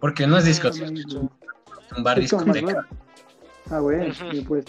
Porque 0.00 0.26
no 0.26 0.36
es 0.38 0.44
discoteca, 0.44 0.84
es 0.86 1.14
un 1.14 1.30
bar 2.04 2.18
discoteca. 2.20 2.86
Ah, 3.70 3.80
bueno, 3.80 4.12
pues. 4.46 4.64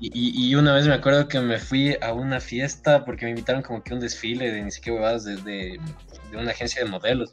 Y, 0.00 0.08
y- 0.12 0.48
y 0.50 0.54
una 0.56 0.74
vez 0.74 0.86
me 0.86 0.94
acuerdo 0.94 1.28
que 1.28 1.38
me 1.40 1.58
fui 1.58 1.96
a 2.02 2.12
una 2.12 2.40
fiesta 2.40 3.04
porque 3.04 3.24
me 3.26 3.30
invitaron 3.30 3.62
como 3.62 3.82
que 3.84 3.92
a 3.92 3.94
un 3.94 4.00
desfile 4.00 4.50
de 4.50 4.62
ni 4.62 4.70
siquiera 4.70 4.96
huevadas 4.98 5.24
de, 5.24 5.36
de, 5.36 5.80
de 6.30 6.36
una 6.36 6.50
agencia 6.50 6.82
de 6.82 6.90
modelos. 6.90 7.32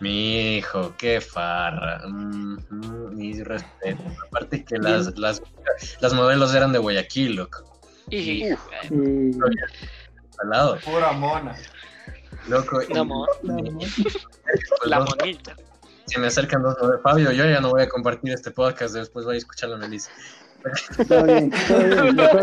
Mi 0.00 0.56
hijo, 0.58 0.94
qué 0.96 1.20
farra. 1.20 2.02
Mm, 2.06 2.58
mm, 2.70 3.16
mi 3.16 3.42
respeto. 3.42 4.02
Aparte 4.28 4.64
que 4.64 4.78
las, 4.78 5.18
las, 5.18 5.42
las 6.00 6.14
modelos 6.14 6.54
eran 6.54 6.72
de 6.72 6.78
Guayaquil, 6.78 7.34
loco. 7.36 7.64
Y, 8.10 8.44
Y 8.44 8.50
Al 10.40 10.50
lado, 10.50 10.78
Pura 10.84 11.12
mona. 11.12 11.56
loco. 12.48 12.80
La 12.90 13.02
mo- 13.04 13.26
la 13.42 13.60
y- 13.60 13.70
pues, 14.02 14.16
la 14.84 14.98
dos- 15.00 15.16
monita. 15.18 15.56
se 16.06 16.18
me 16.20 16.28
acercan 16.28 16.62
dos 16.62 16.76
modelos. 16.80 17.02
Fabio, 17.02 17.32
yo 17.32 17.44
ya 17.44 17.60
no 17.60 17.70
voy 17.70 17.82
a 17.82 17.88
compartir 17.88 18.32
este 18.32 18.50
podcast, 18.52 18.94
después 18.94 19.24
voy 19.26 19.34
a 19.34 19.38
escuchar 19.38 19.70
la 19.70 19.78
Melissa. 19.78 20.10
Está 20.98 21.22
bien, 21.22 21.52
está 21.52 21.78
bien. 21.78 22.16
Mejor, 22.16 22.42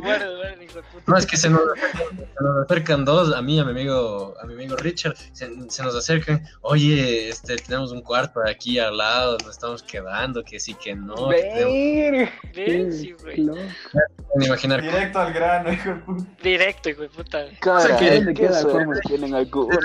mejor. 0.00 0.82
No, 1.06 1.16
es 1.16 1.26
que 1.26 1.36
se 1.36 1.48
nos, 1.50 1.60
se 1.62 2.44
nos 2.44 2.64
acercan 2.64 3.04
dos, 3.04 3.32
a 3.34 3.42
mí, 3.42 3.58
a 3.60 3.64
mi 3.64 3.70
amigo, 3.70 4.34
a 4.40 4.46
mi 4.46 4.54
amigo 4.54 4.76
Richard, 4.76 5.14
se, 5.32 5.48
se 5.70 5.82
nos 5.82 5.94
acercan, 5.94 6.42
oye, 6.62 7.28
este, 7.28 7.56
tenemos 7.56 7.92
un 7.92 8.00
cuarto 8.02 8.40
aquí 8.46 8.78
al 8.78 8.96
lado, 8.96 9.36
nos 9.42 9.52
estamos 9.52 9.82
quedando, 9.82 10.42
que 10.42 10.58
sí, 10.58 10.74
que 10.74 10.94
no, 10.94 11.28
que 11.30 12.30
tenemos- 12.52 12.92
sí, 12.92 13.12
güey. 13.22 13.50
imaginar 14.44 14.82
Directo 14.82 15.18
al 15.18 15.32
grano, 15.32 15.72
hijo 15.72 15.88
de 15.90 15.94
puta. 15.96 16.24
Directo, 16.42 16.88
hijo 16.90 17.02
de 17.02 17.08
puta. 17.08 17.44
Cara, 17.60 17.96
que- 17.96 18.10
¿dónde 18.16 18.34
qué 18.34 18.40
queda 18.42 18.60
tienen 19.06 19.34
algunos. 19.34 19.78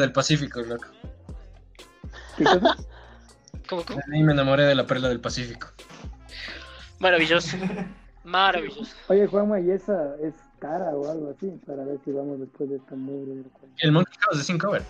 del 0.00 0.12
Pacífico, 0.12 0.60
loco. 0.62 0.86
¿Qué 2.36 2.44
cosa? 2.44 2.76
¿Cómo, 3.68 3.82
ahí 4.12 4.22
me 4.22 4.32
enamoré 4.32 4.64
de 4.64 4.74
la 4.74 4.86
perla 4.86 5.08
del 5.08 5.20
Pacífico. 5.20 5.68
Maravilloso. 6.98 7.56
Maravilloso. 8.24 8.94
Oye, 9.08 9.26
Juanma, 9.26 9.60
¿y 9.60 9.70
esa 9.70 10.16
es 10.22 10.34
cara 10.58 10.90
o 10.94 11.10
algo 11.10 11.30
así? 11.36 11.48
Para 11.66 11.84
ver 11.84 11.98
si 12.04 12.12
vamos 12.12 12.40
después 12.40 12.68
de 12.70 12.76
esta 12.76 12.94
mugre. 12.96 13.42
El 13.78 13.92
Monkey 13.92 14.14
House 14.20 14.38
de 14.38 14.44
sin 14.44 14.58
cover. 14.58 14.82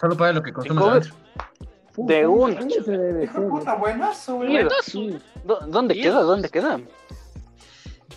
Solo 0.00 0.16
paga 0.16 0.32
lo 0.32 0.42
que 0.42 0.52
consumes 0.52 1.12
De 1.96 2.26
de 3.12 3.28
puta, 3.28 3.72
¿no? 3.74 3.78
buenazo, 3.78 4.36
güey. 4.36 4.48
Mierda. 4.50 4.74
Buenazo. 4.94 5.24
¿Dó- 5.44 5.66
¿Dónde 5.66 5.94
queda? 5.94 6.22
¿Dónde 6.22 6.48
queda? 6.48 6.80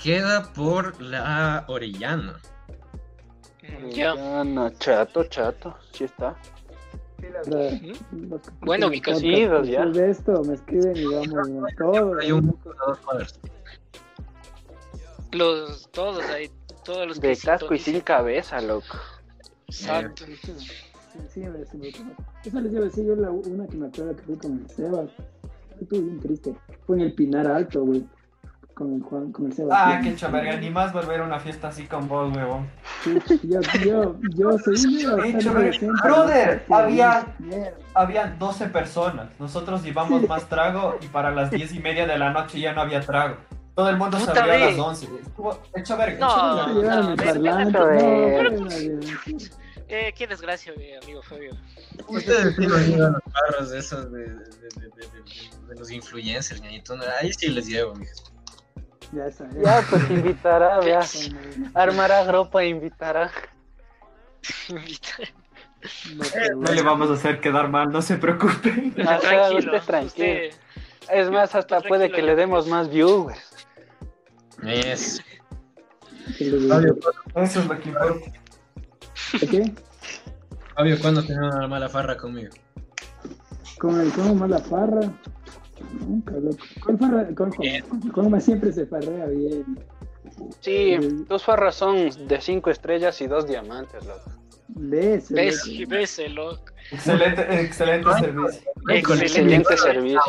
Queda 0.03 0.51
por 0.53 0.99
la 1.01 1.65
Orellana. 1.67 2.39
Ya. 3.91 4.13
No, 4.43 4.69
chato, 4.71 5.23
chato. 5.25 5.75
Sí 5.93 6.03
está. 6.05 6.35
O 7.39 7.43
sea, 7.43 7.53
los 8.12 8.41
que 8.41 8.51
Buena 8.62 8.86
escuchan 8.86 8.86
el 8.86 8.86
ubicación. 8.86 9.34
podcast, 9.34 9.38
Idos, 9.38 9.67
ya. 9.67 9.86
Después 9.86 9.97
de 9.97 10.10
esto 10.12 10.43
me 10.43 10.53
escriben 10.53 10.97
y 10.97 11.05
vamos 11.05 11.71
a 11.71 11.75
todo. 11.77 12.19
Hay 12.19 12.31
un. 12.31 12.57
Los, 15.31 15.89
todos 15.91 16.25
ahí, 16.25 16.51
todos 16.84 17.07
los 17.07 17.21
De 17.21 17.38
casco 17.38 17.73
y 17.73 17.79
sin 17.79 18.01
cabeza, 18.01 18.62
loco. 18.62 18.97
Exacto. 19.67 20.25
Sí, 20.25 20.36
sí, 21.29 21.41
les 21.41 21.73
iba 22.71 22.81
a 22.81 22.84
decir 22.84 23.05
yo 23.05 23.15
la 23.15 23.31
una 23.31 23.67
que 23.67 23.77
me 23.77 23.88
acuerdo 23.88 24.15
que 24.15 24.23
fui 24.23 24.36
con 24.38 24.60
el 24.60 24.69
Seba. 24.69 25.05
Estuve 25.79 26.01
bien 26.01 26.19
triste. 26.19 26.55
Fue 26.86 26.97
en 26.97 27.01
el 27.03 27.13
Pinar 27.13 27.47
Alto, 27.47 27.84
güey. 27.84 28.05
Con 28.81 28.95
el 28.95 29.01
Juan, 29.03 29.31
con 29.31 29.45
el 29.45 29.53
Seba. 29.53 29.69
Ah, 29.75 29.99
qué 30.01 30.15
chaverga, 30.15 30.57
ni 30.57 30.71
más 30.71 30.91
volver 30.91 31.21
a 31.21 31.23
una 31.23 31.39
fiesta 31.39 31.67
así 31.67 31.83
con 31.85 32.07
vos, 32.07 32.35
huevón. 32.35 32.67
Sí, 33.03 33.39
yo, 33.43 33.59
yo, 33.85 34.15
yo 34.35 34.57
soy 34.57 35.05
un 35.05 35.95
Brother, 36.03 36.65
había-. 36.69 37.27
Habían 37.93 38.39
12 38.39 38.67
personas. 38.69 39.29
Nosotros 39.37 39.83
llevamos 39.83 40.27
más 40.27 40.49
trago 40.49 40.97
y 41.01 41.05
para 41.07 41.29
las 41.29 41.51
10 41.51 41.73
y 41.75 41.79
media 41.79 42.07
de 42.07 42.17
la 42.17 42.31
noche 42.31 42.59
ya 42.59 42.73
no 42.73 42.81
había 42.81 43.01
trago. 43.01 43.35
Todo 43.75 43.89
el 43.89 43.97
mundo 43.97 44.17
Puta 44.17 44.33
salió 44.33 44.53
a 44.53 44.57
las 44.57 44.75
ve. 44.75 44.81
11. 44.81 45.07
Estuvo 45.27 45.59
hecho 45.75 45.97
verga. 45.97 46.19
No, 46.19 46.73
no. 46.73 47.91
Eh, 49.93 50.13
qué 50.17 50.25
desgracia, 50.25 50.73
mi 50.77 50.93
amigo 50.95 51.21
Fabio. 51.21 51.51
Ustedes 52.07 52.55
sí 52.55 52.65
nos 52.65 52.87
llevan 52.87 53.13
los 53.13 53.21
carros 53.33 53.69
de 53.71 53.79
esos 53.79 54.11
de, 54.11 54.19
de, 54.19 54.25
de, 54.27 54.35
de, 54.35 55.07
de- 55.07 55.67
de 55.67 55.75
los 55.79 55.91
influencers, 55.91 56.61
ñañito. 56.61 56.95
Ahí 57.21 57.31
sí 57.33 57.49
les 57.49 57.67
llevo, 57.67 57.93
mija. 57.95 58.11
Ya 59.13 59.26
está. 59.28 59.47
Ya, 59.63 59.84
pues 59.89 60.10
invitará, 60.10 60.80
vea. 60.84 61.02
Armará 61.74 62.32
ropa 62.32 62.63
e 62.63 62.69
invitará. 62.69 63.30
no 64.69 66.56
güey. 66.58 66.76
le 66.76 66.82
vamos 66.82 67.10
a 67.10 67.13
hacer 67.13 67.39
quedar 67.41 67.69
mal, 67.69 67.91
no 67.91 68.02
se 68.02 68.17
sea, 69.19 69.19
tranquilo, 69.19 69.60
usted 69.76 69.82
tranquilo. 69.86 70.28
usted- 70.28 70.52
Es 71.10 71.30
más, 71.30 71.56
hasta 71.56 71.67
Tranquilo, 71.67 71.89
puede 71.89 72.12
que 72.12 72.21
le 72.21 72.36
demos 72.36 72.67
más 72.67 72.89
viewers. 72.89 73.39
Es. 74.63 75.21
¿Qué 76.38 76.45
le 76.45 76.58
digo? 76.58 76.69
Fabio, 76.76 76.97
Eso 77.36 77.60
es 77.62 77.65
lo 77.67 77.80
que 77.80 77.89
importa. 77.89 78.32
¿Qué? 79.50 79.74
Fabio, 80.76 80.97
¿cuándo 81.02 81.21
tenés 81.24 81.41
una 81.56 81.67
mala 81.67 81.89
farra 81.89 82.15
conmigo? 82.15 82.52
Con 83.80 84.00
el 84.00 84.12
como 84.12 84.36
más 84.36 84.50
la 84.52 84.60
farra. 84.60 85.02
Nunca, 85.99 86.34
loco. 86.34 86.58
Con, 87.36 87.51
con, 87.51 87.51
con 88.12 88.32
más 88.32 88.43
siempre 88.45 88.71
se 88.71 88.86
farrea 88.86 89.25
bien. 89.27 89.65
Sí, 90.62 90.97
dos 91.27 91.43
farras 91.43 91.75
son 91.75 92.10
de 92.27 92.39
cinco 92.41 92.69
estrellas 92.69 93.19
y 93.22 93.28
dos 93.28 93.47
diamantes, 93.47 94.05
loco. 94.05 94.32
Ves, 94.70 95.30
Ves, 95.32 95.65
loco. 95.68 95.89
ves, 95.89 96.22
loco. 96.30 96.63
Excelente, 96.91 97.61
excelente 97.61 98.09
servicio. 98.20 98.61
Michael, 98.86 99.22
Excelente 99.22 99.78
servicio. 99.78 100.22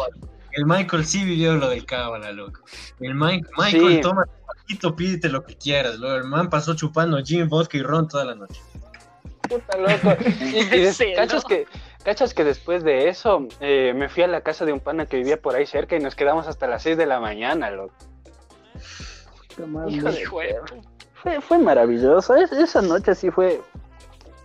El 0.52 0.66
Michael 0.66 1.04
sí 1.06 1.24
vivió 1.24 1.54
lo 1.54 1.68
del 1.70 1.84
cábala, 1.86 2.30
loco. 2.32 2.60
El 3.00 3.14
Mike, 3.14 3.48
Michael 3.56 3.94
Sí. 3.94 4.00
toma 4.02 4.24
un 4.26 4.46
poquito, 4.58 4.96
pídete 4.96 5.28
lo 5.30 5.44
que 5.44 5.56
quieras. 5.56 5.98
Luego 5.98 6.16
el 6.16 6.24
man 6.24 6.50
pasó 6.50 6.74
chupando 6.74 7.18
gin, 7.24 7.48
vodka 7.48 7.78
y 7.78 7.82
ron 7.82 8.06
toda 8.08 8.26
la 8.26 8.34
noche. 8.34 8.60
Puta 9.48 9.78
loco. 9.78 10.16
Y, 10.40 10.58
y. 10.58 11.14
¿cachas, 11.14 11.44
que, 11.44 11.66
cachas 12.04 12.34
que 12.34 12.44
después 12.44 12.84
de 12.84 13.08
eso 13.08 13.46
eh, 13.60 13.92
me 13.94 14.08
fui 14.08 14.22
a 14.22 14.26
la 14.28 14.40
casa 14.42 14.64
de 14.64 14.72
un 14.72 14.80
pana 14.80 15.06
que 15.06 15.16
vivía 15.18 15.40
por 15.40 15.54
ahí 15.54 15.66
cerca 15.66 15.96
y 15.96 16.00
nos 16.00 16.14
quedamos 16.14 16.46
hasta 16.48 16.66
las 16.66 16.82
6 16.82 16.96
de 16.96 17.06
la 17.06 17.20
mañana, 17.20 17.70
loco. 17.70 17.94
Hijo 19.88 20.10
de. 20.10 20.26
Fue, 21.14 21.40
fue 21.40 21.58
maravilloso. 21.58 22.34
Es- 22.34 22.52
esa 22.52 22.82
noche 22.82 23.14
sí 23.14 23.30
fue 23.30 23.60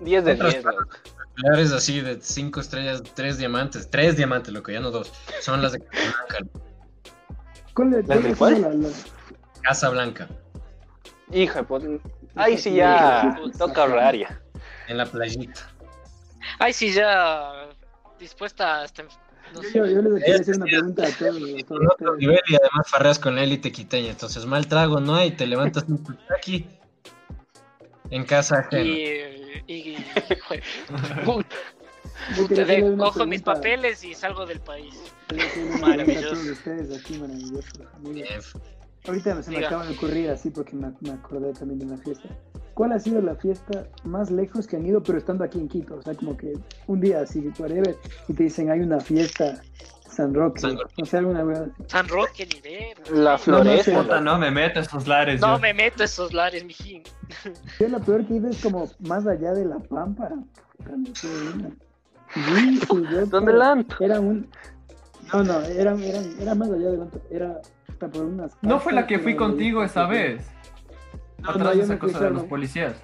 10 0.01 0.25
de 0.25 0.33
Otras 0.33 0.53
10, 0.53 0.65
loco. 0.65 0.87
Clares 1.35 1.71
así 1.71 2.01
de 2.01 2.19
cinco 2.21 2.59
estrellas, 2.61 3.03
tres 3.13 3.37
diamantes, 3.37 3.89
tres 3.89 4.17
diamantes, 4.17 4.51
loco, 4.53 4.71
ya 4.71 4.79
no 4.79 4.89
dos. 4.91 5.11
Son 5.41 5.61
las 5.61 5.71
de 5.73 5.79
Casablanca. 5.79 6.37
¿Cuál, 7.73 7.91
¿Las 7.91 8.05
cuál 8.05 8.23
de 8.23 8.29
es 8.31 8.37
cuál? 8.37 8.61
la- 8.61 8.69
la- 8.69 8.89
Casa 9.61 9.89
Blanca. 9.89 10.27
Hija, 11.31 11.61
pues, 11.63 11.83
Ahí 12.35 12.57
sí 12.57 12.73
ya 12.75 13.39
toca 13.57 13.81
ahorrar 13.83 14.15
ya. 14.15 14.39
En 14.87 14.97
la 14.97 15.05
playita. 15.05 15.61
Ay, 16.59 16.73
sí, 16.73 16.91
ya 16.91 17.69
dispuesta 18.19 18.81
hasta. 18.81 19.03
No 19.53 19.61
sé. 19.61 19.77
Yo, 19.77 19.85
yo 19.85 20.01
les 20.01 20.23
quería 20.23 20.41
hacer 20.41 20.55
una 20.57 20.65
pregunta 20.65 21.07
a 21.07 21.11
todos. 21.11 21.35
otro 21.35 21.87
ustedes. 21.87 22.17
nivel 22.19 22.39
y 22.47 22.55
además 22.55 22.89
farreas 22.89 23.19
con 23.19 23.35
la 23.35 23.43
élite 23.43 23.71
quiteña. 23.71 24.09
Entonces, 24.09 24.45
mal 24.45 24.67
trago 24.67 24.99
no 24.99 25.15
hay, 25.15 25.31
te 25.31 25.47
levantas 25.47 25.85
un 25.87 26.03
aquí 26.37 26.67
en 28.09 28.25
casa 28.25 28.59
ajena. 28.59 28.83
Y. 28.83 29.63
y, 29.67 29.97
Yo 32.35 32.47
quería 32.47 32.65
te 32.65 32.97
cojo 32.97 33.25
mis 33.25 33.41
papeles 33.41 34.03
y 34.03 34.13
salgo 34.13 34.45
del 34.45 34.59
país. 34.59 34.93
Maravilloso. 35.79 36.51
ustedes 36.51 36.99
aquí. 36.99 37.21
Bien. 37.99 38.41
Ahorita 39.05 39.41
se 39.43 39.51
me 39.51 39.57
Diga. 39.57 39.67
acaba 39.69 39.85
de 39.85 39.93
ocurrir 39.93 40.29
así 40.29 40.49
porque 40.49 40.75
me, 40.75 40.91
me 40.99 41.11
acordé 41.11 41.53
también 41.53 41.79
de 41.79 41.85
una 41.85 41.97
fiesta. 41.97 42.27
¿Cuál 42.77 42.91
ha 42.91 42.99
sido 42.99 43.19
la 43.23 43.33
fiesta 43.33 43.87
más 44.03 44.29
lejos 44.29 44.67
que 44.67 44.75
han 44.75 44.85
ido, 44.85 45.01
pero 45.01 45.17
estando 45.17 45.43
aquí 45.43 45.57
en 45.57 45.67
Quito? 45.67 45.95
O 45.95 46.01
sea, 46.03 46.13
como 46.13 46.37
que 46.37 46.53
un 46.85 47.01
día 47.01 47.21
así, 47.21 47.51
whatever, 47.57 47.97
y 48.27 48.33
te 48.33 48.43
dicen 48.43 48.69
hay 48.69 48.81
una 48.81 48.99
fiesta 48.99 49.59
San 50.07 50.31
Roque. 50.31 50.61
San 50.61 50.77
Roque. 50.77 51.17
Alguna. 51.17 51.69
San 51.87 52.07
Roque, 52.07 52.45
ni 52.45 52.59
idea. 52.59 52.93
La 53.11 53.39
floresta. 53.39 53.91
no 53.93 53.97
sé. 53.97 54.03
Puta, 54.03 54.21
no 54.21 54.37
me 54.37 54.51
meto 54.51 54.77
a 54.77 54.83
esos 54.83 55.07
lares. 55.07 55.41
No 55.41 55.55
yo. 55.55 55.59
me 55.59 55.73
meto 55.73 56.03
a 56.03 56.05
esos 56.05 56.31
lares, 56.35 56.63
mijín. 56.63 57.01
Yo 57.79 57.87
la 57.87 57.97
peor 57.97 58.23
que 58.27 58.35
he 58.35 58.37
ido 58.37 58.49
es 58.49 58.61
como 58.61 58.87
más 58.99 59.25
allá 59.25 59.53
de 59.53 59.65
la 59.65 59.79
Pampa. 59.79 60.29
Sí, 61.15 61.27
sí, 62.35 62.87
yo- 63.11 63.25
¿Dónde 63.25 63.53
lanto? 63.53 63.95
Era 63.99 64.19
un... 64.19 64.47
No, 65.33 65.43
no, 65.43 65.61
era, 65.61 65.95
era, 65.95 66.19
era 66.39 66.53
más 66.53 66.69
allá 66.69 66.91
de 66.91 66.97
Lanto. 66.97 67.19
Era 67.31 67.59
hasta 67.89 68.07
por 68.07 68.23
unas... 68.23 68.51
No 68.61 68.79
fue 68.79 68.93
la 68.93 69.07
que 69.07 69.17
fui 69.17 69.35
contigo 69.35 69.83
esa 69.83 70.05
vez. 70.05 70.47
No, 71.39 71.49
Atrás 71.49 71.77
de 71.77 71.83
esa 71.83 71.99
cosa 71.99 72.19
de 72.19 72.31
los 72.31 72.43
policías. 72.43 72.95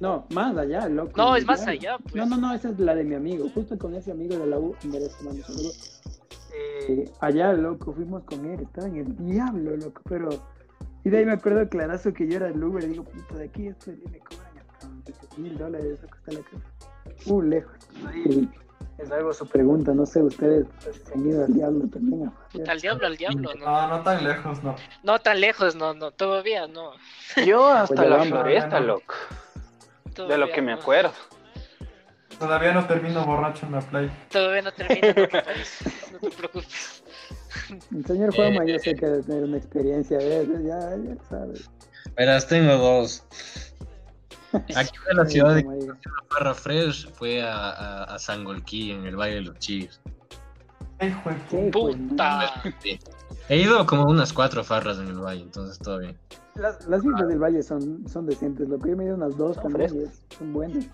No, 0.00 0.26
más 0.34 0.56
allá, 0.56 0.88
loco. 0.88 1.12
No, 1.16 1.36
es 1.36 1.46
más 1.46 1.66
allá, 1.66 1.98
pues. 2.02 2.14
No, 2.14 2.26
no, 2.26 2.36
no, 2.36 2.52
esa 2.54 2.70
es 2.70 2.78
la 2.78 2.94
de 2.94 3.04
mi 3.04 3.14
amigo. 3.14 3.48
Justo 3.54 3.78
con 3.78 3.94
ese 3.94 4.10
amigo 4.10 4.36
de 4.36 4.46
la 4.46 4.58
U, 4.58 4.74
en 4.82 4.94
un 4.94 5.42
saludo. 5.42 5.70
Eh, 6.52 7.10
allá, 7.20 7.52
loco, 7.52 7.92
fuimos 7.92 8.24
con 8.24 8.44
él. 8.44 8.60
Estaba 8.60 8.88
en 8.88 8.96
el 8.96 9.16
diablo, 9.16 9.76
loco, 9.76 10.02
pero... 10.08 10.28
Y 11.04 11.10
de 11.10 11.18
ahí 11.18 11.26
me 11.26 11.32
acuerdo 11.32 11.68
clarazo 11.68 12.12
que 12.12 12.26
yo 12.26 12.36
era 12.36 12.48
el 12.48 12.62
Uber 12.62 12.82
y 12.84 12.88
digo, 12.88 13.04
puta, 13.04 13.36
de 13.36 13.44
aquí 13.44 13.66
esto 13.66 13.92
me 14.10 14.18
cobran 14.20 14.54
mil 15.36 15.58
dólares, 15.58 15.98
eso 15.98 16.06
cuesta 16.08 16.32
la 16.32 16.40
casa. 16.40 17.30
Uh, 17.30 17.42
lejos. 17.42 17.72
Ahí 18.06 18.48
es 18.98 19.10
algo 19.10 19.32
su 19.32 19.46
pregunta, 19.46 19.92
no 19.92 20.06
sé, 20.06 20.22
ustedes 20.22 20.66
pues, 20.82 21.02
se 21.04 21.14
han 21.14 21.26
ido 21.28 21.44
al 21.44 21.52
diablo 21.52 21.86
también. 21.88 22.30
Al 22.68 22.80
diablo, 22.80 23.06
al 23.06 23.16
diablo, 23.16 23.54
no. 23.54 23.64
No, 23.64 23.88
no 23.88 24.02
tan 24.02 24.24
lejos, 24.24 24.62
no. 24.62 24.76
No 25.02 25.18
tan 25.18 25.40
lejos, 25.40 25.74
no, 25.74 25.94
no, 25.94 26.10
todavía 26.12 26.66
no. 26.68 26.92
Yo 27.44 27.66
hasta 27.72 27.94
Pues 27.96 28.08
la 28.08 28.16
vamos, 28.16 28.28
floresta, 28.28 28.80
no. 28.80 28.86
loco. 28.86 29.14
De 30.28 30.38
lo 30.38 30.48
que 30.50 30.62
me 30.62 30.72
acuerdo. 30.72 31.12
Todavía 32.38 32.72
no 32.72 32.86
termino 32.86 33.24
borracho 33.24 33.66
en 33.66 33.72
la 33.72 33.80
playa. 33.80 34.12
Todavía 34.30 34.62
no 34.62 34.72
termina, 34.72 35.08
no 35.08 35.14
te 35.14 35.26
preocupes. 35.28 35.80
No 36.12 36.18
te 36.18 36.30
preocupes. 36.36 37.02
El 37.94 38.04
señor 38.06 38.34
Juanma, 38.34 38.64
yo 38.64 38.78
sé 38.78 38.94
que 38.94 39.06
debe 39.06 39.22
tener 39.22 39.44
una 39.44 39.56
experiencia 39.56 40.18
de 40.18 40.42
eso, 40.42 40.52
ya, 40.60 40.96
ya 40.96 41.24
sabes. 41.28 41.70
Verás, 42.16 42.46
tengo 42.46 42.76
dos. 42.76 43.24
Aquí 44.76 44.90
en 45.10 45.16
la 45.16 45.26
ciudad 45.26 45.54
de. 45.54 45.64
Parra 46.30 46.54
Fresh 46.54 47.10
fue 47.12 47.42
a, 47.42 47.70
a, 47.70 48.04
a 48.04 48.18
Sangolquí, 48.18 48.92
en 48.92 49.06
el 49.06 49.16
Valle 49.16 49.36
de 49.36 49.40
los 49.42 49.56
¿Qué, 49.58 49.90
pues, 51.22 51.36
Puta. 51.72 52.62
He 53.48 53.58
ido 53.58 53.84
como 53.86 54.04
unas 54.04 54.32
cuatro 54.32 54.64
farras 54.64 54.98
en 54.98 55.08
el 55.08 55.18
Valle, 55.18 55.42
entonces 55.42 55.78
todo 55.78 55.98
bien. 55.98 56.16
Las, 56.54 56.86
las 56.86 57.02
fiestas 57.02 57.28
del 57.28 57.38
Valle 57.38 57.62
son, 57.62 58.08
son 58.08 58.26
decentes, 58.26 58.68
lo 58.68 58.78
que 58.78 58.90
yo 58.90 58.96
me 58.96 59.04
he 59.04 59.06
ido 59.08 59.16
unas 59.16 59.36
dos 59.36 59.60
también, 59.60 60.10
son 60.38 60.52
buenas. 60.52 60.84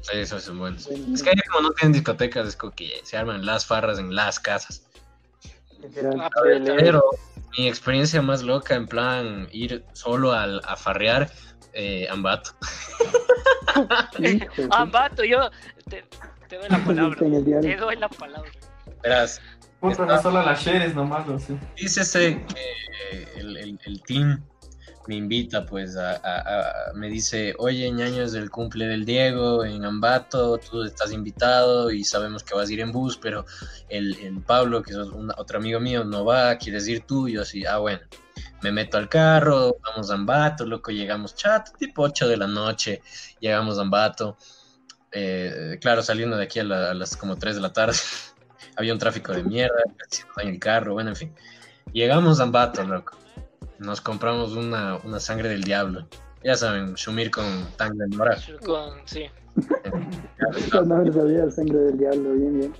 Sí, 0.00 0.12
eso 0.14 0.38
son 0.38 0.58
buenas. 0.58 0.86
Es 0.86 1.22
que 1.22 1.30
ahí 1.30 1.36
como 1.50 1.68
no 1.68 1.70
tienen 1.72 1.92
discotecas, 1.92 2.46
es 2.46 2.56
como 2.56 2.72
que 2.72 3.00
se 3.02 3.16
arman 3.16 3.44
las 3.44 3.66
farras 3.66 3.98
en 3.98 4.14
las 4.14 4.38
casas. 4.38 4.88
Ah. 6.20 6.30
Pero 6.78 7.02
mi 7.56 7.68
experiencia 7.68 8.22
más 8.22 8.42
loca, 8.42 8.74
en 8.74 8.86
plan 8.86 9.48
ir 9.50 9.84
solo 9.92 10.32
al, 10.32 10.60
a 10.64 10.76
farrear, 10.76 11.30
eh, 11.72 12.06
Ambato. 12.10 12.50
Vato, 14.92 15.24
yo 15.24 15.50
te, 15.88 16.04
te 16.48 16.56
doy 16.58 16.68
la 16.68 16.78
palabra. 16.84 17.18
Te 17.60 17.76
doy 17.76 17.96
la 17.96 18.08
palabra. 18.08 18.50
Verás, 19.02 19.40
Puta, 19.80 20.06
no 20.06 20.20
solo 20.20 20.42
las 20.42 20.60
shares 20.64 20.94
nomás, 20.94 21.26
lo 21.28 21.38
sé. 21.38 21.56
dícese 21.76 22.44
que 23.12 23.28
el, 23.40 23.56
el, 23.56 23.78
el 23.84 24.02
team 24.02 24.42
me 25.08 25.16
invita, 25.16 25.64
pues, 25.64 25.96
a, 25.96 26.20
me 26.94 27.08
dice, 27.08 27.54
oye, 27.58 27.90
ñaño, 27.90 28.22
es 28.24 28.34
el 28.34 28.50
cumple 28.50 28.86
del 28.86 29.06
Diego 29.06 29.64
en 29.64 29.82
Ambato, 29.86 30.58
tú 30.58 30.82
estás 30.82 31.12
invitado 31.12 31.90
y 31.90 32.04
sabemos 32.04 32.44
que 32.44 32.54
vas 32.54 32.68
a 32.68 32.72
ir 32.74 32.80
en 32.80 32.92
bus, 32.92 33.16
pero 33.16 33.46
el, 33.88 34.42
Pablo, 34.46 34.82
que 34.82 34.92
es 34.92 34.98
otro 34.98 35.58
amigo 35.58 35.80
mío, 35.80 36.04
no 36.04 36.26
va, 36.26 36.56
quieres 36.58 36.86
ir 36.88 37.06
tú, 37.06 37.26
yo 37.26 37.40
así, 37.42 37.64
ah, 37.64 37.78
bueno. 37.78 38.00
Me 38.62 38.70
meto 38.70 38.98
al 38.98 39.08
carro, 39.08 39.76
vamos 39.82 40.10
a 40.10 40.14
Ambato, 40.14 40.66
loco, 40.66 40.90
llegamos 40.90 41.34
chat, 41.34 41.68
tipo 41.78 42.02
8 42.02 42.28
de 42.28 42.36
la 42.36 42.46
noche, 42.46 43.00
llegamos 43.40 43.78
a 43.78 43.82
Ambato. 43.82 44.36
Eh, 45.10 45.78
claro, 45.80 46.02
saliendo 46.02 46.36
de 46.36 46.44
aquí 46.44 46.58
a, 46.58 46.64
la- 46.64 46.90
a 46.90 46.94
las 46.94 47.16
como 47.16 47.38
3 47.38 47.54
de 47.54 47.62
la 47.62 47.72
tarde, 47.72 47.96
había 48.76 48.92
un 48.92 48.98
tráfico 48.98 49.32
de 49.32 49.42
mierda, 49.42 49.74
daña 50.36 50.50
el 50.50 50.58
carro, 50.58 50.92
bueno, 50.92 51.10
en 51.10 51.16
fin. 51.16 51.34
Llegamos 51.92 52.40
a 52.40 52.42
Ambato, 52.42 52.84
loco. 52.84 53.16
Nos 53.78 54.00
compramos 54.00 54.52
una, 54.52 54.96
una 55.04 55.20
sangre 55.20 55.48
del 55.48 55.62
diablo. 55.62 56.08
Ya 56.42 56.54
saben, 56.56 56.96
sumir 56.96 57.30
con 57.30 57.44
tang 57.76 57.94
de 57.96 58.06
mora. 58.16 58.36
Con, 58.64 59.00
sí. 59.06 59.26
No 60.72 60.84
me 61.02 61.12
sabía 61.12 61.50
sangre 61.50 61.78
del 61.78 61.98
diablo, 61.98 62.32
bien, 62.34 62.58
bien. 62.60 62.74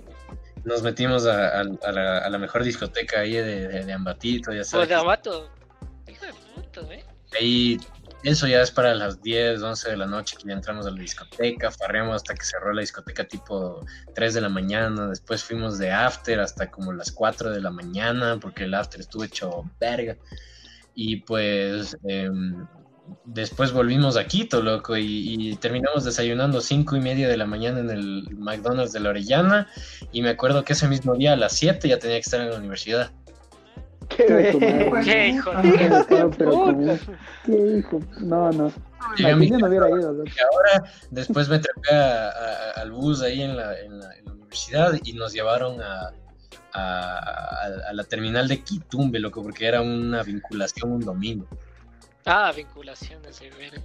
Nos 0.64 0.82
metimos 0.82 1.26
a, 1.26 1.60
a- 1.60 1.64
a 1.84 1.92
la, 1.92 2.18
a 2.18 2.30
la 2.30 2.38
mejor 2.38 2.62
discoteca 2.62 3.20
ahí 3.20 3.32
de, 3.32 3.68
de- 3.68 3.84
de 3.84 3.92
Ambatito, 3.92 4.50
ya 4.52 4.58
Pues 4.58 4.68
sabes. 4.68 4.88
de 4.88 4.96
vato. 4.96 5.50
Hijo 6.06 6.26
de 6.26 6.32
puta, 6.54 6.80
eh. 6.94 7.04
Ahí, 7.38 7.78
eso 8.22 8.46
ya 8.46 8.62
es 8.62 8.70
para 8.70 8.94
las 8.94 9.20
10, 9.22 9.62
11 9.62 9.90
de 9.90 9.96
la 9.96 10.06
noche 10.06 10.36
que 10.40 10.48
ya 10.48 10.54
entramos 10.54 10.86
a 10.86 10.90
la 10.90 10.96
discoteca, 10.98 11.70
farreamos 11.70 12.16
hasta 12.16 12.34
que 12.34 12.44
cerró 12.44 12.72
la 12.72 12.80
discoteca 12.80 13.24
tipo 13.24 13.84
3 14.14 14.34
de 14.34 14.40
la 14.40 14.48
mañana, 14.48 15.08
después 15.08 15.44
fuimos 15.44 15.78
de 15.78 15.90
after 15.92 16.40
hasta 16.40 16.70
como 16.70 16.92
las 16.92 17.12
4 17.12 17.50
de 17.50 17.60
la 17.60 17.70
mañana, 17.70 18.38
porque 18.40 18.64
el 18.64 18.74
after 18.74 19.00
estuvo 19.00 19.24
hecho 19.24 19.64
verga. 19.80 20.16
Y 21.00 21.20
pues 21.20 21.96
em, 22.08 22.66
después 23.24 23.70
volvimos 23.72 24.16
a 24.16 24.26
Quito, 24.26 24.60
loco, 24.60 24.96
y, 24.96 25.04
y 25.52 25.54
terminamos 25.54 26.04
desayunando 26.04 26.60
5 26.60 26.96
y 26.96 27.00
media 27.00 27.28
de 27.28 27.36
la 27.36 27.46
mañana 27.46 27.78
en 27.78 27.90
el 27.90 28.26
McDonald's 28.36 28.92
de 28.92 28.98
la 28.98 29.10
Orellana, 29.10 29.68
y 30.10 30.22
me 30.22 30.30
acuerdo 30.30 30.64
que 30.64 30.72
ese 30.72 30.88
mismo 30.88 31.14
día 31.14 31.34
a 31.34 31.36
las 31.36 31.52
7 31.52 31.88
ya 31.88 32.00
tenía 32.00 32.16
que 32.16 32.22
estar 32.22 32.40
en 32.40 32.50
la 32.50 32.56
universidad. 32.56 33.12
Qué 34.08 34.24
Qué 34.26 34.56
bien. 34.58 35.04
Qué 35.04 35.28
hijo 35.28 35.50
de 35.52 36.98
Qué 37.46 37.78
hijo. 37.78 38.00
No, 38.20 38.50
no. 38.50 38.72
Llegué 39.16 39.30
a 39.30 39.36
mi 39.36 39.48
yo 39.50 39.58
no 39.58 39.68
hubiera 39.68 39.88
ido, 39.90 40.12
loco. 40.12 40.24
Y 40.28 40.40
ahora, 40.40 40.90
después 41.12 41.48
me 41.48 41.60
trepé 41.60 41.94
a- 41.94 42.28
a- 42.30 42.80
al 42.80 42.90
bus 42.90 43.22
ahí 43.22 43.42
en 43.42 43.56
la, 43.56 43.78
en 43.78 44.00
la- 44.00 44.16
en 44.16 44.24
la 44.24 44.32
universidad 44.32 44.94
y 45.04 45.12
nos 45.12 45.32
llevaron 45.32 45.80
a, 45.80 46.10
a- 46.72 47.18
a- 47.18 47.90
a 47.90 47.92
la 47.92 48.04
terminal 48.04 48.48
de 48.48 48.62
Quitumbe, 48.62 49.18
loco, 49.18 49.42
porque 49.42 49.66
era 49.66 49.80
una 49.80 50.22
vinculación 50.22 50.92
un 50.92 51.00
domingo. 51.04 51.46
Ah, 52.26 52.52
vinculaciones, 52.54 53.40
de 53.40 53.50
ver. 53.50 53.80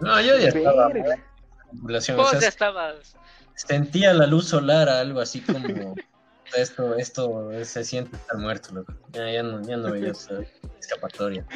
No, 0.00 0.20
yo 0.20 0.36
ya 0.38 0.48
estaba. 0.48 0.88
Verga. 0.88 1.16
Vinculación, 1.72 2.18
o 2.18 2.22
Vos 2.22 2.30
sea, 2.30 2.40
ya 2.40 2.48
estabas. 2.48 3.14
sentía 3.54 4.12
la 4.14 4.26
luz 4.26 4.48
solar, 4.48 4.88
algo 4.88 5.20
así 5.20 5.40
como. 5.40 5.94
Esto, 6.56 6.96
esto 6.96 7.48
se 7.62 7.84
siente 7.84 8.16
estar 8.16 8.36
muerto, 8.36 8.74
loco. 8.74 8.92
Ya, 9.12 9.30
ya 9.30 9.40
no, 9.44 9.62
ya 9.62 9.76
no 9.76 9.92
veía 9.92 10.10
esa 10.10 10.40
escapatoria. 10.80 11.46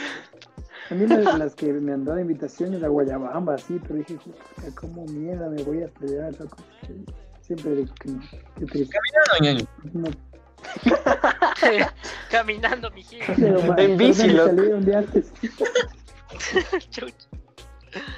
A 0.89 0.95
mí 0.95 1.05
las, 1.09 1.37
las 1.37 1.55
que 1.57 1.73
me 1.73 1.93
han 1.95 2.05
dado 2.05 2.21
invitaciones 2.21 2.81
a 2.85 2.87
Guayabamba, 2.87 3.59
sí, 3.59 3.81
pero 3.83 3.97
dije, 3.97 4.17
¿cómo 4.77 5.05
mierda 5.07 5.49
me 5.49 5.65
voy 5.65 5.83
hasta 5.83 6.05
allá, 6.07 6.31
loco? 6.39 6.59
Siempre 7.47 7.75
digo 7.77 7.95
que 8.01 8.09
no. 8.11 8.21
Qué 8.59 8.65
triste. 8.67 8.97
No, 9.39 9.45
ñaño, 9.45 9.65
No, 9.93 10.09
Caminando, 12.31 12.91
ma, 13.69 13.75
En 13.77 13.97
bici, 13.99 14.29
loco. 14.29 14.49
salir 14.49 14.75
un 14.75 14.85
día 14.85 14.99
antes. 14.99 15.33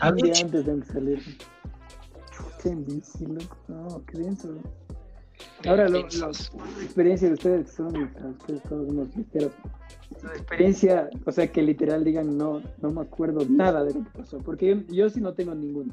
Un 0.09 0.17
día 0.17 0.33
antes 0.41 0.65
que 0.65 0.85
salir. 0.93 1.23
Chucha, 2.31 2.69
en 2.71 2.85
bici, 2.87 3.27
loco. 3.27 3.57
No, 3.69 4.03
qué 4.07 4.19
denso. 4.19 4.55
Ahora, 5.67 5.89
lo, 5.89 6.01
lo- 6.03 6.09
la 6.09 6.29
experiencia 6.83 7.29
de 7.29 7.35
ustedes 7.35 7.73
son, 7.73 7.95
ustedes 8.39 8.63
todos 8.63 8.89
unos 8.89 9.15
ligeros. 9.17 9.53
Su 10.21 10.29
experiencia, 10.29 11.11
o 11.27 11.33
sea, 11.33 11.51
que 11.51 11.63
literal 11.63 12.05
digan, 12.05 12.39
no, 12.39 12.63
no 12.81 12.91
me 12.91 13.01
acuerdo 13.03 13.45
nada 13.49 13.83
de 13.85 13.93
lo 13.95 14.05
que 14.05 14.11
pasó. 14.19 14.39
Porque 14.39 14.67
yo, 14.89 14.95
yo 14.95 15.11
sí 15.11 15.21
no 15.21 15.35
tengo 15.35 15.55
ninguno. 15.55 15.93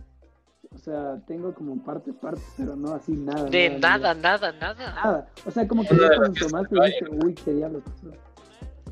O 0.75 0.77
sea, 0.79 1.17
tengo 1.27 1.53
como 1.53 1.81
parte, 1.83 2.11
parte, 2.13 2.41
pero 2.57 2.75
no 2.75 2.93
así 2.93 3.13
nada. 3.13 3.45
De 3.45 3.69
nada, 3.69 4.13
nada, 4.13 4.51
nada. 4.53 4.93
Nada. 4.93 5.29
O 5.45 5.51
sea, 5.51 5.67
como 5.67 5.83
que 5.83 5.95
ya 5.95 6.15
cuando 6.15 6.47
tomaste 6.47 6.75
dije, 6.75 7.05
uy, 7.23 7.33
qué 7.35 7.53
diablos 7.53 7.83
pasó. 7.83 8.07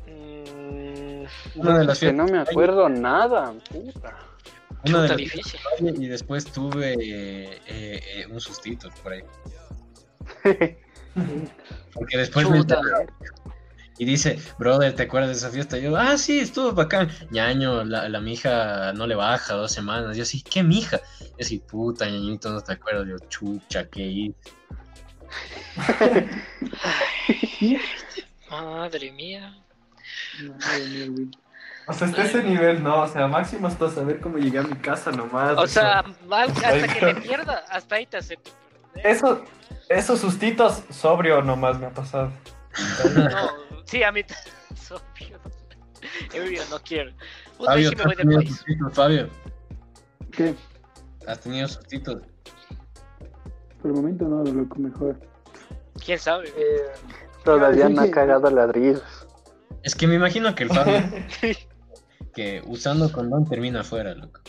Mm, 0.06 1.60
una 1.60 1.78
de 1.78 1.84
las 1.84 2.00
Que 2.00 2.12
no 2.12 2.24
me 2.26 2.38
acuerdo 2.38 2.88
nada, 2.88 3.52
puta. 3.70 4.16
Una 4.86 5.02
de 5.02 5.16
difícil. 5.16 5.60
y 5.80 6.06
después 6.06 6.44
tuve 6.46 6.94
eh, 6.94 7.60
eh, 7.66 8.26
un 8.30 8.40
sustito 8.40 8.88
por 9.02 9.12
ahí. 9.12 9.22
Porque 11.94 12.16
después 12.16 12.48
me 12.48 12.64
y 13.98 14.04
dice, 14.04 14.38
brother, 14.58 14.94
¿te 14.94 15.04
acuerdas 15.04 15.30
de 15.30 15.36
esa 15.36 15.50
fiesta? 15.50 15.78
Y 15.78 15.82
yo, 15.82 15.96
ah, 15.96 16.16
sí, 16.16 16.40
estuvo 16.40 16.72
bacán. 16.72 17.10
Ñaño, 17.30 17.84
la, 17.84 18.08
la 18.08 18.20
mija 18.20 18.92
no 18.94 19.06
le 19.06 19.14
baja 19.14 19.54
dos 19.54 19.72
semanas. 19.72 20.16
Yo, 20.16 20.24
sí, 20.24 20.42
¿qué 20.42 20.62
mija? 20.62 21.00
Yo, 21.38 21.44
sí, 21.44 21.58
puta, 21.58 22.06
ñañito, 22.06 22.50
no 22.50 22.60
te 22.60 22.72
acuerdas. 22.72 23.06
Yo, 23.08 23.18
chucha, 23.28 23.88
¿qué 23.88 24.02
hice? 24.02 24.34
Madre 28.50 29.12
mía. 29.12 29.54
Madre 30.40 30.86
mía, 30.86 31.06
güey. 31.10 31.28
O 31.86 31.92
sea, 31.92 32.06
hasta 32.06 32.24
ese 32.24 32.42
nivel 32.44 32.82
no, 32.82 33.02
o 33.02 33.08
sea, 33.08 33.26
máximo 33.26 33.66
hasta 33.66 33.90
saber 33.90 34.20
cómo 34.20 34.38
llegué 34.38 34.58
a 34.58 34.62
mi 34.62 34.76
casa 34.76 35.10
nomás. 35.10 35.58
O 35.58 35.66
sea, 35.66 36.04
mal, 36.26 36.48
hasta 36.50 36.88
que 36.88 37.06
le 37.06 37.14
pierda, 37.16 37.64
hasta 37.68 37.96
ahí 37.96 38.06
te 38.06 38.18
acepto. 38.18 38.52
eso, 38.94 39.44
esos 39.88 40.20
sustitos 40.20 40.82
sobrio 40.90 41.42
nomás 41.42 41.80
me 41.80 41.86
ha 41.86 41.90
pasado. 41.90 42.30
No, 43.14 43.50
sí, 43.84 44.02
a 44.02 44.12
mí 44.12 44.20
es 44.20 44.90
obvio. 44.92 45.38
No 46.70 46.78
quiero. 46.80 47.12
Puta, 47.58 47.72
Fabio, 47.72 47.90
sí 47.90 47.96
¿tú 47.96 47.98
me 47.98 48.04
voy 48.04 48.12
has 48.12 48.16
del 48.16 48.26
tenido 48.26 48.40
país. 48.40 48.56
sustitos, 48.56 48.94
Fabio? 48.94 49.28
¿Qué? 50.32 50.54
¿Has 51.26 51.40
tenido 51.40 51.68
sustitos? 51.68 52.22
Por 53.80 53.90
el 53.90 53.96
momento 53.96 54.24
no, 54.26 54.42
loco, 54.44 54.78
mejor. 54.78 55.20
¿Quién 56.04 56.18
sabe? 56.18 56.52
Todavía 57.44 57.88
no 57.88 58.02
ha 58.02 58.10
cagado 58.10 58.50
ladrillos. 58.50 59.02
Es 59.82 59.94
que 59.94 60.06
me 60.06 60.14
imagino 60.14 60.54
que 60.54 60.64
el 60.64 60.70
Fabio, 60.70 61.02
que 62.34 62.62
usando 62.66 63.10
condón 63.12 63.48
termina 63.48 63.80
afuera, 63.80 64.14
loco. 64.14 64.40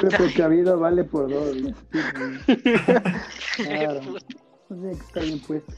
Pero 0.00 0.10
precavido 0.18 0.78
vale 0.78 1.04
por 1.04 1.28
dos. 1.30 1.56
¿no? 1.56 1.74
Claro. 3.56 4.00
Tiene 4.74 4.98
que 5.12 5.20
bien 5.20 5.40
puesto. 5.40 5.72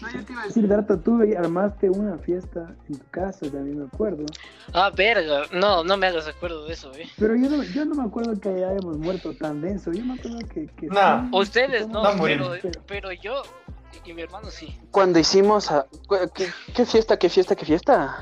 No, 0.00 0.10
yo 0.10 0.24
te 0.24 0.32
iba 0.32 0.42
a 0.42 0.46
decir, 0.46 0.68
Darto, 0.68 0.98
tú 0.98 1.20
armaste 1.38 1.90
una 1.90 2.18
fiesta 2.18 2.74
en 2.88 2.98
tu 2.98 3.04
casa, 3.10 3.46
también 3.50 3.78
me 3.78 3.84
acuerdo. 3.86 4.24
Ah, 4.72 4.90
verga. 4.94 5.42
No, 5.52 5.84
no 5.84 5.96
me 5.96 6.06
hagas 6.06 6.26
acuerdo 6.26 6.66
de 6.66 6.72
eso, 6.74 6.92
eh. 6.94 7.08
Pero 7.18 7.36
yo 7.36 7.48
no, 7.48 7.62
yo 7.62 7.84
no 7.84 7.94
me 7.94 8.04
acuerdo 8.04 8.38
que 8.40 8.48
hayamos 8.48 8.98
muerto 8.98 9.34
tan 9.34 9.60
denso. 9.60 9.92
Yo 9.92 10.04
me 10.04 10.14
acuerdo 10.14 10.38
que. 10.52 10.66
que 10.66 10.86
No. 10.88 11.22
sí, 11.22 11.28
Ustedes 11.32 11.88
no, 11.88 12.02
No 12.02 12.22
pero, 12.22 12.52
pero 12.86 13.12
yo 13.12 13.42
y 14.04 14.12
mi 14.12 14.22
hermano 14.22 14.50
sí. 14.50 14.76
Cuando 14.90 15.18
hicimos... 15.18 15.70
a- 15.70 15.86
¿Qué, 16.34 16.48
qué 16.74 16.86
fiesta, 16.86 17.16
qué 17.18 17.28
fiesta, 17.28 17.54
qué 17.54 17.64
fiesta? 17.64 18.16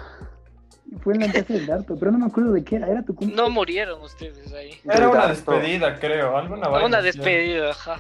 Fue 1.03 1.15
en 1.15 1.21
la 1.21 1.33
casa 1.33 1.55
del 1.55 1.67
Darto, 1.67 1.97
pero 1.99 2.11
no 2.11 2.19
me 2.19 2.27
acuerdo 2.27 2.53
de 2.53 2.65
qué 2.65 2.77
era. 2.77 2.89
Era 2.89 3.03
tu 3.03 3.15
cumpleaños. 3.15 3.37
No 3.37 3.51
murieron 3.51 4.03
ustedes 4.03 4.53
ahí. 4.53 4.79
Era 4.85 5.09
una 5.09 5.29
despedida, 5.29 5.99
creo, 5.99 6.37
alguna 6.37 6.69
Una 6.85 7.01
despedida, 7.01 7.71
ajá. 7.71 7.97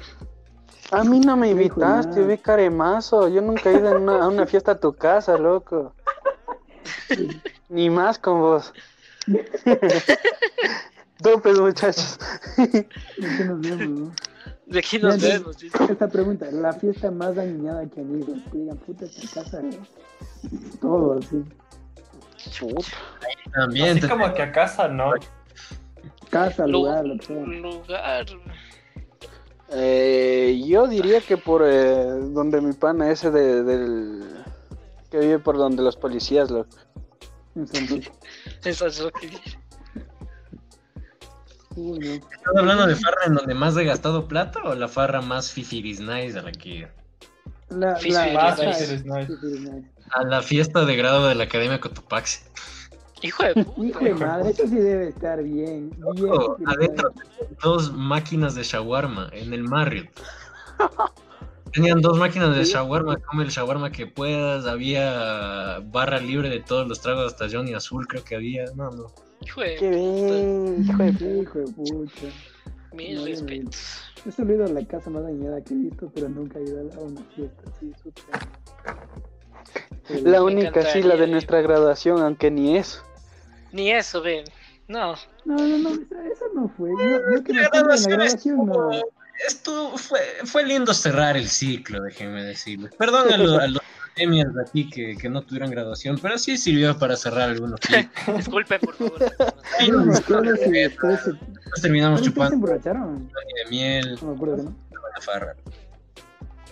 A 0.93 1.05
mí 1.05 1.21
no 1.21 1.37
me 1.37 1.51
invitaste, 1.51 2.23
vi 2.25 2.37
caremazo. 2.39 3.29
Yo 3.29 3.41
nunca 3.41 3.71
he 3.71 3.75
ido 3.75 3.95
en 3.97 4.03
una- 4.03 4.25
a 4.25 4.29
una 4.29 4.47
fiesta 4.47 4.73
a 4.73 4.81
tu 4.81 4.93
casa, 4.93 5.37
loco. 5.39 5.95
Ni 7.69 7.89
más 7.91 8.19
con 8.19 8.41
vos. 8.41 8.73
Topes, 11.23 11.59
muchachos. 11.61 12.19
¿De 12.57 12.87
qué 13.37 13.45
nos 13.45 13.61
vemos, 13.61 13.89
no? 13.89 14.13
De 14.67 14.79
aquí 14.79 14.99
nos 14.99 15.21
vemos. 15.21 15.57
Esta 15.63 16.09
pregunta, 16.09 16.47
la 16.51 16.73
fiesta 16.73 17.11
más 17.11 17.35
dañada 17.37 17.87
que 17.89 18.01
han 18.01 18.17
ido. 18.19 18.35
Que 18.51 18.59
digan, 18.59 18.77
puta, 18.79 19.05
esta 19.05 19.43
casa. 19.43 19.61
¿no? 19.63 19.71
Todo 20.81 21.19
así. 21.19 21.45
Chuta. 22.51 22.83
También, 23.53 23.99
Así 23.99 24.09
como 24.09 24.33
que 24.33 24.43
a 24.43 24.51
casa 24.53 24.89
no. 24.89 25.13
Casa, 26.31 26.67
Lu- 26.67 26.73
lugar, 26.85 27.05
lo 27.07 27.19
que 27.19 27.27
sea. 27.27 27.37
lugar. 27.45 28.27
Eh, 29.73 30.63
yo 30.67 30.87
diría 30.89 31.21
que 31.21 31.37
por 31.37 31.63
eh, 31.65 32.05
donde 32.33 32.61
mi 32.61 32.73
pana 32.73 33.11
ese 33.11 33.31
de, 33.31 33.63
del... 33.63 34.45
Que 35.11 35.19
vive 35.19 35.39
por 35.39 35.57
donde 35.57 35.83
los 35.83 35.97
policías. 35.97 36.51
Eso 38.65 38.87
es 38.87 39.01
lo 39.01 39.11
que. 39.11 39.27
¿Estás 41.77 42.57
hablando 42.57 42.87
de 42.87 42.97
farra 42.97 43.23
en 43.27 43.35
donde 43.35 43.55
más 43.55 43.77
he 43.77 43.85
gastado 43.85 44.27
plata 44.27 44.61
o 44.65 44.75
la 44.75 44.89
farra 44.89 45.21
más 45.21 45.53
fifiris 45.53 46.01
nice 46.01 46.39
a 46.39 46.43
la 46.43 46.53
que 46.53 46.89
La, 47.69 47.99
la, 48.03 48.57
a 50.11 50.25
la 50.25 50.43
fiesta 50.43 50.85
de 50.85 50.97
grado 50.97 51.29
de 51.29 51.37
la 51.37 51.45
Academia 51.45 51.81
Cotopaxi? 51.81 52.41
Hijo 53.23 53.43
de 53.43 53.65
puta. 53.65 53.87
Hijo 53.87 54.05
de 54.05 54.15
madre, 54.15 54.51
eso 54.51 54.67
sí 54.67 54.77
debe 54.77 55.09
estar 55.09 55.43
bien. 55.43 55.91
bien 56.15 56.33
adentro 56.67 57.11
Nice. 57.11 57.55
dos 57.63 57.93
máquinas 57.93 58.55
de 58.55 58.63
shawarma 58.63 59.29
en 59.33 59.53
el 59.53 59.65
Marriott. 59.65 60.09
Tenían 61.73 62.01
dos 62.01 62.19
máquinas 62.19 62.57
de 62.57 62.65
shawarma, 62.65 63.17
come 63.19 63.45
el 63.45 63.51
shawarma 63.51 63.93
que 63.93 64.07
puedas, 64.07 64.67
había 64.67 65.81
barra 65.85 66.19
libre 66.19 66.49
de 66.49 66.61
todos 66.61 66.89
los 66.89 67.01
tragos 67.01 67.27
hasta 67.33 67.49
Johnny 67.49 67.75
Azul 67.75 68.07
creo 68.09 68.25
que 68.25 68.35
había, 68.35 68.65
no, 68.75 68.91
no. 68.91 69.13
Hijo 69.43 69.61
de 69.61 69.77
Qué 69.77 69.91
bien, 69.91 70.85
hijo 70.85 71.03
de 71.03 71.13
puta. 71.13 71.25
Hijo 71.31 71.59
de 71.59 71.73
puta. 71.73 72.27
Mis 72.93 73.19
No, 73.19 73.25
respetos. 73.25 74.03
He 74.37 74.43
ido 74.43 74.65
a 74.65 74.69
la 74.69 74.85
casa 74.85 75.11
más 75.11 75.23
dañada 75.23 75.63
que 75.63 75.75
he 75.75 75.77
visto, 75.77 76.11
pero 76.13 76.29
nunca 76.29 76.59
he 76.59 76.65
ido 76.65 76.81
a 76.81 77.01
una 77.01 77.23
fiesta 77.37 77.63
así, 77.71 77.93
súper. 78.03 78.25
La 80.25 80.43
única, 80.43 80.83
sí, 80.83 81.03
la 81.03 81.17
de 81.17 81.29
nuestra 81.29 81.61
graduación, 81.61 82.21
aunque 82.21 82.51
ni 82.51 82.77
eso. 82.77 83.03
Ni 83.73 83.91
eso, 83.91 84.21
ven. 84.23 84.45
No. 84.89 85.15
No, 85.45 85.57
no, 85.57 85.79
no, 85.79 85.91
esa, 85.91 86.27
esa 86.27 86.45
no 86.55 86.69
fue. 86.77 86.91
Yo, 86.91 87.19
yo 87.37 87.45
que 87.45 87.53
acuerdo 87.65 87.95
en 87.95 88.03
la 88.03 88.09
grabación, 88.09 88.67
no. 88.67 88.91
Esto 89.47 89.97
fue, 89.97 90.21
fue 90.45 90.65
lindo 90.67 90.93
cerrar 90.93 91.37
el 91.37 91.49
ciclo, 91.49 92.03
déjenme 92.03 92.43
decirles. 92.45 92.93
Perdón 92.97 93.33
a, 93.33 93.37
los- 93.39 93.59
a 93.59 93.67
los 93.69 93.81
academias 94.13 94.53
de 94.55 94.63
aquí 94.63 94.91
que, 94.91 95.17
que 95.17 95.29
no 95.31 95.43
tuvieron 95.43 95.71
graduación, 95.71 96.19
pero 96.21 96.37
sí 96.39 96.59
sirvió 96.59 96.99
para 96.99 97.17
cerrar 97.17 97.49
algunos 97.51 97.81
ciclos. 97.87 98.37
Disculpe, 98.37 98.79
por 98.81 98.95
favor. 98.97 99.33
Yo 99.87 99.93
no 99.95 100.13
después 100.71 101.21
se, 101.21 101.81
terminamos 101.81 102.21
¿Ustedes 102.21 102.25
se 102.25 102.31
chupando 102.35 102.55
emborracharon. 102.57 103.29
de 103.29 103.71
miel, 103.71 104.19
No 104.21 104.29
me 104.29 104.35
acuerdo, 104.35 104.57
¿no? 104.65 104.77
la. 105.17 105.55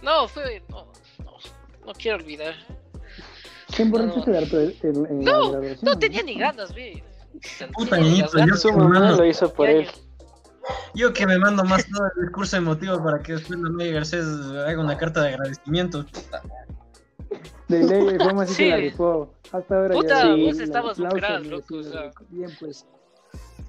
No, 0.02 0.28
fue. 0.28 0.62
No, 0.68 0.92
no. 1.24 1.36
No 1.86 1.92
quiero 1.94 2.18
olvidar. 2.18 2.54
¿Se 3.70 3.82
emborrachaste 3.82 4.30
de 4.30 4.38
harto 4.38 4.60
en, 4.60 5.06
en, 5.06 5.24
la 5.24 5.32
No? 5.32 5.60
No 5.82 5.98
tenía 5.98 6.22
ni 6.22 6.38
ganas, 6.38 6.74
ve. 6.74 7.02
Puta, 7.74 7.98
niñito, 7.98 8.24
las 8.32 8.46
ganas. 8.46 8.60
Su 8.62 8.72
mamá 8.72 9.12
lo 9.12 9.24
hizo 9.24 9.52
por 9.52 9.68
él. 9.68 9.86
Yo 10.94 11.12
que 11.12 11.26
me 11.26 11.38
mando 11.38 11.64
más 11.64 11.86
todo 11.88 12.06
el 12.16 12.22
discurso 12.26 12.56
emotivo 12.56 13.02
para 13.02 13.20
que 13.22 13.32
después 13.32 13.58
la 13.58 13.70
Maya 13.70 13.92
Garcés 13.92 14.26
haga 14.66 14.80
una 14.80 14.96
carta 14.96 15.22
de 15.22 15.28
agradecimiento. 15.30 16.04
De 17.68 17.84
ley, 17.84 18.16
fue 18.18 18.42
así 18.44 18.54
Sí. 18.54 18.64
que 18.64 18.70
la 18.70 18.76
rifó. 18.76 19.34
Hasta 19.52 19.76
ahora 19.76 19.94
Puta, 19.94 20.22
ya. 20.24 20.30
vos 20.30 20.56
el 20.58 20.62
estabas 20.64 20.98
merecido, 20.98 21.38
loco, 21.44 21.76
o 21.76 21.82
sea. 21.82 22.10
Bien, 22.30 22.50
pues. 22.58 22.86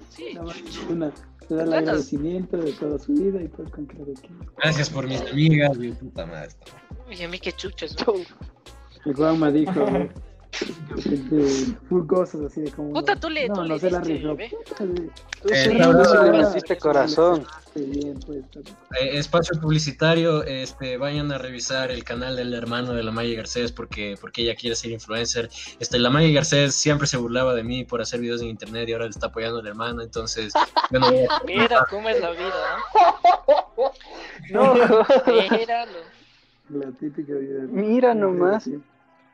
Sí. 0.08 0.38
Una, 0.88 1.12
te 1.46 1.54
da 1.54 1.62
el 1.64 1.72
agradecimiento 1.72 2.56
de 2.56 2.72
toda 2.72 2.98
su 2.98 3.12
vida 3.12 3.40
y 3.42 3.48
pues 3.48 3.70
con 3.70 3.86
claro 3.86 4.12
que. 4.20 4.28
Gracias 4.62 4.90
por 4.90 5.06
mis 5.06 5.20
amigas, 5.30 5.76
y 5.80 5.92
puta 5.92 6.26
madre. 6.26 6.50
Uy, 7.08 7.22
a 7.22 7.28
mí 7.28 7.38
qué 7.38 7.52
chuchas, 7.52 7.94
¿no? 8.06 8.14
El 9.04 9.14
Juanma 9.14 9.50
dijo. 9.50 9.72
de 10.50 11.74
full 11.88 12.06
cosas 12.06 12.40
así 12.42 12.62
de 12.62 12.72
como. 12.72 12.92
Puta, 12.92 13.14
tú 13.16 13.30
le- 13.30 13.48
No, 13.48 13.54
tú 13.54 13.60
no 13.62 13.74
le 13.74 13.78
se 13.80 13.90
la 13.90 14.00
rifó. 14.00 14.36
Tú 14.76 15.48
Eh, 15.48 16.78
corazón. 16.80 17.46
Pues. 17.72 17.86
Eh, 19.00 19.16
espacio 19.18 19.58
publicitario, 19.60 20.42
este, 20.42 20.96
vayan 20.96 21.30
a 21.30 21.38
revisar 21.38 21.92
el 21.92 22.02
canal 22.02 22.34
del 22.36 22.52
hermano 22.52 22.92
de 22.94 23.04
la 23.04 23.12
Maya 23.12 23.36
Garcés 23.36 23.70
porque, 23.70 24.16
porque 24.20 24.42
ella 24.42 24.56
quiere 24.56 24.74
ser 24.74 24.90
influencer. 24.90 25.48
Este, 25.78 25.98
la 26.00 26.10
Maya 26.10 26.32
Garcés 26.34 26.74
siempre 26.74 27.06
se 27.06 27.16
burlaba 27.16 27.54
de 27.54 27.62
mí 27.62 27.84
por 27.84 28.00
hacer 28.02 28.20
videos 28.20 28.42
en 28.42 28.48
internet 28.48 28.88
y 28.88 28.92
ahora 28.92 29.04
le 29.04 29.10
está 29.10 29.28
apoyando 29.28 29.60
al 29.60 29.66
hermano, 29.68 30.02
entonces 30.02 30.52
Mira 31.46 31.86
cómo 31.88 32.08
es 32.08 32.20
la 32.20 32.30
vida, 32.32 32.76
No, 34.50 34.74
¿no? 34.74 35.06
Míralo. 35.50 35.98
La 36.70 36.90
típica 36.92 37.34
vida. 37.34 37.60
Mira 37.68 38.14
nomás. 38.14 38.64
Sí. 38.64 38.78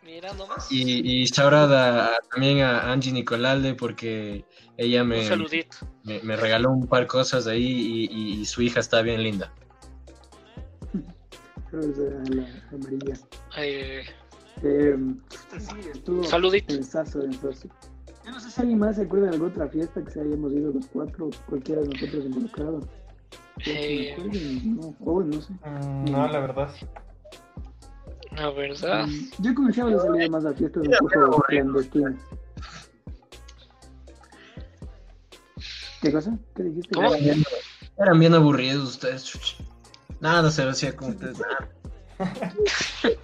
Mira 0.06 0.32
nomás. 0.34 0.70
Y, 0.70 1.22
y 1.22 1.24
shout 1.24 1.52
out 1.52 1.70
a- 1.72 2.18
también 2.30 2.60
a 2.60 2.92
Angie 2.92 3.12
Nicolalde 3.12 3.74
porque 3.74 4.44
ella 4.76 5.02
Un 5.02 5.08
me, 5.08 5.24
saludito. 5.26 5.76
me, 6.04 6.20
me 6.22 6.36
regaló 6.36 6.70
un 6.70 6.86
par 6.86 7.06
cosas 7.08 7.44
de 7.46 7.52
ahí 7.52 7.64
y, 7.66 8.04
y- 8.10 8.40
y 8.40 8.44
su 8.46 8.62
hija 8.62 8.78
está 8.80 9.02
bien 9.02 9.22
linda. 9.22 9.52
La, 11.72 11.80
la 12.34 12.46
amarilla. 12.72 13.14
Eh, 13.58 14.02
Eh, 14.62 14.96
sí, 15.58 15.76
estuvo 15.92 16.24
saludito. 16.24 16.68
pensazo. 16.72 17.20
Yo 17.28 18.30
no 18.30 18.40
sé 18.40 18.50
si 18.50 18.60
alguien 18.60 18.78
más 18.78 18.96
se 18.96 19.02
acuerda 19.02 19.26
de 19.26 19.32
alguna 19.32 19.50
otra 19.50 19.68
fiesta 19.68 20.02
que 20.02 20.10
se 20.10 20.20
hayamos 20.20 20.52
ido 20.52 20.72
los 20.72 20.86
cuatro, 20.86 21.28
cualquiera 21.46 21.82
de 21.82 21.88
nosotros 21.88 22.24
involucrados. 22.24 22.84
Eh, 23.66 24.16
no, 24.64 24.94
no 25.20 25.40
sé. 25.42 25.52
Mm, 25.64 26.10
No, 26.10 26.28
la 26.28 26.40
verdad. 26.40 26.70
La 28.36 28.50
verdad. 28.50 29.06
Yo 29.38 29.50
le 29.52 29.70
he 29.70 29.72
salido 29.74 30.30
más 30.30 30.44
a 30.44 30.52
fiestas 30.52 30.82
un 30.86 31.08
poco 31.08 31.42
clandestinas. 31.42 32.14
¿Qué 36.02 36.12
cosa? 36.12 36.38
¿Qué 36.54 36.62
dijiste? 36.64 36.94
¿Cómo? 36.94 37.14
Eran 37.14 37.24
bien, 37.24 37.44
eran 37.98 38.20
bien 38.20 38.34
aburridos 38.34 38.90
ustedes. 38.90 39.24
chuch. 39.24 39.56
Nada 40.20 40.50
se 40.50 40.62
hacía 40.62 40.94
con 40.94 41.10
ustedes. 41.10 41.38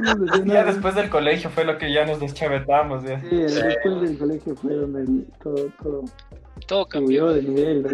nada. 0.00 0.44
Ya 0.44 0.64
después 0.64 0.94
del 0.94 1.10
colegio 1.10 1.50
fue 1.50 1.64
lo 1.64 1.76
que 1.78 1.92
ya 1.92 2.06
nos 2.06 2.20
deschavetamos. 2.20 3.04
Ya. 3.04 3.20
Sí, 3.20 3.36
después 3.36 4.00
del 4.00 4.18
colegio 4.18 4.56
fue 4.56 4.74
donde 4.74 5.24
todo, 5.42 5.68
todo 5.82 6.04
Todo 6.68 6.86
cambió. 6.86 7.28
de 7.28 7.42
nivel. 7.42 7.82
¿no? 7.82 7.88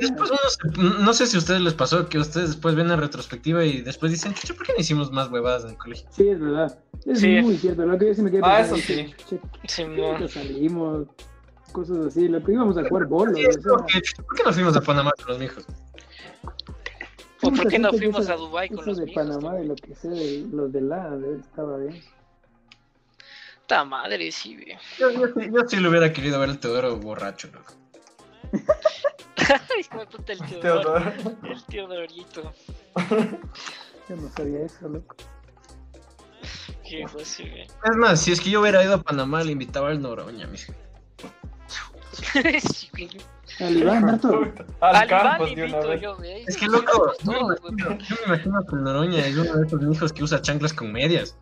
Después 0.00 0.30
no 0.30 0.36
sé, 0.48 0.98
no 1.02 1.12
sé 1.14 1.26
si 1.26 1.36
a 1.36 1.40
ustedes 1.40 1.60
les 1.60 1.74
pasó 1.74 2.08
que 2.08 2.18
ustedes 2.18 2.48
después 2.50 2.74
ven 2.76 2.90
en 2.90 2.98
retrospectiva 3.00 3.64
y 3.64 3.82
después 3.82 4.12
dicen, 4.12 4.32
"Chucha, 4.34 4.54
¿por 4.54 4.64
qué 4.66 4.72
no 4.72 4.80
hicimos 4.80 5.10
más 5.12 5.30
huevadas 5.30 5.64
en 5.64 5.70
el 5.70 5.76
colegio? 5.76 6.08
Sí, 6.12 6.28
es 6.28 6.40
verdad. 6.40 6.78
Es 7.04 7.20
Sí. 7.20 7.40
muy 7.42 7.56
cierto. 7.58 7.84
Lo 7.84 7.98
que 7.98 8.06
yo 8.06 8.14
sí 8.14 8.22
me 8.22 8.30
quedé 8.30 8.40
Ah, 8.44 8.58
pensando, 8.58 8.76
eso 8.76 8.86
sí. 8.86 9.14
che, 9.28 9.40
Sí, 9.68 9.84
no. 9.84 10.28
salimos, 10.28 11.08
cosas 11.72 12.06
así. 12.06 12.28
Lo 12.28 12.42
que 12.42 12.52
íbamos 12.52 12.78
a 12.78 12.88
jugar 12.88 13.06
bolos. 13.06 13.36
Sí, 13.36 13.44
¿Por 13.68 13.86
qué 14.36 14.42
no 14.44 14.52
fuimos 14.52 14.76
a 14.76 14.80
Panamá 14.80 15.12
con 15.18 15.26
los 15.28 15.38
mijos? 15.38 15.66
¿O 17.42 17.50
por 17.50 17.68
qué 17.68 17.78
no 17.78 17.90
fuimos 17.92 18.28
a 18.28 18.36
Dubái 18.36 18.68
con 18.68 18.84
los 18.86 18.96
de? 18.98 19.06
Panamá 19.12 19.60
y 19.60 19.66
lo 19.66 19.74
que 19.74 19.94
sé 19.94 20.08
de 20.08 20.46
los 20.52 20.70
de 20.72 20.80
la 20.82 21.18
estaba 21.38 21.78
bien. 21.78 22.00
Madre, 23.86 24.32
sí. 24.32 24.58
Yo, 24.98 25.10
yo 25.12 25.26
sí- 25.28 25.48
yo 25.52 25.68
sí 25.68 25.76
lo 25.76 25.90
hubiera 25.90 26.12
querido 26.12 26.40
ver 26.40 26.50
al 26.50 26.58
Teodoro 26.58 26.96
borracho, 26.96 27.48
loco. 27.52 27.74
Hijo 29.80 29.98
de 29.98 30.06
puta, 30.06 30.32
el 30.32 30.38
Teodoro. 30.60 30.96
El 31.42 31.64
Teodorito. 31.64 32.52
Yo 34.08 34.16
no 34.16 34.28
sabía 34.36 34.64
eso, 34.64 34.88
loco. 34.88 35.16
Qué. 36.88 37.04
Es 37.04 37.96
más, 37.96 38.20
si 38.20 38.32
es 38.32 38.40
que 38.40 38.50
yo 38.50 38.60
hubiera 38.60 38.82
ido 38.82 38.94
a 38.94 39.02
Panamá, 39.02 39.44
le 39.44 39.52
invitaba 39.52 39.90
al 39.90 40.02
Noroña, 40.02 40.46
mijo. 40.46 40.72
Al 43.60 43.76
Iván, 43.76 44.04
Marto. 44.04 44.42
Al 44.80 44.96
Al 44.96 45.08
Iván 45.08 45.48
invito 45.48 45.94
yo, 45.94 46.16
güey. 46.16 46.44
Es 46.46 46.56
que, 46.56 46.66
loco, 46.66 47.12
me, 47.24 47.38
imagino, 47.38 47.98
yo 47.98 48.16
me 48.20 48.26
imagino 48.26 48.64
que 48.66 48.76
el 48.76 48.84
Noroña 48.84 49.26
es 49.26 49.36
uno 49.36 49.56
de 49.56 49.66
esos 49.66 49.82
mijos 49.82 50.12
que 50.12 50.22
usa 50.24 50.40
chanclas 50.40 50.72
con 50.72 50.90
medias. 50.92 51.36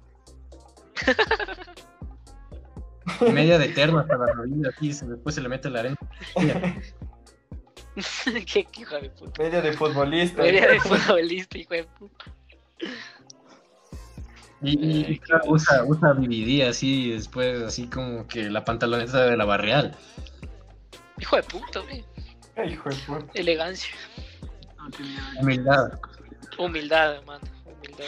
Media 3.32 3.58
de 3.58 3.68
terno 3.68 3.98
hasta 3.98 4.16
la 4.16 4.32
rodilla, 4.32 4.68
aquí, 4.70 4.92
se- 4.92 5.06
después 5.06 5.34
se 5.34 5.40
le 5.40 5.48
mete 5.48 5.70
la 5.70 5.80
arena. 5.80 5.96
Qué 8.46 8.64
qué 8.64 8.80
hijo 8.82 8.94
de 9.00 9.10
puta. 9.10 9.42
Media 9.42 9.60
de 9.60 9.72
futbolista. 9.72 10.42
Media 10.42 10.68
de 10.68 10.78
futbolista, 10.80 11.58
hijo 11.58 11.74
de 11.74 11.84
puta. 11.84 12.24
Y, 14.62 14.86
y- 14.86 15.06
y 15.12 15.18
claro, 15.18 15.44
usa, 15.48 15.84
usa 15.84 16.12
BBD 16.12 16.62
así, 16.68 17.10
después 17.10 17.62
así 17.62 17.88
como 17.88 18.26
que 18.28 18.50
la 18.50 18.64
pantaloneta 18.64 19.24
de 19.26 19.36
la 19.36 19.44
barrial. 19.44 19.96
Hijo 21.18 21.36
de 21.36 21.42
puta, 21.42 21.80
güey. 21.80 22.04
Hijo 22.70 22.88
de 22.88 22.96
puta. 22.96 23.26
Elegancia. 23.34 23.92
Humildad. 25.40 25.98
Humildad, 26.56 27.16
hermano. 27.16 27.44
Humildad. 27.66 28.04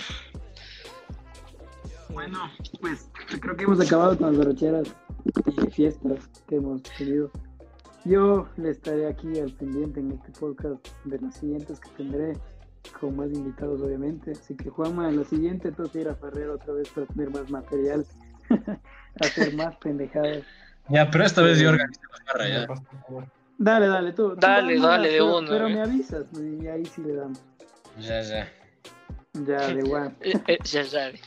Bueno, 2.13 2.39
pues 2.81 3.09
creo 3.41 3.57
que 3.57 3.65
hemos 3.65 3.81
acabado 3.81 4.17
con 4.17 4.29
las 4.29 4.37
borracheras 4.37 4.89
y 5.67 5.71
fiestas 5.71 6.29
que 6.49 6.57
hemos 6.57 6.83
tenido. 6.83 7.31
Yo 8.05 8.49
le 8.57 8.71
estaré 8.71 9.07
aquí 9.09 9.39
al 9.39 9.53
pendiente 9.53 10.01
en 10.01 10.13
este 10.13 10.33
podcast 10.39 10.87
de 11.05 11.19
las 11.21 11.35
siguientes 11.37 11.79
que 11.81 11.91
tendré 11.91 12.37
con 12.99 13.17
más 13.17 13.31
invitados 13.31 13.81
obviamente. 13.83 14.33
Así 14.33 14.57
que 14.57 14.71
Juanma, 14.71 15.09
en 15.09 15.19
la 15.19 15.25
siguiente 15.25 15.71
toca 15.73 15.99
ir 15.99 16.09
a 16.09 16.15
Ferrer 16.15 16.49
otra 16.51 16.73
vez 16.75 16.89
para 16.91 17.07
tener 17.07 17.31
más 17.31 17.51
material, 17.51 18.05
hacer 19.21 19.55
más 19.55 19.77
pendejadas. 19.77 20.43
Ya, 20.89 21.09
pero 21.11 21.25
esta 21.25 21.43
vez 21.43 21.59
yo 21.61 21.69
organizé 21.71 22.01
la 22.11 22.33
barra 22.33 22.49
ya. 22.49 22.67
Dale, 23.59 23.87
dale, 23.87 24.13
tú. 24.15 24.35
Dale, 24.37 24.81
dale, 24.81 25.09
de 25.09 25.15
pero- 25.19 25.39
una, 25.39 25.49
Pero 25.51 25.69
me 25.69 25.83
avisas 25.83 26.27
y 26.33 26.67
ahí 26.67 26.85
sí 26.87 27.03
le 27.03 27.15
damos. 27.15 27.41
Ya, 27.99 28.23
ya. 28.23 28.49
Ya, 29.47 29.69
de 29.69 29.83
guay. 29.89 30.09
Eh, 30.23 30.33
eh, 30.49 30.59
ya 30.65 30.85
sabe. 30.85 31.21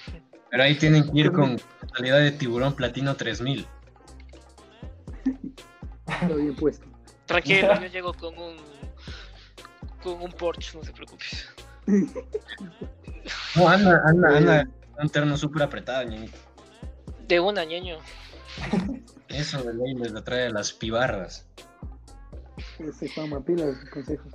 Pero 0.53 0.65
ahí 0.65 0.75
tienen 0.75 1.09
que 1.09 1.19
ir 1.19 1.31
con 1.31 1.59
calidad 1.93 2.19
de 2.19 2.29
tiburón 2.31 2.75
platino 2.75 3.15
3000. 3.15 3.65
Todo 6.27 6.35
bien 6.35 6.55
puesto. 6.55 6.85
Tranquilo, 7.25 7.73
yo 7.81 7.87
llego 7.87 8.13
con 8.13 8.37
un. 8.37 8.57
con 10.03 10.21
un 10.21 10.31
Porsche, 10.31 10.77
no 10.77 10.83
se 10.83 10.91
preocupes. 10.91 11.49
No, 13.55 13.67
anda, 13.67 13.99
anda, 14.05 14.37
anda. 14.37 14.69
Un 15.01 15.09
terno 15.09 15.35
súper 15.37 15.63
apretado, 15.63 16.03
ñañito. 16.07 16.37
De 17.27 17.39
una, 17.39 17.65
ñeño. 17.65 17.97
Eso 19.29 19.63
de 19.63 19.73
ley 19.73 19.95
les 19.95 20.13
atrae 20.13 20.45
a 20.45 20.49
las 20.51 20.71
pibarras. 20.71 21.47
Ese 22.77 23.09
Pilas, 23.43 23.75
consejos, 23.91 24.33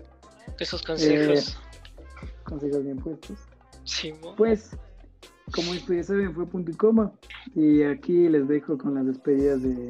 Esos 0.58 0.82
consejos. 0.82 1.56
consejos 2.42 2.82
bien 2.82 2.98
puestos. 2.98 3.38
Sí. 3.84 4.12
Pues, 4.36 4.72
como 5.52 5.74
esto 5.74 5.92
ya 5.94 6.02
saben, 6.02 6.34
fue 6.34 6.46
punto 6.46 6.70
y 6.70 6.74
coma. 6.74 7.12
Y 7.54 7.82
aquí 7.82 8.28
les 8.28 8.46
dejo 8.48 8.76
con 8.78 8.94
las 8.94 9.06
despedidas 9.06 9.62
de 9.62 9.88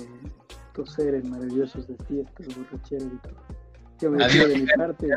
estos 0.69 0.93
seres 0.95 1.25
maravillosos 1.25 1.87
de 1.89 1.97
fiestas, 2.07 2.47
borracheras 2.57 3.05
y 3.05 3.17
todo. 3.29 3.37
Yo 4.01 4.11
me 4.11 4.25
despido 4.25 4.49
de 4.49 4.59
mi 4.59 4.67
parte. 4.67 5.09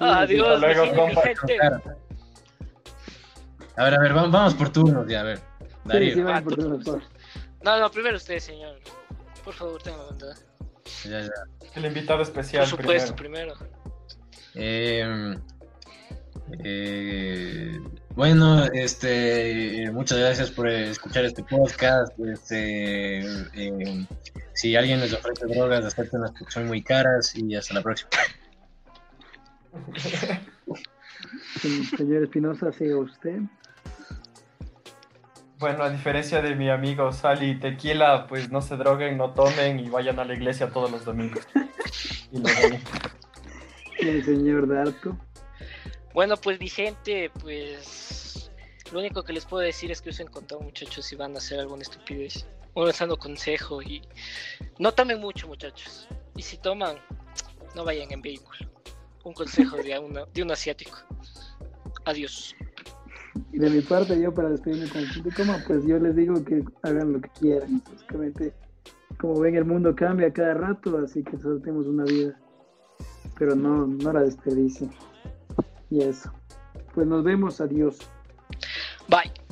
Adiós, 0.00 0.60
luego, 0.60 0.94
compa. 0.96 1.22
gente. 1.22 1.56
Claro. 1.56 1.82
A 3.76 3.84
ver, 3.84 3.94
a 3.94 4.00
ver, 4.00 4.12
vamos, 4.14 4.30
vamos 4.32 4.54
por 4.54 4.70
turnos 4.70 5.06
ya, 5.08 5.20
a 5.20 5.24
ver. 5.24 5.40
Darío, 5.84 6.14
sí, 6.14 6.20
Ah, 6.26 6.40
por 6.42 6.56
partes. 6.56 7.08
No, 7.64 7.78
no, 7.80 7.90
primero 7.90 8.16
usted, 8.16 8.38
señor. 8.38 8.76
Por 9.44 9.54
favor, 9.54 9.82
tenga 9.82 9.98
la 9.98 10.04
bondad. 10.04 10.36
ya, 11.04 11.20
ya. 11.20 11.30
El 11.74 11.86
invitado 11.86 12.18
Por 12.18 12.26
especial 12.26 12.66
supuesto, 12.66 13.14
primero. 13.16 13.54
primero. 13.54 13.74
Eh, 14.54 15.34
eh, 16.64 17.80
bueno, 18.14 18.64
este, 18.66 19.90
muchas 19.92 20.18
gracias 20.18 20.50
por 20.50 20.68
escuchar 20.68 21.24
este 21.24 21.42
podcast. 21.42 22.12
Este, 22.20 23.20
eh, 23.20 24.06
si 24.52 24.76
alguien 24.76 25.00
les 25.00 25.12
ofrece 25.12 25.46
drogas, 25.46 25.84
acéptenlas 25.84 26.32
porque 26.32 26.52
son 26.52 26.66
muy 26.66 26.82
caras 26.82 27.34
y 27.36 27.54
hasta 27.56 27.74
la 27.74 27.82
próxima. 27.82 28.10
Señor 31.96 32.24
Espinosa, 32.24 32.72
siga 32.72 32.98
usted. 32.98 33.40
Bueno, 35.58 35.82
a 35.82 35.90
diferencia 35.90 36.42
de 36.42 36.54
mi 36.54 36.68
amigo 36.68 37.10
Sally 37.12 37.50
y 37.50 37.58
Tequila, 37.58 38.26
pues 38.26 38.50
no 38.50 38.60
se 38.60 38.76
droguen, 38.76 39.16
no 39.16 39.30
tomen 39.32 39.80
y 39.80 39.88
vayan 39.88 40.18
a 40.18 40.24
la 40.24 40.34
iglesia 40.34 40.68
todos 40.68 40.90
los 40.90 41.04
domingos. 41.04 41.46
Y 42.32 42.38
los 42.38 42.62
domingos. 42.62 42.82
Y 44.00 44.08
el 44.08 44.24
señor 44.24 44.68
Darto. 44.68 45.16
Bueno, 46.14 46.36
pues 46.36 46.60
mi 46.60 46.68
gente, 46.68 47.28
pues 47.42 48.48
lo 48.92 49.00
único 49.00 49.24
que 49.24 49.32
les 49.32 49.44
puedo 49.44 49.64
decir 49.64 49.90
es 49.90 50.00
que 50.00 50.10
usen 50.10 50.28
contado 50.28 50.60
muchachos 50.60 51.04
si 51.04 51.16
van 51.16 51.34
a 51.34 51.38
hacer 51.38 51.58
alguna 51.58 51.82
estupidez. 51.82 52.46
O 52.74 52.86
les 52.86 52.98
dando 53.00 53.16
consejo 53.16 53.82
y 53.82 54.00
no 54.78 54.92
tomen 54.92 55.20
mucho 55.20 55.48
muchachos. 55.48 56.08
Y 56.36 56.42
si 56.42 56.56
toman, 56.58 56.98
no 57.74 57.84
vayan 57.84 58.12
en 58.12 58.22
vehículo. 58.22 58.70
Un 59.24 59.34
consejo 59.34 59.76
de, 59.76 59.98
una, 59.98 60.24
de 60.32 60.42
un 60.42 60.52
asiático. 60.52 60.98
Adiós. 62.04 62.54
De 63.50 63.68
mi 63.68 63.80
parte, 63.80 64.20
yo 64.20 64.32
para 64.32 64.50
despedirme 64.50 64.88
con 64.88 65.00
el 65.00 65.64
pues 65.66 65.84
yo 65.84 65.98
les 65.98 66.14
digo 66.14 66.44
que 66.44 66.62
hagan 66.82 67.14
lo 67.14 67.20
que 67.20 67.28
quieran. 67.40 67.82
Básicamente, 67.90 68.54
como 69.18 69.40
ven, 69.40 69.56
el 69.56 69.64
mundo 69.64 69.96
cambia 69.96 70.32
cada 70.32 70.54
rato, 70.54 70.96
así 70.98 71.24
que 71.24 71.36
solo 71.38 71.58
tenemos 71.58 71.86
una 71.86 72.04
vida. 72.04 72.38
Pero 73.36 73.56
no, 73.56 73.86
no 73.86 74.12
la 74.12 74.22
desperdicien. 74.22 74.92
Y 75.90 76.02
eso. 76.02 76.32
Pues 76.94 77.06
nos 77.06 77.24
vemos, 77.24 77.60
adiós. 77.60 77.98
Bye. 79.08 79.43